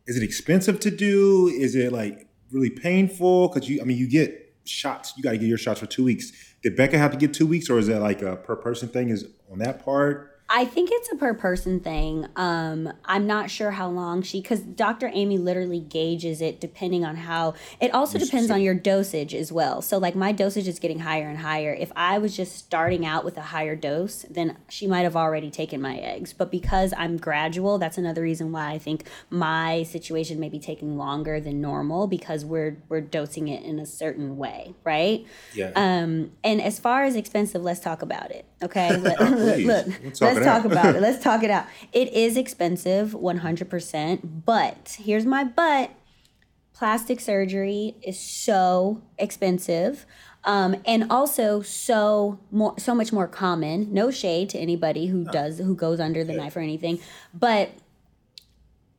is 0.07 0.17
it 0.17 0.23
expensive 0.23 0.79
to 0.81 0.91
do? 0.91 1.47
Is 1.47 1.75
it 1.75 1.91
like 1.91 2.27
really 2.51 2.69
painful? 2.69 3.47
Because 3.47 3.67
you, 3.67 3.81
I 3.81 3.85
mean, 3.85 3.97
you 3.97 4.07
get 4.07 4.53
shots. 4.65 5.13
You 5.17 5.23
got 5.23 5.31
to 5.31 5.37
get 5.37 5.47
your 5.47 5.57
shots 5.57 5.79
for 5.79 5.87
two 5.87 6.03
weeks. 6.03 6.31
Did 6.61 6.75
Becca 6.75 6.97
have 6.97 7.11
to 7.11 7.17
get 7.17 7.33
two 7.33 7.47
weeks, 7.47 7.69
or 7.69 7.79
is 7.79 7.87
that 7.87 8.01
like 8.01 8.21
a 8.21 8.35
per 8.35 8.55
person 8.55 8.87
thing? 8.89 9.09
Is 9.09 9.27
on 9.51 9.59
that 9.59 9.83
part? 9.83 10.34
I 10.47 10.65
think 10.65 10.89
it's 10.91 11.11
a 11.11 11.15
per 11.15 11.33
person 11.33 11.79
thing. 11.79 12.27
Um, 12.35 12.93
I'm 13.03 13.25
not 13.25 13.49
sure 13.49 13.71
how 13.71 13.89
long 13.89 14.21
she, 14.21 14.41
because 14.41 14.59
Dr. 14.59 15.09
Amy 15.11 15.39
literally 15.39 15.79
gauges 15.79 16.39
it 16.39 16.61
depending 16.61 17.03
on 17.03 17.15
how. 17.15 17.55
It 17.79 17.91
also 17.93 18.19
depends 18.19 18.51
on 18.51 18.61
your 18.61 18.75
dosage 18.75 19.33
as 19.33 19.51
well. 19.51 19.81
So, 19.81 19.97
like, 19.97 20.15
my 20.15 20.31
dosage 20.31 20.67
is 20.67 20.77
getting 20.77 20.99
higher 20.99 21.27
and 21.27 21.39
higher. 21.39 21.73
If 21.73 21.91
I 21.95 22.19
was 22.19 22.35
just 22.35 22.55
starting 22.55 23.07
out 23.07 23.25
with 23.25 23.37
a 23.37 23.41
higher 23.41 23.75
dose, 23.75 24.23
then 24.29 24.57
she 24.69 24.85
might 24.85 25.01
have 25.01 25.15
already 25.15 25.49
taken 25.49 25.81
my 25.81 25.97
eggs. 25.97 26.31
But 26.31 26.51
because 26.51 26.93
I'm 26.95 27.17
gradual, 27.17 27.79
that's 27.79 27.97
another 27.97 28.21
reason 28.21 28.51
why 28.51 28.69
I 28.69 28.77
think 28.77 29.07
my 29.31 29.81
situation 29.81 30.39
may 30.39 30.49
be 30.49 30.59
taking 30.59 30.95
longer 30.95 31.39
than 31.39 31.59
normal 31.59 32.05
because 32.05 32.45
we're 32.45 32.77
we're 32.87 33.01
dosing 33.01 33.47
it 33.47 33.63
in 33.63 33.79
a 33.79 33.85
certain 33.85 34.37
way, 34.37 34.75
right? 34.83 35.25
Yeah. 35.55 35.71
Um, 35.75 36.33
and 36.43 36.61
as 36.61 36.77
far 36.77 37.03
as 37.03 37.15
expensive, 37.15 37.63
let's 37.63 37.79
talk 37.79 38.03
about 38.03 38.29
it. 38.29 38.45
Okay. 38.61 38.95
Let, 38.97 39.19
look, 39.31 39.87
look 39.87 40.21
let's 40.21 40.21
talk 40.43 40.65
about 40.65 40.95
it. 40.95 41.01
Let's 41.01 41.23
talk 41.23 41.43
it 41.43 41.49
out. 41.49 41.65
It 41.93 42.11
is 42.13 42.37
expensive, 42.37 43.11
100%. 43.11 44.43
But 44.45 44.97
here's 44.99 45.25
my 45.25 45.43
but 45.43 45.91
plastic 46.73 47.19
surgery 47.19 47.95
is 48.01 48.19
so 48.19 49.01
expensive. 49.17 50.05
Um, 50.43 50.75
and 50.85 51.11
also 51.11 51.61
so 51.63 52.39
more 52.51 52.75
so 52.77 52.93
much 52.93 53.11
more 53.11 53.27
common. 53.27 53.91
No 53.91 54.11
shade 54.11 54.49
to 54.49 54.59
anybody 54.59 55.07
who 55.07 55.23
does 55.23 55.57
who 55.57 55.75
goes 55.75 55.99
under 55.99 56.23
the 56.23 56.33
knife 56.33 56.55
or 56.55 56.59
anything, 56.59 56.99
but 57.33 57.71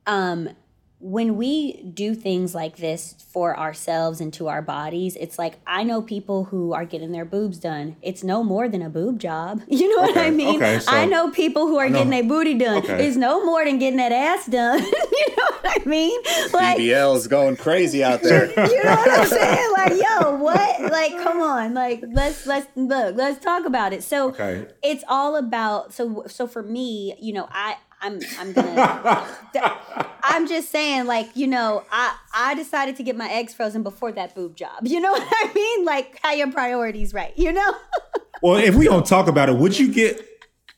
um, 0.06 0.50
when 0.98 1.36
we 1.36 1.82
do 1.82 2.14
things 2.14 2.54
like 2.54 2.76
this 2.78 3.14
for 3.30 3.58
ourselves 3.58 4.20
and 4.20 4.32
to 4.32 4.48
our 4.48 4.62
bodies, 4.62 5.14
it's 5.16 5.38
like 5.38 5.58
I 5.66 5.82
know 5.84 6.00
people 6.00 6.44
who 6.44 6.72
are 6.72 6.86
getting 6.86 7.12
their 7.12 7.26
boobs 7.26 7.58
done. 7.58 7.96
It's 8.00 8.24
no 8.24 8.42
more 8.42 8.66
than 8.68 8.80
a 8.80 8.88
boob 8.88 9.18
job. 9.18 9.62
You 9.76 9.94
know 9.94 10.04
okay, 10.04 10.12
what 10.14 10.26
I 10.26 10.30
mean? 10.30 10.56
Okay, 10.56 10.78
so 10.78 10.90
I 10.90 11.04
know 11.04 11.30
people 11.30 11.66
who 11.66 11.76
are 11.76 11.88
getting 11.90 12.08
their 12.08 12.24
booty 12.24 12.54
done. 12.54 12.78
Okay. 12.78 13.06
It's 13.06 13.16
no 13.16 13.44
more 13.44 13.62
than 13.62 13.78
getting 13.78 13.98
that 13.98 14.10
ass 14.10 14.46
done. 14.46 14.78
you 14.82 15.36
know 15.36 15.58
what 15.60 15.82
I 15.82 15.84
mean? 15.84 16.18
Like 16.52 16.78
is 16.78 17.28
going 17.28 17.56
crazy 17.56 18.02
out 18.02 18.22
there. 18.22 18.46
you 18.68 18.84
know 18.84 18.96
what 18.96 19.20
I'm 19.20 19.26
saying? 19.26 19.72
Like, 19.76 19.92
yo, 19.92 20.36
what? 20.36 20.80
Like, 20.90 21.12
come 21.22 21.40
on. 21.40 21.74
Like, 21.74 22.02
let's 22.08 22.46
let's 22.46 22.68
look, 22.74 23.16
let's 23.16 23.44
talk 23.44 23.66
about 23.66 23.92
it. 23.92 24.02
So 24.02 24.34
it's 24.82 25.04
all 25.08 25.36
about 25.36 25.92
so 25.92 26.24
so 26.26 26.46
for 26.46 26.62
me, 26.62 27.14
you 27.20 27.34
know, 27.34 27.48
I 27.50 27.76
I'm 28.06 28.20
I'm 28.38 28.52
gonna 28.52 29.26
I'm 30.22 30.46
just 30.46 30.70
saying, 30.70 31.06
like, 31.06 31.28
you 31.34 31.46
know, 31.46 31.84
I 31.90 32.16
I 32.34 32.54
decided 32.54 32.96
to 32.96 33.02
get 33.02 33.16
my 33.16 33.28
eggs 33.30 33.52
frozen 33.52 33.82
before 33.82 34.12
that 34.12 34.34
boob 34.34 34.56
job. 34.56 34.86
You 34.86 35.00
know 35.00 35.12
what 35.12 35.26
I 35.28 35.52
mean? 35.54 35.84
Like 35.84 36.18
how 36.22 36.32
your 36.32 36.50
priorities 36.52 37.12
right, 37.12 37.36
you 37.36 37.52
know? 37.52 37.74
well, 38.42 38.56
if 38.56 38.74
we 38.74 38.84
don't 38.84 39.06
talk 39.06 39.28
about 39.28 39.48
it, 39.48 39.56
would 39.56 39.78
you 39.78 39.92
get 39.92 40.24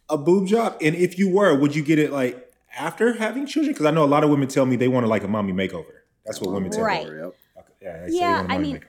a 0.09 0.17
boob 0.17 0.47
job? 0.47 0.77
And 0.81 0.95
if 0.95 1.19
you 1.19 1.31
were, 1.31 1.55
would 1.59 1.75
you 1.75 1.83
get 1.83 1.99
it 1.99 2.13
like 2.13 2.51
after 2.77 3.15
having 3.15 3.47
children? 3.47 3.75
Because 3.75 3.87
I 3.87 3.91
know 3.91 4.05
a 4.05 4.07
lot 4.07 4.25
of 4.25 4.31
women 4.31 4.49
tell 4.49 4.65
me 4.65 4.77
they 4.77 4.89
want 4.89 5.05
to 5.05 5.09
like 5.09 5.25
a 5.25 5.29
mommy 5.29 5.53
makeover. 5.53 5.93
That's 6.25 6.41
what 6.41 6.53
women 6.53 6.71
tell 6.71 6.85
right. 6.85 7.07
me. 7.07 7.15
Right. 7.15 7.33
Yeah, 7.81 8.07
yeah 8.09 8.47
I 8.49 8.59
mean, 8.59 8.77
makeover. 8.77 8.85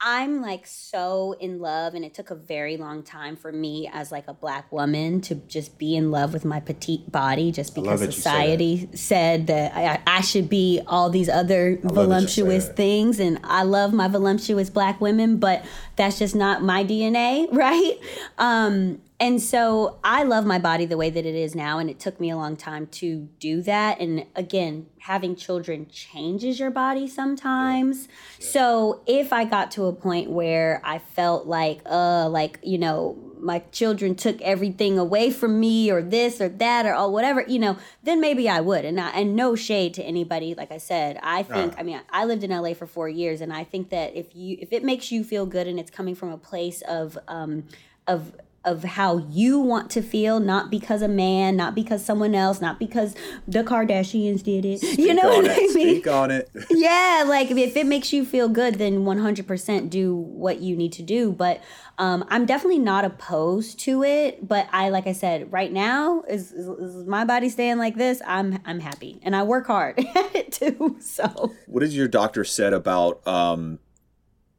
I'm 0.00 0.40
like 0.40 0.64
so 0.64 1.34
in 1.40 1.58
love, 1.58 1.94
and 1.94 2.04
it 2.04 2.14
took 2.14 2.30
a 2.30 2.36
very 2.36 2.76
long 2.76 3.02
time 3.02 3.34
for 3.34 3.50
me 3.50 3.90
as 3.92 4.12
like 4.12 4.28
a 4.28 4.32
black 4.32 4.70
woman 4.70 5.20
to 5.22 5.34
just 5.34 5.76
be 5.76 5.96
in 5.96 6.12
love 6.12 6.32
with 6.32 6.44
my 6.44 6.60
petite 6.60 7.10
body, 7.10 7.50
just 7.50 7.74
because 7.74 8.00
society 8.00 8.86
that. 8.86 8.96
said 8.96 9.48
that 9.48 9.74
I, 9.74 10.00
I, 10.06 10.20
should 10.20 10.48
be 10.48 10.80
all 10.86 11.10
these 11.10 11.28
other 11.28 11.80
voluptuous 11.82 12.68
things, 12.68 13.18
and 13.18 13.40
I 13.42 13.64
love 13.64 13.92
my 13.92 14.06
voluptuous 14.06 14.70
black 14.70 15.00
women, 15.00 15.38
but 15.38 15.64
that's 15.96 16.20
just 16.20 16.36
not 16.36 16.62
my 16.62 16.84
DNA, 16.84 17.48
right? 17.52 17.98
Um, 18.38 19.00
and 19.20 19.42
so 19.42 19.98
I 20.04 20.22
love 20.22 20.46
my 20.46 20.60
body 20.60 20.86
the 20.86 20.96
way 20.96 21.10
that 21.10 21.26
it 21.26 21.34
is 21.34 21.54
now, 21.56 21.78
and 21.78 21.90
it 21.90 21.98
took 21.98 22.20
me 22.20 22.30
a 22.30 22.36
long 22.36 22.56
time 22.56 22.86
to 22.86 23.28
do 23.40 23.62
that. 23.62 23.98
And 23.98 24.26
again, 24.36 24.86
having 25.00 25.34
children 25.34 25.88
changes 25.90 26.60
your 26.60 26.70
body 26.70 27.08
sometimes. 27.08 28.06
Yeah. 28.06 28.14
Yeah. 28.38 28.46
So 28.46 29.00
if 29.06 29.32
I 29.32 29.44
got 29.44 29.72
to 29.72 29.86
a 29.86 29.92
point 29.92 30.30
where 30.30 30.80
I 30.84 30.98
felt 30.98 31.48
like, 31.48 31.80
uh, 31.84 32.28
like, 32.28 32.60
you 32.62 32.78
know, 32.78 33.16
my 33.40 33.60
children 33.72 34.14
took 34.14 34.40
everything 34.40 34.98
away 34.98 35.32
from 35.32 35.58
me 35.58 35.90
or 35.90 36.00
this 36.00 36.40
or 36.40 36.48
that 36.48 36.86
or 36.86 36.94
all 36.94 37.12
whatever, 37.12 37.44
you 37.46 37.58
know, 37.58 37.76
then 38.04 38.20
maybe 38.20 38.48
I 38.48 38.60
would. 38.60 38.84
And 38.84 39.00
I, 39.00 39.10
and 39.10 39.34
no 39.34 39.56
shade 39.56 39.94
to 39.94 40.02
anybody. 40.02 40.54
Like 40.54 40.70
I 40.70 40.78
said, 40.78 41.18
I 41.22 41.42
think, 41.42 41.72
uh. 41.72 41.80
I 41.80 41.82
mean, 41.82 42.00
I 42.10 42.24
lived 42.24 42.44
in 42.44 42.50
LA 42.50 42.74
for 42.74 42.86
four 42.86 43.08
years 43.08 43.40
and 43.40 43.52
I 43.52 43.64
think 43.64 43.90
that 43.90 44.14
if 44.14 44.36
you, 44.36 44.58
if 44.60 44.72
it 44.72 44.84
makes 44.84 45.10
you 45.10 45.24
feel 45.24 45.46
good 45.46 45.66
and 45.66 45.78
it's 45.80 45.90
coming 45.90 46.14
from 46.14 46.30
a 46.30 46.38
place 46.38 46.82
of, 46.82 47.18
um, 47.26 47.64
of 48.06 48.32
of 48.68 48.84
how 48.84 49.18
you 49.30 49.58
want 49.58 49.90
to 49.90 50.02
feel, 50.02 50.38
not 50.38 50.70
because 50.70 51.00
a 51.02 51.08
man, 51.08 51.56
not 51.56 51.74
because 51.74 52.04
someone 52.04 52.34
else, 52.34 52.60
not 52.60 52.78
because 52.78 53.14
the 53.46 53.64
Kardashians 53.64 54.42
did 54.42 54.64
it. 54.64 54.80
Speak 54.80 54.98
you 54.98 55.14
know 55.14 55.28
what 55.28 55.46
it. 55.46 55.52
I 55.52 55.56
mean? 55.56 55.70
Speak 55.70 56.06
on 56.06 56.30
it. 56.30 56.50
yeah, 56.70 57.24
like 57.26 57.50
if 57.50 57.76
it 57.76 57.86
makes 57.86 58.12
you 58.12 58.24
feel 58.24 58.48
good, 58.48 58.76
then 58.76 59.04
100% 59.04 59.90
do 59.90 60.14
what 60.14 60.60
you 60.60 60.76
need 60.76 60.92
to 60.92 61.02
do. 61.02 61.32
But 61.32 61.62
um, 61.98 62.24
I'm 62.28 62.46
definitely 62.46 62.78
not 62.78 63.04
opposed 63.04 63.80
to 63.80 64.04
it. 64.04 64.46
But 64.46 64.68
I, 64.70 64.90
like 64.90 65.06
I 65.06 65.12
said, 65.12 65.52
right 65.52 65.72
now 65.72 66.22
is, 66.28 66.52
is, 66.52 66.68
is 66.68 67.06
my 67.06 67.24
body 67.24 67.48
staying 67.48 67.78
like 67.78 67.96
this. 67.96 68.22
I'm 68.26 68.60
I'm 68.64 68.80
happy, 68.80 69.18
and 69.22 69.34
I 69.34 69.42
work 69.42 69.66
hard 69.66 69.98
at 70.14 70.36
it 70.36 70.52
too. 70.52 70.96
So, 71.00 71.52
what 71.66 71.80
did 71.80 71.92
your 71.92 72.08
doctor 72.08 72.44
said 72.44 72.72
about 72.72 73.26
um, 73.26 73.80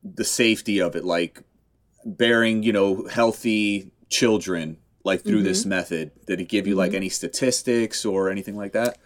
the 0.04 0.26
safety 0.26 0.82
of 0.82 0.96
it? 0.96 1.06
Like 1.06 1.44
bearing, 2.06 2.64
you 2.64 2.74
know, 2.74 3.08
healthy 3.08 3.92
children 4.10 4.78
like 5.04 5.24
through 5.24 5.38
mm-hmm. 5.38 5.46
this 5.46 5.66
method? 5.66 6.12
Did 6.26 6.42
it 6.42 6.50
give 6.50 6.68
you 6.68 6.76
like 6.76 6.90
mm-hmm. 6.90 6.98
any 6.98 7.10
statistics 7.10 8.06
or 8.06 8.30
anything 8.30 8.56
like 8.56 8.74
that? 8.74 8.98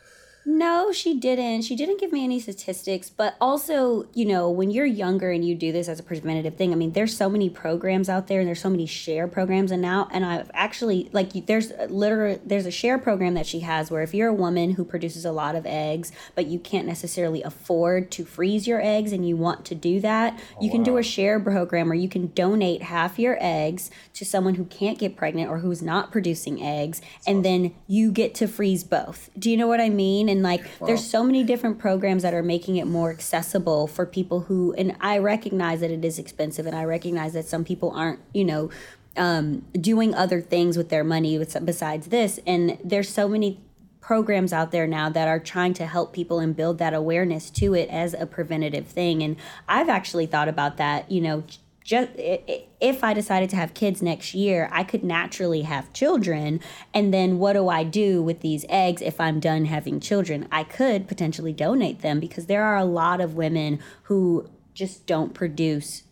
No, 0.45 0.91
she 0.91 1.17
didn't. 1.17 1.61
She 1.61 1.75
didn't 1.75 1.99
give 1.99 2.11
me 2.11 2.23
any 2.23 2.39
statistics, 2.39 3.09
but 3.09 3.35
also, 3.39 4.07
you 4.13 4.25
know, 4.25 4.49
when 4.49 4.71
you're 4.71 4.85
younger 4.85 5.31
and 5.31 5.45
you 5.45 5.55
do 5.55 5.71
this 5.71 5.87
as 5.87 5.99
a 5.99 6.03
preventative 6.03 6.55
thing, 6.55 6.73
I 6.73 6.75
mean, 6.75 6.91
there's 6.91 7.15
so 7.15 7.29
many 7.29 7.49
programs 7.49 8.09
out 8.09 8.27
there 8.27 8.39
and 8.39 8.47
there's 8.47 8.59
so 8.59 8.69
many 8.69 8.85
share 8.85 9.27
programs 9.27 9.71
and 9.71 9.81
now 9.81 10.09
and 10.11 10.25
I've 10.25 10.51
actually 10.53 11.09
like 11.13 11.45
there's 11.45 11.71
literally 11.87 12.41
there's 12.45 12.65
a 12.65 12.71
share 12.71 12.97
program 12.97 13.35
that 13.35 13.45
she 13.45 13.61
has 13.61 13.89
where 13.89 14.01
if 14.01 14.13
you're 14.13 14.29
a 14.29 14.33
woman 14.33 14.71
who 14.71 14.83
produces 14.83 15.23
a 15.23 15.31
lot 15.31 15.55
of 15.55 15.65
eggs, 15.65 16.11
but 16.35 16.47
you 16.47 16.59
can't 16.59 16.87
necessarily 16.87 17.41
afford 17.43 18.11
to 18.11 18.25
freeze 18.25 18.67
your 18.67 18.81
eggs 18.81 19.13
and 19.13 19.27
you 19.27 19.37
want 19.37 19.63
to 19.65 19.75
do 19.75 20.01
that, 20.01 20.37
oh, 20.57 20.63
you 20.63 20.69
can 20.69 20.81
wow. 20.81 20.85
do 20.85 20.97
a 20.97 21.03
share 21.03 21.39
program 21.39 21.87
where 21.87 21.95
you 21.95 22.09
can 22.09 22.27
donate 22.27 22.81
half 22.83 23.17
your 23.17 23.37
eggs 23.39 23.89
to 24.13 24.25
someone 24.25 24.55
who 24.55 24.65
can't 24.65 24.99
get 24.99 25.15
pregnant 25.15 25.49
or 25.49 25.59
who's 25.59 25.81
not 25.81 26.11
producing 26.11 26.61
eggs 26.61 26.99
That's 26.99 27.27
and 27.27 27.37
awesome. 27.37 27.43
then 27.43 27.75
you 27.87 28.11
get 28.11 28.35
to 28.35 28.47
freeze 28.47 28.83
both. 28.83 29.29
Do 29.39 29.49
you 29.49 29.55
know 29.55 29.67
what 29.67 29.79
I 29.79 29.89
mean? 29.89 30.32
And 30.33 30.41
like 30.41 30.63
wow. 30.79 30.87
there's 30.87 31.07
so 31.07 31.23
many 31.23 31.43
different 31.43 31.77
programs 31.77 32.23
that 32.23 32.33
are 32.33 32.41
making 32.41 32.77
it 32.77 32.87
more 32.87 33.11
accessible 33.11 33.85
for 33.85 34.03
people 34.03 34.41
who 34.41 34.73
and 34.73 34.95
I 34.99 35.19
recognize 35.19 35.79
that 35.81 35.91
it 35.91 36.03
is 36.03 36.17
expensive 36.17 36.65
and 36.65 36.75
I 36.75 36.85
recognize 36.85 37.33
that 37.33 37.45
some 37.45 37.63
people 37.63 37.91
aren't, 37.91 38.19
you 38.33 38.43
know, 38.43 38.71
um, 39.15 39.63
doing 39.79 40.15
other 40.15 40.41
things 40.41 40.75
with 40.75 40.89
their 40.89 41.03
money 41.03 41.37
besides 41.63 42.07
this 42.07 42.39
and 42.47 42.79
there's 42.83 43.09
so 43.09 43.27
many 43.27 43.59
programs 44.01 44.51
out 44.51 44.71
there 44.71 44.87
now 44.87 45.07
that 45.07 45.27
are 45.27 45.39
trying 45.39 45.75
to 45.75 45.85
help 45.85 46.13
people 46.13 46.39
and 46.39 46.55
build 46.55 46.79
that 46.79 46.95
awareness 46.95 47.51
to 47.51 47.75
it 47.75 47.87
as 47.89 48.15
a 48.15 48.25
preventative 48.25 48.87
thing 48.87 49.21
and 49.21 49.35
I've 49.69 49.87
actually 49.87 50.25
thought 50.25 50.47
about 50.47 50.77
that, 50.77 51.11
you 51.11 51.21
know, 51.21 51.43
just 51.83 52.11
if 52.15 53.03
I 53.03 53.13
decided 53.13 53.49
to 53.51 53.55
have 53.55 53.73
kids 53.73 54.01
next 54.01 54.33
year, 54.33 54.69
I 54.71 54.83
could 54.83 55.03
naturally 55.03 55.63
have 55.63 55.91
children. 55.93 56.61
And 56.93 57.13
then 57.13 57.39
what 57.39 57.53
do 57.53 57.67
I 57.67 57.83
do 57.83 58.23
with 58.23 58.39
these 58.39 58.65
eggs 58.69 59.01
if 59.01 59.19
I'm 59.19 59.39
done 59.39 59.65
having 59.65 59.99
children? 59.99 60.47
I 60.51 60.63
could 60.63 61.07
potentially 61.07 61.53
donate 61.53 62.01
them 62.01 62.19
because 62.19 62.45
there 62.45 62.63
are 62.63 62.77
a 62.77 62.85
lot 62.85 63.19
of 63.19 63.35
women 63.35 63.79
who 64.03 64.49
just 64.73 65.05
don't 65.05 65.33
produce 65.33 66.03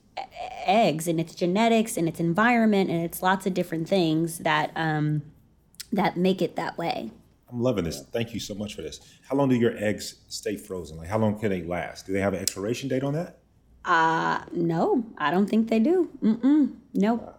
eggs 0.65 1.07
and 1.07 1.19
it's 1.19 1.33
genetics 1.33 1.97
and 1.97 2.07
it's 2.07 2.19
environment 2.19 2.89
and 2.89 3.03
it's 3.03 3.23
lots 3.23 3.45
of 3.45 3.53
different 3.53 3.87
things 3.87 4.39
that 4.39 4.71
um, 4.75 5.21
that 5.91 6.17
make 6.17 6.41
it 6.41 6.55
that 6.55 6.77
way. 6.77 7.11
I'm 7.51 7.61
loving 7.61 7.83
this. 7.83 8.01
Thank 8.11 8.33
you 8.33 8.39
so 8.39 8.55
much 8.55 8.75
for 8.75 8.81
this. 8.81 9.01
How 9.29 9.35
long 9.35 9.49
do 9.49 9.55
your 9.55 9.75
eggs 9.77 10.21
stay 10.29 10.55
frozen? 10.55 10.97
Like 10.97 11.07
how 11.07 11.17
long 11.17 11.39
can 11.39 11.49
they 11.49 11.63
last? 11.63 12.05
Do 12.05 12.13
they 12.13 12.21
have 12.21 12.33
an 12.33 12.41
expiration 12.41 12.87
date 12.87 13.03
on 13.03 13.13
that? 13.13 13.40
Uh, 13.83 14.43
no, 14.51 15.05
I 15.17 15.31
don't 15.31 15.49
think 15.49 15.69
they 15.69 15.79
do. 15.79 16.09
Mm-mm. 16.21 16.73
No, 16.93 17.33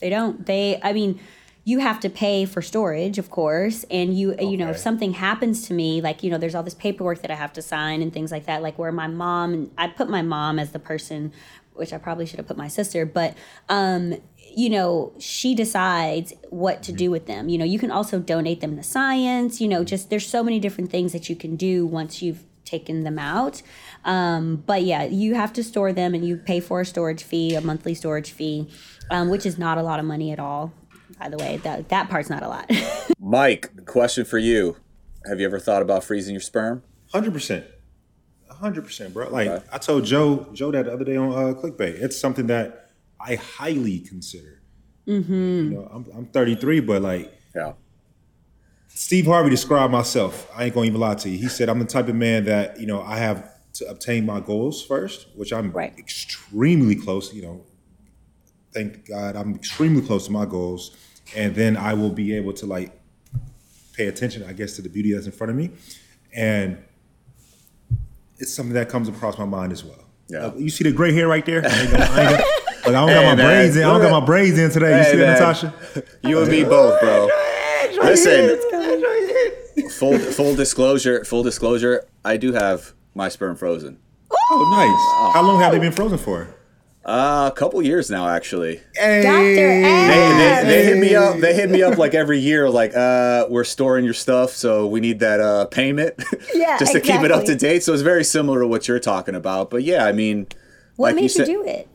they 0.00 0.10
don't. 0.10 0.46
They, 0.46 0.80
I 0.82 0.92
mean, 0.92 1.18
you 1.64 1.80
have 1.80 2.00
to 2.00 2.10
pay 2.10 2.44
for 2.44 2.62
storage, 2.62 3.18
of 3.18 3.30
course, 3.30 3.84
and 3.90 4.16
you, 4.16 4.32
okay. 4.32 4.44
you 4.44 4.56
know, 4.56 4.70
if 4.70 4.78
something 4.78 5.12
happens 5.14 5.66
to 5.68 5.74
me, 5.74 6.00
like 6.00 6.22
you 6.22 6.30
know, 6.30 6.38
there's 6.38 6.54
all 6.54 6.62
this 6.62 6.74
paperwork 6.74 7.22
that 7.22 7.30
I 7.30 7.34
have 7.34 7.52
to 7.54 7.62
sign 7.62 8.02
and 8.02 8.12
things 8.12 8.30
like 8.30 8.46
that. 8.46 8.62
Like 8.62 8.78
where 8.78 8.92
my 8.92 9.08
mom, 9.08 9.70
I 9.76 9.88
put 9.88 10.08
my 10.08 10.22
mom 10.22 10.58
as 10.58 10.70
the 10.70 10.78
person, 10.78 11.32
which 11.74 11.92
I 11.92 11.98
probably 11.98 12.26
should 12.26 12.38
have 12.38 12.46
put 12.46 12.56
my 12.56 12.68
sister, 12.68 13.04
but 13.04 13.36
um, 13.68 14.14
you 14.56 14.68
know, 14.70 15.12
she 15.18 15.54
decides 15.54 16.32
what 16.48 16.82
to 16.84 16.92
do 16.92 17.10
with 17.10 17.26
them. 17.26 17.48
You 17.48 17.58
know, 17.58 17.64
you 17.64 17.78
can 17.78 17.90
also 17.90 18.18
donate 18.18 18.60
them 18.60 18.76
to 18.76 18.82
science. 18.82 19.60
You 19.60 19.68
know, 19.68 19.84
just 19.84 20.10
there's 20.10 20.26
so 20.26 20.42
many 20.42 20.58
different 20.58 20.90
things 20.90 21.12
that 21.12 21.28
you 21.28 21.36
can 21.36 21.56
do 21.56 21.86
once 21.86 22.22
you've 22.22 22.44
taken 22.70 23.02
them 23.02 23.18
out. 23.18 23.62
Um, 24.04 24.62
but 24.66 24.82
yeah, 24.82 25.04
you 25.04 25.34
have 25.34 25.52
to 25.54 25.64
store 25.64 25.92
them 25.92 26.14
and 26.14 26.24
you 26.24 26.36
pay 26.36 26.60
for 26.60 26.80
a 26.80 26.86
storage 26.86 27.22
fee, 27.22 27.54
a 27.54 27.60
monthly 27.60 27.94
storage 27.94 28.30
fee, 28.30 28.70
um, 29.10 29.28
which 29.28 29.44
is 29.44 29.58
not 29.58 29.78
a 29.78 29.82
lot 29.82 29.98
of 29.98 30.04
money 30.04 30.30
at 30.32 30.38
all. 30.38 30.72
By 31.18 31.28
the 31.28 31.36
way, 31.36 31.58
that 31.64 31.88
that 31.88 32.08
part's 32.08 32.30
not 32.30 32.42
a 32.42 32.48
lot. 32.48 32.70
Mike, 33.20 33.84
question 33.84 34.24
for 34.24 34.38
you: 34.38 34.76
Have 35.28 35.40
you 35.40 35.46
ever 35.46 35.58
thought 35.58 35.82
about 35.82 36.04
freezing 36.04 36.34
your 36.34 36.40
sperm? 36.40 36.82
Hundred 37.12 37.34
percent, 37.34 37.66
hundred 38.48 38.84
percent, 38.84 39.12
bro. 39.12 39.28
Like 39.28 39.48
okay. 39.48 39.66
I 39.72 39.78
told 39.78 40.04
Joe, 40.04 40.48
Joe 40.54 40.70
that 40.70 40.86
the 40.86 40.92
other 40.92 41.04
day 41.04 41.16
on 41.16 41.32
uh, 41.32 41.54
Clickbait. 41.60 42.00
It's 42.00 42.16
something 42.18 42.46
that 42.46 42.90
I 43.20 43.34
highly 43.34 43.98
consider. 43.98 44.62
Mm-hmm. 45.06 45.32
You 45.32 45.70
know, 45.70 45.90
I'm, 45.92 46.06
I'm 46.14 46.26
33, 46.26 46.80
but 46.80 47.02
like, 47.02 47.32
yeah. 47.54 47.72
Steve 48.94 49.26
Harvey 49.26 49.50
described 49.50 49.92
myself. 49.92 50.50
I 50.54 50.64
ain't 50.64 50.74
gonna 50.74 50.86
even 50.86 51.00
lie 51.00 51.14
to 51.14 51.28
you. 51.28 51.38
He 51.38 51.48
said 51.48 51.68
I'm 51.68 51.78
the 51.78 51.84
type 51.84 52.08
of 52.08 52.14
man 52.14 52.44
that 52.44 52.80
you 52.80 52.86
know 52.86 53.02
I 53.02 53.16
have 53.16 53.48
to 53.74 53.88
obtain 53.88 54.26
my 54.26 54.40
goals 54.40 54.84
first, 54.84 55.26
which 55.34 55.52
I'm 55.52 55.70
right. 55.72 55.96
extremely 55.98 56.96
close. 56.96 57.32
You 57.32 57.42
know, 57.42 57.64
thank 58.72 59.06
God 59.06 59.36
I'm 59.36 59.54
extremely 59.54 60.02
close 60.02 60.26
to 60.26 60.32
my 60.32 60.44
goals, 60.44 60.96
and 61.36 61.54
then 61.54 61.76
I 61.76 61.94
will 61.94 62.10
be 62.10 62.34
able 62.34 62.52
to 62.54 62.66
like 62.66 63.00
pay 63.94 64.06
attention, 64.06 64.44
I 64.44 64.52
guess, 64.52 64.76
to 64.76 64.82
the 64.82 64.88
beauty 64.88 65.12
that's 65.12 65.26
in 65.26 65.32
front 65.32 65.50
of 65.50 65.56
me, 65.56 65.70
and 66.34 66.78
it's 68.38 68.52
something 68.52 68.74
that 68.74 68.88
comes 68.88 69.08
across 69.08 69.38
my 69.38 69.44
mind 69.44 69.72
as 69.72 69.84
well. 69.84 70.04
Yeah. 70.28 70.46
Uh, 70.46 70.54
you 70.56 70.70
see 70.70 70.84
the 70.84 70.92
gray 70.92 71.12
hair 71.12 71.28
right 71.28 71.44
there? 71.44 71.62
I 71.64 71.68
ain't 71.68 71.90
gonna, 71.90 72.04
I 72.04 72.20
ain't 72.20 72.30
gonna, 72.30 72.32
like, 72.36 72.86
I 72.86 72.90
don't 72.92 73.08
hey, 73.08 73.14
got 73.14 73.24
my 73.24 73.34
man. 73.34 73.46
braids 73.46 73.76
in. 73.76 73.82
I 73.82 73.86
don't 73.86 74.02
got 74.02 74.20
my 74.20 74.26
braids 74.26 74.58
in 74.58 74.70
today. 74.70 74.98
You 74.98 75.04
hey, 75.04 75.10
see 75.10 75.16
that, 75.18 75.38
Natasha? 75.38 75.74
You 76.22 76.40
and 76.40 76.50
me 76.50 76.64
both, 76.64 77.00
bro. 77.00 77.28
Listen, 78.02 78.58
full 80.00 80.18
full 80.18 80.54
disclosure, 80.56 81.24
full 81.24 81.42
disclosure. 81.42 82.04
I 82.24 82.38
do 82.38 82.52
have 82.54 82.94
my 83.14 83.28
sperm 83.28 83.54
frozen. 83.54 83.98
Oh, 84.32 84.68
nice. 84.72 85.34
How 85.34 85.42
long 85.46 85.60
have 85.60 85.72
they 85.72 85.78
been 85.78 85.92
frozen 85.92 86.16
for? 86.18 86.54
Uh, 87.04 87.50
a 87.52 87.56
couple 87.56 87.80
years 87.82 88.10
now, 88.10 88.28
actually. 88.28 88.80
Hey. 88.94 89.22
Dr. 89.22 89.42
They, 89.54 90.62
they, 90.62 90.68
they 90.68 90.84
hit 90.84 90.98
me 90.98 91.14
up. 91.14 91.38
They 91.38 91.54
hit 91.54 91.70
me 91.70 91.82
up 91.82 91.98
like 91.98 92.14
every 92.14 92.38
year, 92.38 92.68
like, 92.68 92.94
uh, 92.94 93.46
we're 93.48 93.64
storing 93.64 94.04
your 94.04 94.12
stuff, 94.14 94.50
so 94.50 94.86
we 94.86 95.00
need 95.00 95.18
that 95.20 95.40
uh 95.40 95.64
payment, 95.66 96.14
Yeah, 96.54 96.78
just 96.82 96.92
to 96.92 97.00
keep 97.00 97.20
it 97.22 97.30
up 97.30 97.44
to 97.46 97.54
date. 97.56 97.82
So 97.82 97.92
it's 97.92 98.02
very 98.02 98.24
similar 98.24 98.60
to 98.60 98.66
what 98.66 98.86
you're 98.88 99.00
talking 99.00 99.34
about. 99.34 99.70
But 99.70 99.82
yeah, 99.82 100.04
I 100.06 100.12
mean, 100.12 100.46
What 100.96 101.08
like 101.08 101.14
made 101.16 101.20
you 101.22 101.24
you, 101.24 101.28
said- 101.30 101.46
do 101.46 101.64
it? 101.64 101.88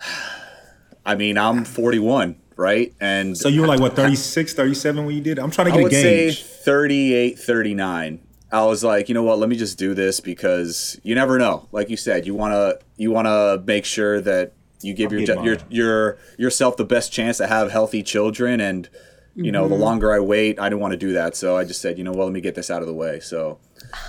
I 1.06 1.14
mean, 1.14 1.38
I'm 1.38 1.64
41, 1.64 2.36
right? 2.56 2.92
And 3.00 3.36
So 3.36 3.48
you 3.48 3.60
were 3.60 3.66
like, 3.66 3.80
what, 3.80 3.94
36, 3.96 4.54
37 4.54 5.04
when 5.06 5.14
you 5.14 5.20
did 5.22 5.38
it? 5.38 5.42
I'm 5.42 5.50
trying 5.50 5.66
to 5.68 5.72
I 5.72 5.76
get 5.76 5.80
a 5.80 5.82
would 5.84 5.92
say 5.92 6.26
gauge. 6.26 6.42
38, 6.44 7.38
39. 7.38 8.20
I 8.52 8.64
was 8.64 8.84
like, 8.84 9.08
you 9.08 9.14
know 9.14 9.22
what? 9.24 9.38
Let 9.38 9.48
me 9.48 9.56
just 9.56 9.76
do 9.78 9.92
this 9.94 10.20
because 10.20 10.98
you 11.02 11.14
never 11.14 11.38
know. 11.38 11.68
Like 11.72 11.90
you 11.90 11.96
said, 11.96 12.26
you 12.26 12.34
wanna 12.34 12.74
you 12.96 13.10
wanna 13.10 13.62
make 13.66 13.84
sure 13.84 14.20
that 14.20 14.52
you 14.82 14.94
give 14.94 15.10
your 15.12 15.20
your 15.22 15.56
your 15.68 16.18
yourself 16.38 16.76
the 16.76 16.84
best 16.84 17.12
chance 17.12 17.38
to 17.38 17.46
have 17.48 17.70
healthy 17.72 18.02
children. 18.02 18.60
And 18.60 18.88
you 19.34 19.50
know, 19.52 19.68
the 19.68 19.74
Mm-hmm. 19.74 19.82
longer 19.82 20.12
I 20.12 20.20
wait, 20.20 20.58
I 20.60 20.68
didn't 20.68 20.80
want 20.80 20.92
to 20.92 20.96
do 20.96 21.12
that. 21.12 21.34
So 21.36 21.56
I 21.56 21.64
just 21.64 21.80
said, 21.82 21.98
you 21.98 22.04
know 22.04 22.12
what? 22.12 22.24
Let 22.24 22.32
me 22.32 22.40
get 22.40 22.54
this 22.54 22.70
out 22.70 22.82
of 22.82 22.88
the 22.88 22.94
way. 22.94 23.20
So. 23.20 23.58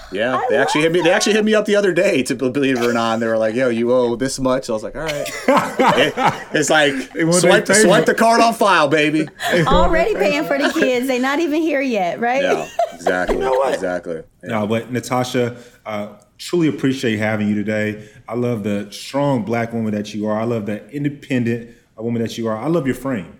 Yeah, 0.09 0.41
they 0.49 0.55
actually 0.55 0.81
hit 0.83 0.93
me. 0.93 1.01
They 1.01 1.11
actually 1.11 1.33
hit 1.33 1.43
me 1.43 1.53
up 1.53 1.65
the 1.65 1.75
other 1.75 1.91
day. 1.91 2.23
To 2.23 2.35
believe 2.35 2.77
it 2.81 2.85
or 2.85 2.93
not, 2.93 3.19
they 3.19 3.27
were 3.27 3.37
like, 3.37 3.55
"Yo, 3.55 3.67
you 3.67 3.91
owe 3.91 4.15
this 4.15 4.39
much." 4.39 4.69
I 4.69 4.73
was 4.73 4.81
like, 4.83 4.95
"All 4.95 5.01
right." 5.03 5.27
It- 5.99 6.13
it's 6.53 6.69
like 6.69 6.93
want 7.15 7.35
swipe, 7.35 7.65
their 7.65 7.75
swipe 7.75 8.05
the 8.05 8.15
card 8.15 8.39
on 8.39 8.53
file, 8.53 8.87
baby. 8.87 9.27
Already 9.67 10.15
paying 10.15 10.45
for 10.45 10.57
the 10.57 10.71
kids. 10.71 11.07
They're 11.07 11.19
not 11.19 11.39
even 11.39 11.61
here 11.61 11.81
yet, 11.81 12.19
right? 12.21 12.41
Yeah, 12.41 12.67
exactly. 12.93 13.35
You 13.35 13.41
know 13.41 13.51
what? 13.51 13.73
Exactly. 13.73 14.15
Yeah. 14.43 14.49
No, 14.49 14.67
but 14.67 14.91
Natasha, 14.93 15.57
uh, 15.85 16.13
truly 16.37 16.69
appreciate 16.69 17.17
having 17.17 17.49
you 17.49 17.55
today. 17.55 18.07
I 18.29 18.35
love 18.35 18.63
the 18.63 18.89
strong 18.91 19.43
black 19.43 19.73
woman 19.73 19.93
that 19.93 20.13
you 20.13 20.25
are. 20.27 20.39
I 20.39 20.45
love 20.45 20.67
the 20.67 20.89
independent 20.89 21.71
uh, 21.99 22.03
woman 22.03 22.21
that 22.21 22.37
you 22.37 22.47
are. 22.47 22.57
I 22.57 22.67
love 22.67 22.85
your 22.85 22.95
frame 22.95 23.36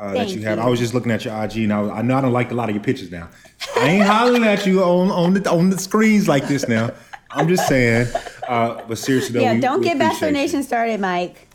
uh, 0.00 0.12
that 0.14 0.30
you 0.30 0.42
have. 0.42 0.58
you. 0.58 0.64
I 0.64 0.68
was 0.68 0.78
just 0.78 0.94
looking 0.94 1.12
at 1.12 1.24
your 1.24 1.34
IG, 1.44 1.58
and 1.58 1.72
I, 1.72 1.80
was, 1.80 1.90
I 1.90 2.02
know 2.02 2.16
I 2.16 2.20
don't 2.22 2.32
like 2.32 2.50
a 2.50 2.54
lot 2.54 2.68
of 2.68 2.74
your 2.74 2.82
pictures 2.82 3.10
now. 3.10 3.28
I 3.76 3.88
ain't 3.88 4.04
hollering 4.06 4.44
at 4.44 4.66
you 4.66 4.82
on 4.82 5.10
on 5.10 5.34
the 5.34 5.50
on 5.50 5.70
the 5.70 5.78
screens 5.78 6.26
like 6.26 6.48
this 6.48 6.66
now. 6.66 6.90
I'm 7.32 7.46
just 7.48 7.68
saying. 7.68 8.08
Uh, 8.48 8.82
but 8.88 8.98
seriously 8.98 9.34
though, 9.34 9.40
Yeah, 9.40 9.54
we- 9.54 9.60
don't 9.60 9.78
we 9.80 9.84
get 9.84 9.98
Bachelor 9.98 10.28
appreciate 10.28 10.28
you. 10.28 10.32
Nation 10.32 10.62
started, 10.64 11.00
Mike. 11.00 11.48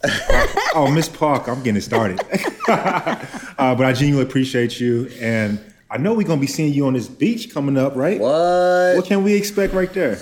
Oh, 0.73 0.89
Miss 0.89 1.09
Park, 1.09 1.49
I'm 1.49 1.57
getting 1.63 1.75
it 1.77 1.81
started. 1.81 2.19
uh, 2.69 3.75
but 3.75 3.81
I 3.85 3.91
genuinely 3.91 4.23
appreciate 4.29 4.79
you, 4.79 5.09
and 5.19 5.59
I 5.91 5.97
know 5.97 6.13
we're 6.13 6.27
gonna 6.27 6.39
be 6.39 6.47
seeing 6.47 6.71
you 6.73 6.85
on 6.87 6.93
this 6.93 7.07
beach 7.07 7.53
coming 7.53 7.77
up, 7.77 7.95
right? 7.95 8.19
What? 8.19 8.95
What 8.95 9.05
can 9.05 9.23
we 9.23 9.33
expect 9.33 9.73
right 9.73 9.91
there? 9.91 10.17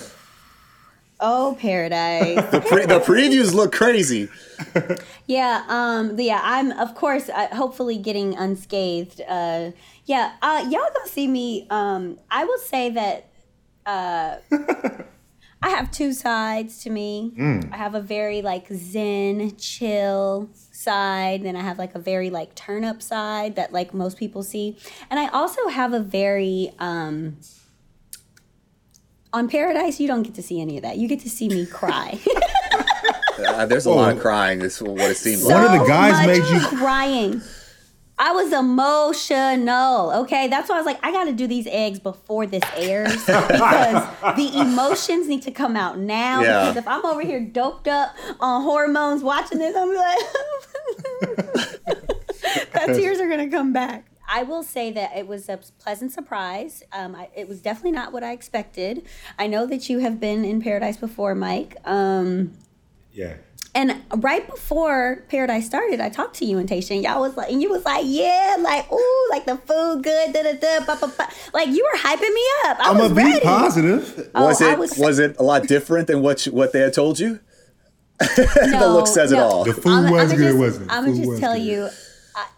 Oh, 1.26 1.56
paradise. 1.58 2.36
The, 2.50 2.60
pre- 2.60 2.84
the 2.84 3.00
previews 3.00 3.54
look 3.54 3.72
crazy. 3.72 4.28
yeah, 5.26 5.64
um, 5.68 6.20
yeah. 6.20 6.40
I'm 6.42 6.70
of 6.72 6.94
course, 6.94 7.30
uh, 7.30 7.48
hopefully 7.54 7.96
getting 7.96 8.36
unscathed. 8.36 9.22
Uh, 9.26 9.70
yeah, 10.04 10.34
uh, 10.42 10.66
y'all 10.68 10.90
gonna 10.94 11.08
see 11.08 11.26
me. 11.26 11.66
Um, 11.70 12.18
I 12.30 12.44
will 12.44 12.58
say 12.58 12.90
that 12.90 13.30
uh, 13.86 14.36
I 15.62 15.70
have 15.70 15.90
two 15.90 16.12
sides 16.12 16.82
to 16.82 16.90
me. 16.90 17.32
I 17.72 17.76
have 17.78 17.94
a 17.94 18.02
very 18.02 18.42
like 18.42 18.68
zen, 18.68 19.56
chill 19.56 20.50
side, 20.52 21.42
then 21.42 21.56
I 21.56 21.62
have 21.62 21.78
like 21.78 21.94
a 21.94 21.98
very 21.98 22.28
like 22.28 22.54
turn 22.54 22.84
up 22.84 23.00
side 23.00 23.56
that 23.56 23.72
like 23.72 23.94
most 23.94 24.18
people 24.18 24.42
see, 24.42 24.76
and 25.08 25.18
I 25.18 25.28
also 25.28 25.68
have 25.68 25.94
a 25.94 26.00
very 26.00 26.70
um, 26.78 27.38
on 29.34 29.48
Paradise. 29.48 30.00
You 30.00 30.08
don't 30.08 30.22
get 30.22 30.34
to 30.36 30.42
see 30.42 30.60
any 30.60 30.76
of 30.78 30.82
that. 30.84 30.96
You 30.96 31.08
get 31.08 31.20
to 31.20 31.28
see 31.30 31.48
me 31.48 31.66
cry. 31.66 32.18
Uh, 33.36 33.66
there's 33.66 33.84
a 33.84 33.90
lot 33.90 34.12
of 34.14 34.20
crying. 34.20 34.60
Is 34.62 34.80
what 34.80 35.10
it 35.10 35.16
seems 35.16 35.42
One 35.42 35.54
like. 35.64 35.80
of 35.80 35.80
the 35.80 35.88
guys 35.92 36.24
much 36.24 36.38
made 36.38 36.48
you- 36.54 36.78
crying. 36.78 37.42
I 38.16 38.30
was 38.30 38.52
emotional. 38.52 40.12
Okay, 40.22 40.46
that's 40.46 40.68
why 40.68 40.76
I 40.76 40.78
was 40.78 40.86
like, 40.86 41.00
I 41.04 41.10
got 41.10 41.24
to 41.24 41.32
do 41.32 41.48
these 41.48 41.66
eggs 41.66 41.98
before 41.98 42.46
this 42.46 42.62
airs 42.76 43.12
because 43.26 44.06
the 44.36 44.52
emotions 44.60 45.26
need 45.26 45.42
to 45.42 45.50
come 45.50 45.74
out 45.76 45.98
now. 45.98 46.42
Yeah. 46.42 46.60
Because 46.60 46.76
if 46.76 46.86
I'm 46.86 47.04
over 47.04 47.22
here 47.22 47.40
doped 47.40 47.88
up 47.88 48.14
on 48.38 48.62
hormones 48.62 49.24
watching 49.24 49.58
this, 49.58 49.74
I'm 49.76 49.88
like, 49.92 50.18
that 52.72 52.86
tears 52.94 53.18
are 53.18 53.28
gonna 53.28 53.50
come 53.50 53.72
back. 53.72 54.04
I 54.28 54.42
will 54.42 54.62
say 54.62 54.90
that 54.92 55.16
it 55.16 55.26
was 55.26 55.48
a 55.48 55.58
pleasant 55.78 56.12
surprise. 56.12 56.82
Um, 56.92 57.14
I, 57.14 57.28
it 57.36 57.48
was 57.48 57.60
definitely 57.60 57.92
not 57.92 58.12
what 58.12 58.22
I 58.24 58.32
expected. 58.32 59.04
I 59.38 59.46
know 59.46 59.66
that 59.66 59.88
you 59.88 59.98
have 59.98 60.18
been 60.20 60.44
in 60.44 60.60
paradise 60.62 60.96
before, 60.96 61.34
Mike. 61.34 61.76
Um, 61.84 62.52
Yeah. 63.12 63.34
and 63.74 64.02
right 64.16 64.48
before 64.48 65.24
Paradise 65.28 65.66
started, 65.66 66.00
I 66.00 66.08
talked 66.08 66.36
to 66.36 66.44
you 66.44 66.58
and 66.58 66.68
Tasha, 66.68 66.92
and 66.92 67.02
y'all 67.04 67.20
was 67.20 67.36
like, 67.36 67.50
and 67.50 67.60
you 67.60 67.70
was 67.70 67.84
like, 67.84 68.04
yeah, 68.06 68.56
like, 68.60 68.90
ooh, 68.92 69.26
like 69.30 69.44
the 69.46 69.56
food 69.56 70.02
good, 70.02 70.32
da 70.32 70.42
da 70.42 70.52
da, 70.54 70.84
ba, 70.86 70.96
ba, 71.00 71.12
ba. 71.16 71.28
like 71.52 71.68
you 71.68 71.86
were 71.92 71.98
hyping 71.98 72.32
me 72.34 72.44
up. 72.66 72.78
I 72.80 72.90
I'm 72.90 72.98
was 72.98 73.08
gonna 73.08 73.14
be 73.16 73.22
ready. 73.32 73.40
positive. 73.40 74.30
Oh, 74.34 74.46
was 74.46 74.62
I 74.62 74.72
it 74.72 74.78
was- 74.78 74.96
was, 74.96 75.18
it 75.18 75.36
a 75.38 75.42
lot 75.42 75.66
different 75.74 76.06
than 76.06 76.22
what 76.22 76.46
you, 76.46 76.52
what 76.52 76.72
they 76.72 76.80
had 76.80 76.92
told 76.94 77.18
you? 77.18 77.40
the 78.20 78.86
look 78.92 79.08
says 79.08 79.32
it 79.32 79.38
all. 79.38 79.64
The 79.64 79.74
food 79.74 80.08
was 80.10 80.32
good, 80.32 80.56
wasn't 80.58 80.86
it? 80.86 80.92
I'm 80.94 81.04
gonna 81.06 81.24
just 81.26 81.40
tell 81.40 81.54
good. 81.54 81.62
you, 81.64 81.88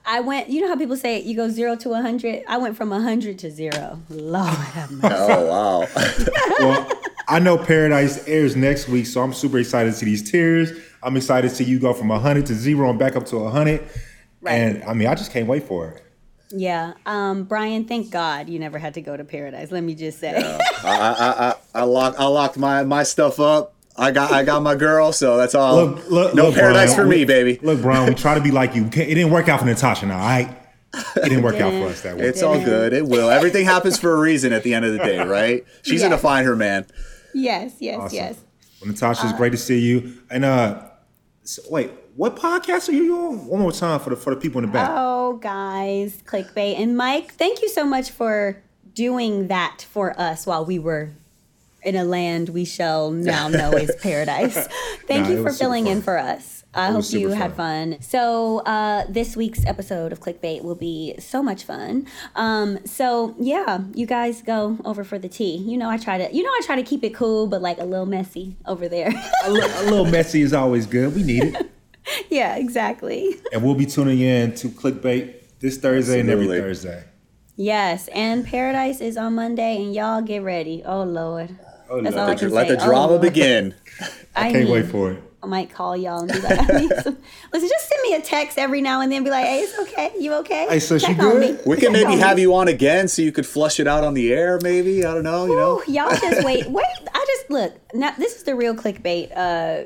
I, 0.07 0.19
I 0.19 0.21
went. 0.21 0.49
You 0.49 0.63
know 0.63 0.69
how 0.69 0.77
people 0.77 0.97
say 0.97 1.21
you 1.21 1.37
go 1.37 1.49
zero 1.49 1.77
to 1.77 1.95
hundred. 1.95 2.45
I 2.49 2.59
went 2.59 2.77
from 2.77 2.91
hundred 2.91 3.39
to 3.41 3.51
zero. 3.51 4.01
Lord 4.09 4.49
have 4.49 4.91
mercy. 4.91 5.15
Oh 5.19 5.87
wow. 5.87 5.89
Well, 6.59 6.91
I 7.29 7.39
know 7.39 7.59
Paradise 7.59 8.27
airs 8.29 8.57
next 8.57 8.89
week, 8.89 9.07
so 9.07 9.21
I'm 9.21 9.33
super 9.33 9.59
excited 9.59 9.91
to 9.91 9.97
see 9.97 10.07
these 10.07 10.31
tears. 10.31 10.73
I'm 11.03 11.17
excited 11.17 11.49
to 11.51 11.55
see 11.55 11.65
you 11.65 11.79
go 11.79 11.93
from 11.93 12.09
100 12.09 12.47
to 12.47 12.55
zero 12.55 12.89
and 12.89 12.99
back 12.99 13.17
up 13.17 13.27
to 13.27 13.39
100. 13.39 13.87
Right. 14.41 14.53
And 14.53 14.85
I 14.85 14.95
mean, 14.95 15.09
I 15.09 15.15
just 15.15 15.33
can't 15.33 15.47
wait 15.47 15.65
for 15.65 15.89
it. 15.89 16.03
Yeah, 16.51 16.95
um, 17.05 17.45
Brian. 17.45 17.87
Thank 17.87 18.13
God 18.13 18.49
you 18.49 18.59
never 18.61 18.79
had 18.79 18.95
to 18.95 19.01
go 19.01 19.17
to 19.17 19.25
Paradise. 19.25 19.73
Let 19.73 19.83
me 19.83 19.97
just 19.97 20.21
say. 20.21 20.35
I, 20.37 20.85
I, 20.85 21.49
I, 21.49 21.55
I 21.75 21.83
locked 21.83 22.21
I 22.21 22.27
locked 22.27 22.57
my, 22.57 22.85
my 22.85 23.03
stuff 23.03 23.41
up. 23.41 23.75
I 23.99 24.11
got 24.11 24.33
I 24.33 24.43
got 24.45 24.63
my 24.63 24.75
girl, 24.75 25.13
so 25.13 25.37
that's 25.37 25.55
all. 25.55 25.77
Look, 25.87 26.11
look, 26.11 26.35
no 26.35 26.47
look, 26.47 26.55
paradise 26.55 26.95
Brian, 26.95 27.09
for 27.09 27.11
me, 27.11 27.25
baby. 27.25 27.59
Look, 27.63 27.81
Brian, 27.81 28.07
we 28.09 28.15
try 28.15 28.35
to 28.35 28.41
be 28.41 28.51
like 28.51 28.75
you. 28.75 28.85
It 28.87 28.91
didn't 28.93 29.31
work 29.31 29.49
out 29.49 29.61
for 29.61 29.67
Natasha 29.67 30.07
now, 30.07 30.19
all 30.19 30.27
right? 30.27 30.55
It 31.17 31.25
didn't 31.25 31.43
work 31.43 31.57
out 31.61 31.73
for 31.73 31.89
us 31.89 32.01
that 32.03 32.17
way. 32.17 32.25
It's 32.25 32.43
all 32.43 32.59
good. 32.63 32.93
It 32.93 33.07
will. 33.07 33.29
Everything 33.31 33.65
happens 33.67 33.99
for 33.99 34.15
a 34.15 34.19
reason 34.19 34.53
at 34.53 34.63
the 34.63 34.73
end 34.75 34.85
of 34.85 34.93
the 34.93 34.99
day, 34.99 35.19
right? 35.19 35.65
She's 35.83 36.01
Yeah. 36.01 36.09
gonna 36.09 36.19
find 36.19 36.47
her 36.47 36.57
man. 36.57 36.87
yes, 37.35 37.75
yes, 37.81 37.99
Awesome. 38.01 38.17
yes. 38.17 38.37
Well, 38.81 38.91
Natasha, 38.91 39.27
it's 39.29 39.37
great 39.37 39.51
to 39.51 39.57
see 39.59 39.79
you. 39.81 40.13
And 40.31 40.45
uh, 40.45 40.83
so, 41.43 41.63
wait, 41.71 41.91
what 42.15 42.37
podcast 42.37 42.89
are 42.89 42.93
you 42.93 43.17
on? 43.19 43.47
One 43.47 43.61
more 43.61 43.73
time 43.73 44.01
for 44.01 44.11
the 44.11 44.17
for 44.17 44.35
the 44.35 44.41
people 44.41 44.59
in 44.61 44.67
the 44.67 44.73
back. 44.73 44.91
Oh, 44.93 45.35
guys, 45.35 46.23
clickbait. 46.27 46.79
And 46.79 46.97
Mike, 46.97 47.35
thank 47.35 47.61
you 47.63 47.69
so 47.69 47.85
much 47.85 48.11
for 48.11 48.63
doing 48.95 49.49
that 49.49 49.85
for 49.91 50.19
us 50.19 50.47
while 50.47 50.65
we 50.65 50.79
were 50.79 51.11
in 51.87 51.95
a 51.97 52.05
land 52.05 52.51
we 52.51 52.65
shall 52.65 53.11
now 53.11 53.49
know 53.49 53.71
is 53.73 53.95
paradise. 54.03 54.55
Thank 55.07 55.27
Nah, 55.27 55.31
it 55.33 55.37
you 55.37 55.43
for 55.43 55.53
filling 55.53 55.87
in 55.87 56.03
for 56.03 56.19
us. 56.19 56.65
I 56.75 56.89
It 56.89 56.93
hope 56.93 57.05
you 57.05 57.31
super 57.31 57.35
had 57.37 57.55
fun. 57.55 57.97
So 58.03 58.59
uh, 58.59 59.07
this 59.09 59.35
week's 59.37 59.65
episode 59.65 60.13
of 60.13 60.21
Clickbait 60.21 60.63
will 60.63 60.75
be 60.75 61.15
so 61.19 61.43
much 61.43 61.65
fun. 61.65 62.07
Um, 62.35 62.85
so 62.85 63.35
yeah, 63.39 63.85
you 63.95 64.05
guys 64.05 64.43
go 64.43 64.77
over 64.85 65.03
for 65.05 65.19
the 65.19 65.29
tea. 65.29 65.57
You 65.57 65.79
know 65.79 65.89
I 65.89 65.97
try 65.97 66.19
to, 66.19 66.35
you 66.35 66.43
know 66.43 66.51
I 66.51 66.61
try 66.67 66.77
to 66.77 66.83
keep 66.83 67.03
it 67.03 67.15
cool, 67.15 67.47
but 67.47 67.63
like 67.63 67.79
a 67.79 67.85
little 67.85 68.05
messy 68.05 68.57
over 68.67 68.89
there. 68.89 69.09
a, 69.45 69.51
li- 69.51 69.61
a 69.63 69.83
little 69.85 70.05
messy 70.05 70.43
is 70.43 70.53
always 70.53 70.85
good. 70.87 71.15
We 71.15 71.23
need 71.23 71.45
it. 71.45 71.71
yeah, 72.31 72.57
exactly. 72.57 73.37
And 73.53 73.63
we'll 73.63 73.75
be 73.75 73.87
tuning 73.87 74.21
in 74.21 74.55
to 74.57 74.69
Clickbait 74.69 75.35
this 75.61 75.79
Thursday 75.79 76.21
and 76.21 76.29
every 76.29 76.47
Thursday. 76.49 77.05
Yes, 77.59 78.09
and 78.09 78.45
Paradise 78.45 79.01
is 79.01 79.17
on 79.17 79.35
Monday, 79.35 79.83
and 79.83 79.95
y'all 79.95 80.21
get 80.21 80.43
ready. 80.43 80.83
Oh 80.85 81.05
Lord, 81.05 81.59
Oh, 81.89 82.01
that's 82.01 82.17
Lord. 82.17 82.23
all 82.23 82.27
I 82.27 82.29
Let 82.31 82.39
can 82.39 82.49
the, 82.49 82.55
let 82.55 82.69
say. 82.69 82.75
the 82.77 82.83
Oh, 82.83 82.87
drama 82.87 83.07
Lord. 83.13 83.23
begin. 83.23 83.75
I 84.35 84.51
Can't 84.53 84.65
mean, 84.65 84.73
wait 84.73 84.87
for 84.87 85.13
it. 85.13 85.23
I 85.43 85.47
might 85.47 85.71
call 85.73 85.97
y'all 85.97 86.21
and 86.23 86.33
be 86.33 86.41
like, 86.41 86.59
I 86.59 86.81
need 86.81 86.91
some. 87.03 87.19
Listen, 87.53 87.69
just 87.69 87.89
send 87.89 88.03
me 88.03 88.15
a 88.15 88.21
text 88.21 88.59
every 88.59 88.81
now 88.81 89.01
and 89.01 89.13
then. 89.13 89.23
Be 89.23 89.31
like, 89.31 89.45
hey, 89.45 89.61
it's 89.61 89.79
okay. 89.79 90.11
You 90.19 90.35
okay? 90.35 90.67
Hey, 90.69 90.81
so 90.81 90.99
she 90.99 91.07
Check 91.07 91.19
on 91.21 91.31
good? 91.33 91.55
me. 91.57 91.63
We 91.65 91.77
can 91.77 91.93
Check 91.95 92.09
maybe 92.09 92.19
have 92.19 92.37
me. 92.37 92.43
you 92.43 92.55
on 92.57 92.67
again 92.67 93.07
so 93.07 93.23
you 93.23 93.31
could 93.31 93.47
flush 93.47 93.79
it 93.79 93.87
out 93.87 94.03
on 94.03 94.15
the 94.15 94.33
air. 94.33 94.59
Maybe 94.63 95.05
I 95.05 95.15
don't 95.15 95.23
know. 95.23 95.47
You 95.47 95.55
know. 95.57 95.83
Y'all 95.87 96.11
just 96.11 96.45
wait. 96.45 96.67
Wait. 96.71 96.85
I 97.15 97.25
just 97.29 97.51
look. 97.51 97.75
Now 97.95 98.13
this 98.19 98.35
is 98.37 98.43
the 98.43 98.57
real 98.57 98.75
clickbait 98.75 99.31
uh, 99.37 99.85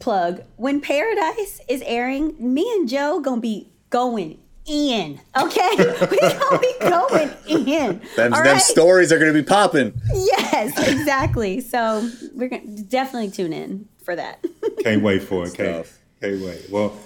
plug. 0.00 0.42
When 0.56 0.80
Paradise 0.80 1.60
is 1.68 1.82
airing, 1.84 2.34
me 2.38 2.62
and 2.72 2.88
Joe 2.88 3.20
gonna 3.20 3.40
be 3.40 3.68
going 3.90 4.38
in. 4.66 5.20
Okay, 5.36 5.70
we 6.10 6.18
gonna 6.18 6.58
be 6.58 6.74
going 6.80 7.30
in. 7.68 8.00
Them, 8.16 8.32
all 8.34 8.42
them 8.42 8.54
right? 8.54 8.62
stories 8.62 9.12
are 9.12 9.18
gonna 9.18 9.32
be 9.32 9.42
popping. 9.42 9.92
Yes, 10.14 10.78
exactly. 10.88 11.60
So 11.60 12.08
we're 12.34 12.48
gonna 12.48 12.82
definitely 12.82 13.30
tune 13.30 13.52
in 13.52 13.88
for 14.04 14.14
that. 14.16 14.44
Can't 14.82 15.02
wait 15.02 15.22
for 15.22 15.46
it. 15.46 15.54
Can't, 15.54 15.86
can't 16.20 16.40
wait. 16.42 16.66
Well, 16.70 16.96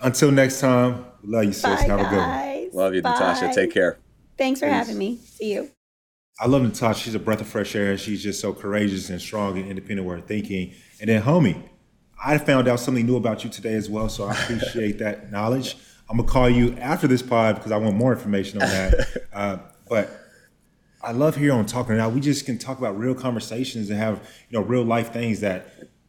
until 0.00 0.30
next 0.30 0.60
time, 0.60 1.04
love 1.22 1.44
you, 1.44 1.52
sis. 1.52 1.64
Bye, 1.64 1.82
Have 1.82 2.00
a 2.00 2.04
good 2.04 2.18
one. 2.18 2.28
guys. 2.28 2.70
Love 2.74 2.94
you, 2.94 3.02
Natasha. 3.02 3.52
Take 3.54 3.72
care. 3.72 3.98
Thanks 4.36 4.60
for 4.60 4.66
having 4.66 4.98
me. 4.98 5.18
See 5.18 5.52
you. 5.52 5.70
I 6.40 6.46
love 6.48 6.62
Natasha. 6.62 7.00
She's 7.00 7.14
a 7.14 7.20
breath 7.20 7.40
of 7.40 7.46
fresh 7.46 7.76
air. 7.76 7.96
She's 7.96 8.22
just 8.22 8.40
so 8.40 8.52
courageous 8.52 9.08
and 9.10 9.20
strong 9.20 9.56
and 9.56 9.68
independent 9.68 10.08
with 10.08 10.20
her 10.20 10.26
thinking. 10.26 10.74
And 11.00 11.08
then, 11.08 11.22
homie, 11.22 11.62
I 12.22 12.38
found 12.38 12.66
out 12.66 12.80
something 12.80 13.06
new 13.06 13.16
about 13.16 13.44
you 13.44 13.50
today 13.50 13.74
as 13.74 13.88
well. 13.88 14.08
So 14.08 14.24
I 14.24 14.32
appreciate 14.32 14.98
that 14.98 15.30
knowledge. 15.30 15.76
I'm 16.08 16.18
gonna 16.18 16.28
call 16.28 16.50
you 16.50 16.76
after 16.78 17.06
this 17.06 17.22
pod 17.22 17.56
because 17.56 17.72
I 17.72 17.76
want 17.78 17.96
more 17.96 18.12
information 18.12 18.62
on 18.62 18.68
that. 18.68 19.22
Uh, 19.34 19.58
but 19.88 20.08
I 21.02 21.10
love 21.10 21.34
hearing 21.34 21.58
on 21.58 21.66
talking 21.66 21.96
now. 21.96 22.08
We 22.08 22.20
just 22.20 22.46
can 22.46 22.56
talk 22.56 22.78
about 22.78 22.96
real 22.96 23.16
conversations 23.16 23.90
and 23.90 23.98
have 23.98 24.20
you 24.48 24.56
know 24.56 24.64
real 24.64 24.84
life 24.84 25.12
things 25.12 25.40
that 25.40 25.66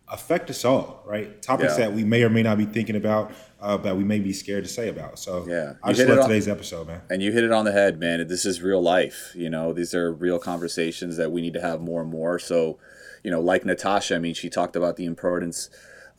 affect 0.07 0.49
us 0.49 0.63
all, 0.63 1.03
right? 1.05 1.41
Topics 1.41 1.73
yeah. 1.73 1.85
that 1.85 1.93
we 1.93 2.03
may 2.03 2.23
or 2.23 2.29
may 2.29 2.43
not 2.43 2.57
be 2.57 2.65
thinking 2.65 2.95
about, 2.95 3.31
uh, 3.59 3.77
that 3.77 3.97
we 3.97 4.03
may 4.03 4.19
be 4.19 4.31
scared 4.31 4.63
to 4.63 4.69
say 4.69 4.89
about. 4.89 5.17
So 5.17 5.45
yeah, 5.47 5.73
I 5.83 5.93
just 5.93 6.07
love 6.07 6.27
today's 6.27 6.47
episode, 6.47 6.87
man. 6.87 7.01
And 7.09 7.21
you 7.21 7.31
hit 7.31 7.43
it 7.43 7.51
on 7.51 7.65
the 7.65 7.71
head, 7.71 7.99
man. 7.99 8.25
This 8.27 8.45
is 8.45 8.61
real 8.61 8.81
life. 8.81 9.31
You 9.35 9.49
know, 9.49 9.73
these 9.73 9.95
are 9.95 10.13
real 10.13 10.39
conversations 10.39 11.17
that 11.17 11.31
we 11.31 11.41
need 11.41 11.53
to 11.53 11.61
have 11.61 11.81
more 11.81 12.01
and 12.01 12.09
more. 12.09 12.37
So, 12.37 12.77
you 13.23 13.31
know, 13.31 13.41
like 13.41 13.65
Natasha, 13.65 14.15
I 14.15 14.19
mean, 14.19 14.35
she 14.35 14.49
talked 14.49 14.75
about 14.75 14.97
the 14.97 15.05
importance 15.05 15.69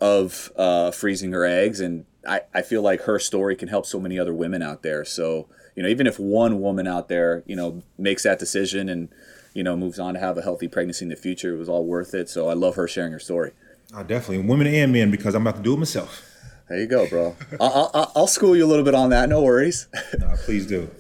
of 0.01 0.53
uh, 0.57 0.91
freezing 0.91 1.33
her 1.33 1.45
eggs, 1.45 1.81
and 1.81 2.05
I, 2.27 2.41
I 2.55 2.63
feel 2.63 2.83
like 2.83 3.03
her 3.03 3.19
story 3.19 3.57
can 3.57 3.69
help 3.69 3.87
so 3.87 4.01
many 4.01 4.19
other 4.19 4.35
women 4.35 4.63
out 4.63 4.83
there. 4.83 5.05
So, 5.05 5.49
you 5.75 5.83
know, 5.83 5.89
even 5.89 6.07
if 6.07 6.19
one 6.19 6.61
woman 6.61 6.87
out 6.87 7.09
there, 7.09 7.43
you 7.47 7.57
know, 7.57 7.83
makes 7.99 8.23
that 8.25 8.39
decision 8.39 8.89
and 8.89 9.09
you 9.55 9.63
know 9.63 9.77
moves 9.77 9.99
on 9.99 10.15
to 10.15 10.21
have 10.21 10.37
a 10.37 10.43
healthy 10.43 10.69
pregnancy 10.69 11.05
in 11.05 11.09
the 11.09 11.17
future, 11.17 11.55
it 11.55 11.59
was 11.59 11.69
all 11.69 11.85
worth 11.85 12.15
it. 12.15 12.29
So 12.29 12.49
I 12.49 12.55
love 12.55 12.77
her 12.77 12.87
sharing 12.87 13.13
her 13.13 13.19
story. 13.19 13.53
Oh, 13.95 14.03
definitely, 14.03 14.47
women 14.47 14.67
and 14.67 14.93
men, 14.93 15.11
because 15.11 15.35
I'm 15.35 15.43
about 15.47 15.57
to 15.57 15.63
do 15.63 15.75
it 15.75 15.79
myself. 15.79 16.23
There 16.69 16.79
you 16.79 16.87
go, 16.87 17.07
bro. 17.07 17.37
I'll, 17.61 17.91
I'll, 17.95 18.13
I'll, 18.17 18.27
school 18.27 18.57
you 18.57 18.65
a 18.65 18.67
little 18.67 18.85
bit 18.85 18.95
on 18.95 19.11
that. 19.11 19.29
No 19.29 19.41
worries. 19.43 19.87
no, 20.19 20.35
please 20.45 20.67
do. 20.67 20.91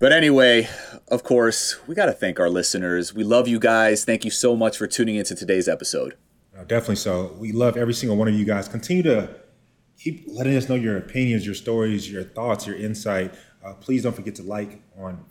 But 0.00 0.10
anyway, 0.10 0.68
of 1.06 1.22
course, 1.22 1.76
we 1.86 1.94
got 1.94 2.06
to 2.06 2.12
thank 2.12 2.40
our 2.40 2.50
listeners. 2.50 3.14
We 3.14 3.22
love 3.22 3.46
you 3.46 3.60
guys. 3.60 4.04
Thank 4.04 4.24
you 4.24 4.32
so 4.32 4.56
much 4.56 4.76
for 4.76 4.88
tuning 4.88 5.14
into 5.14 5.36
today's 5.36 5.68
episode. 5.68 6.16
No, 6.52 6.64
definitely 6.64 6.96
so. 6.96 7.36
We 7.38 7.52
love 7.52 7.76
every 7.76 7.94
single 7.94 8.16
one 8.16 8.26
of 8.26 8.34
you 8.34 8.44
guys. 8.44 8.66
Continue 8.66 9.04
to 9.04 9.28
keep 10.02 10.24
letting 10.26 10.56
us 10.56 10.68
know 10.68 10.74
your 10.74 10.96
opinions, 10.96 11.46
your 11.46 11.54
stories, 11.54 12.10
your 12.10 12.24
thoughts, 12.24 12.66
your 12.66 12.76
insight. 12.76 13.32
Uh, 13.64 13.72
please 13.74 14.02
don't 14.02 14.14
forget 14.14 14.34
to 14.34 14.42
like 14.42 14.82
on 14.98 15.24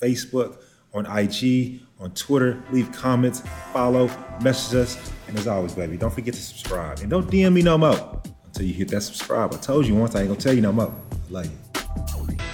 Facebook, 0.00 0.58
on 0.94 1.04
IG, 1.06 1.80
on 2.00 2.10
Twitter. 2.12 2.62
Leave 2.70 2.90
comments, 2.92 3.42
follow, 3.72 4.10
message 4.40 4.78
us. 4.78 5.12
And 5.28 5.38
as 5.38 5.46
always, 5.46 5.74
baby, 5.74 5.96
don't 5.96 6.14
forget 6.14 6.34
to 6.34 6.40
subscribe. 6.40 7.00
And 7.00 7.10
don't 7.10 7.30
DM 7.30 7.52
me 7.52 7.62
no 7.62 7.76
more 7.76 8.22
until 8.46 8.64
you 8.64 8.72
hit 8.72 8.88
that 8.88 9.02
subscribe. 9.02 9.52
I 9.52 9.58
told 9.58 9.86
you 9.86 9.94
once, 9.94 10.14
I 10.14 10.20
ain't 10.20 10.28
gonna 10.28 10.40
tell 10.40 10.54
you 10.54 10.62
no 10.62 10.72
more. 10.72 10.94
I 11.12 11.30
love 11.30 11.46
you. 11.46 12.45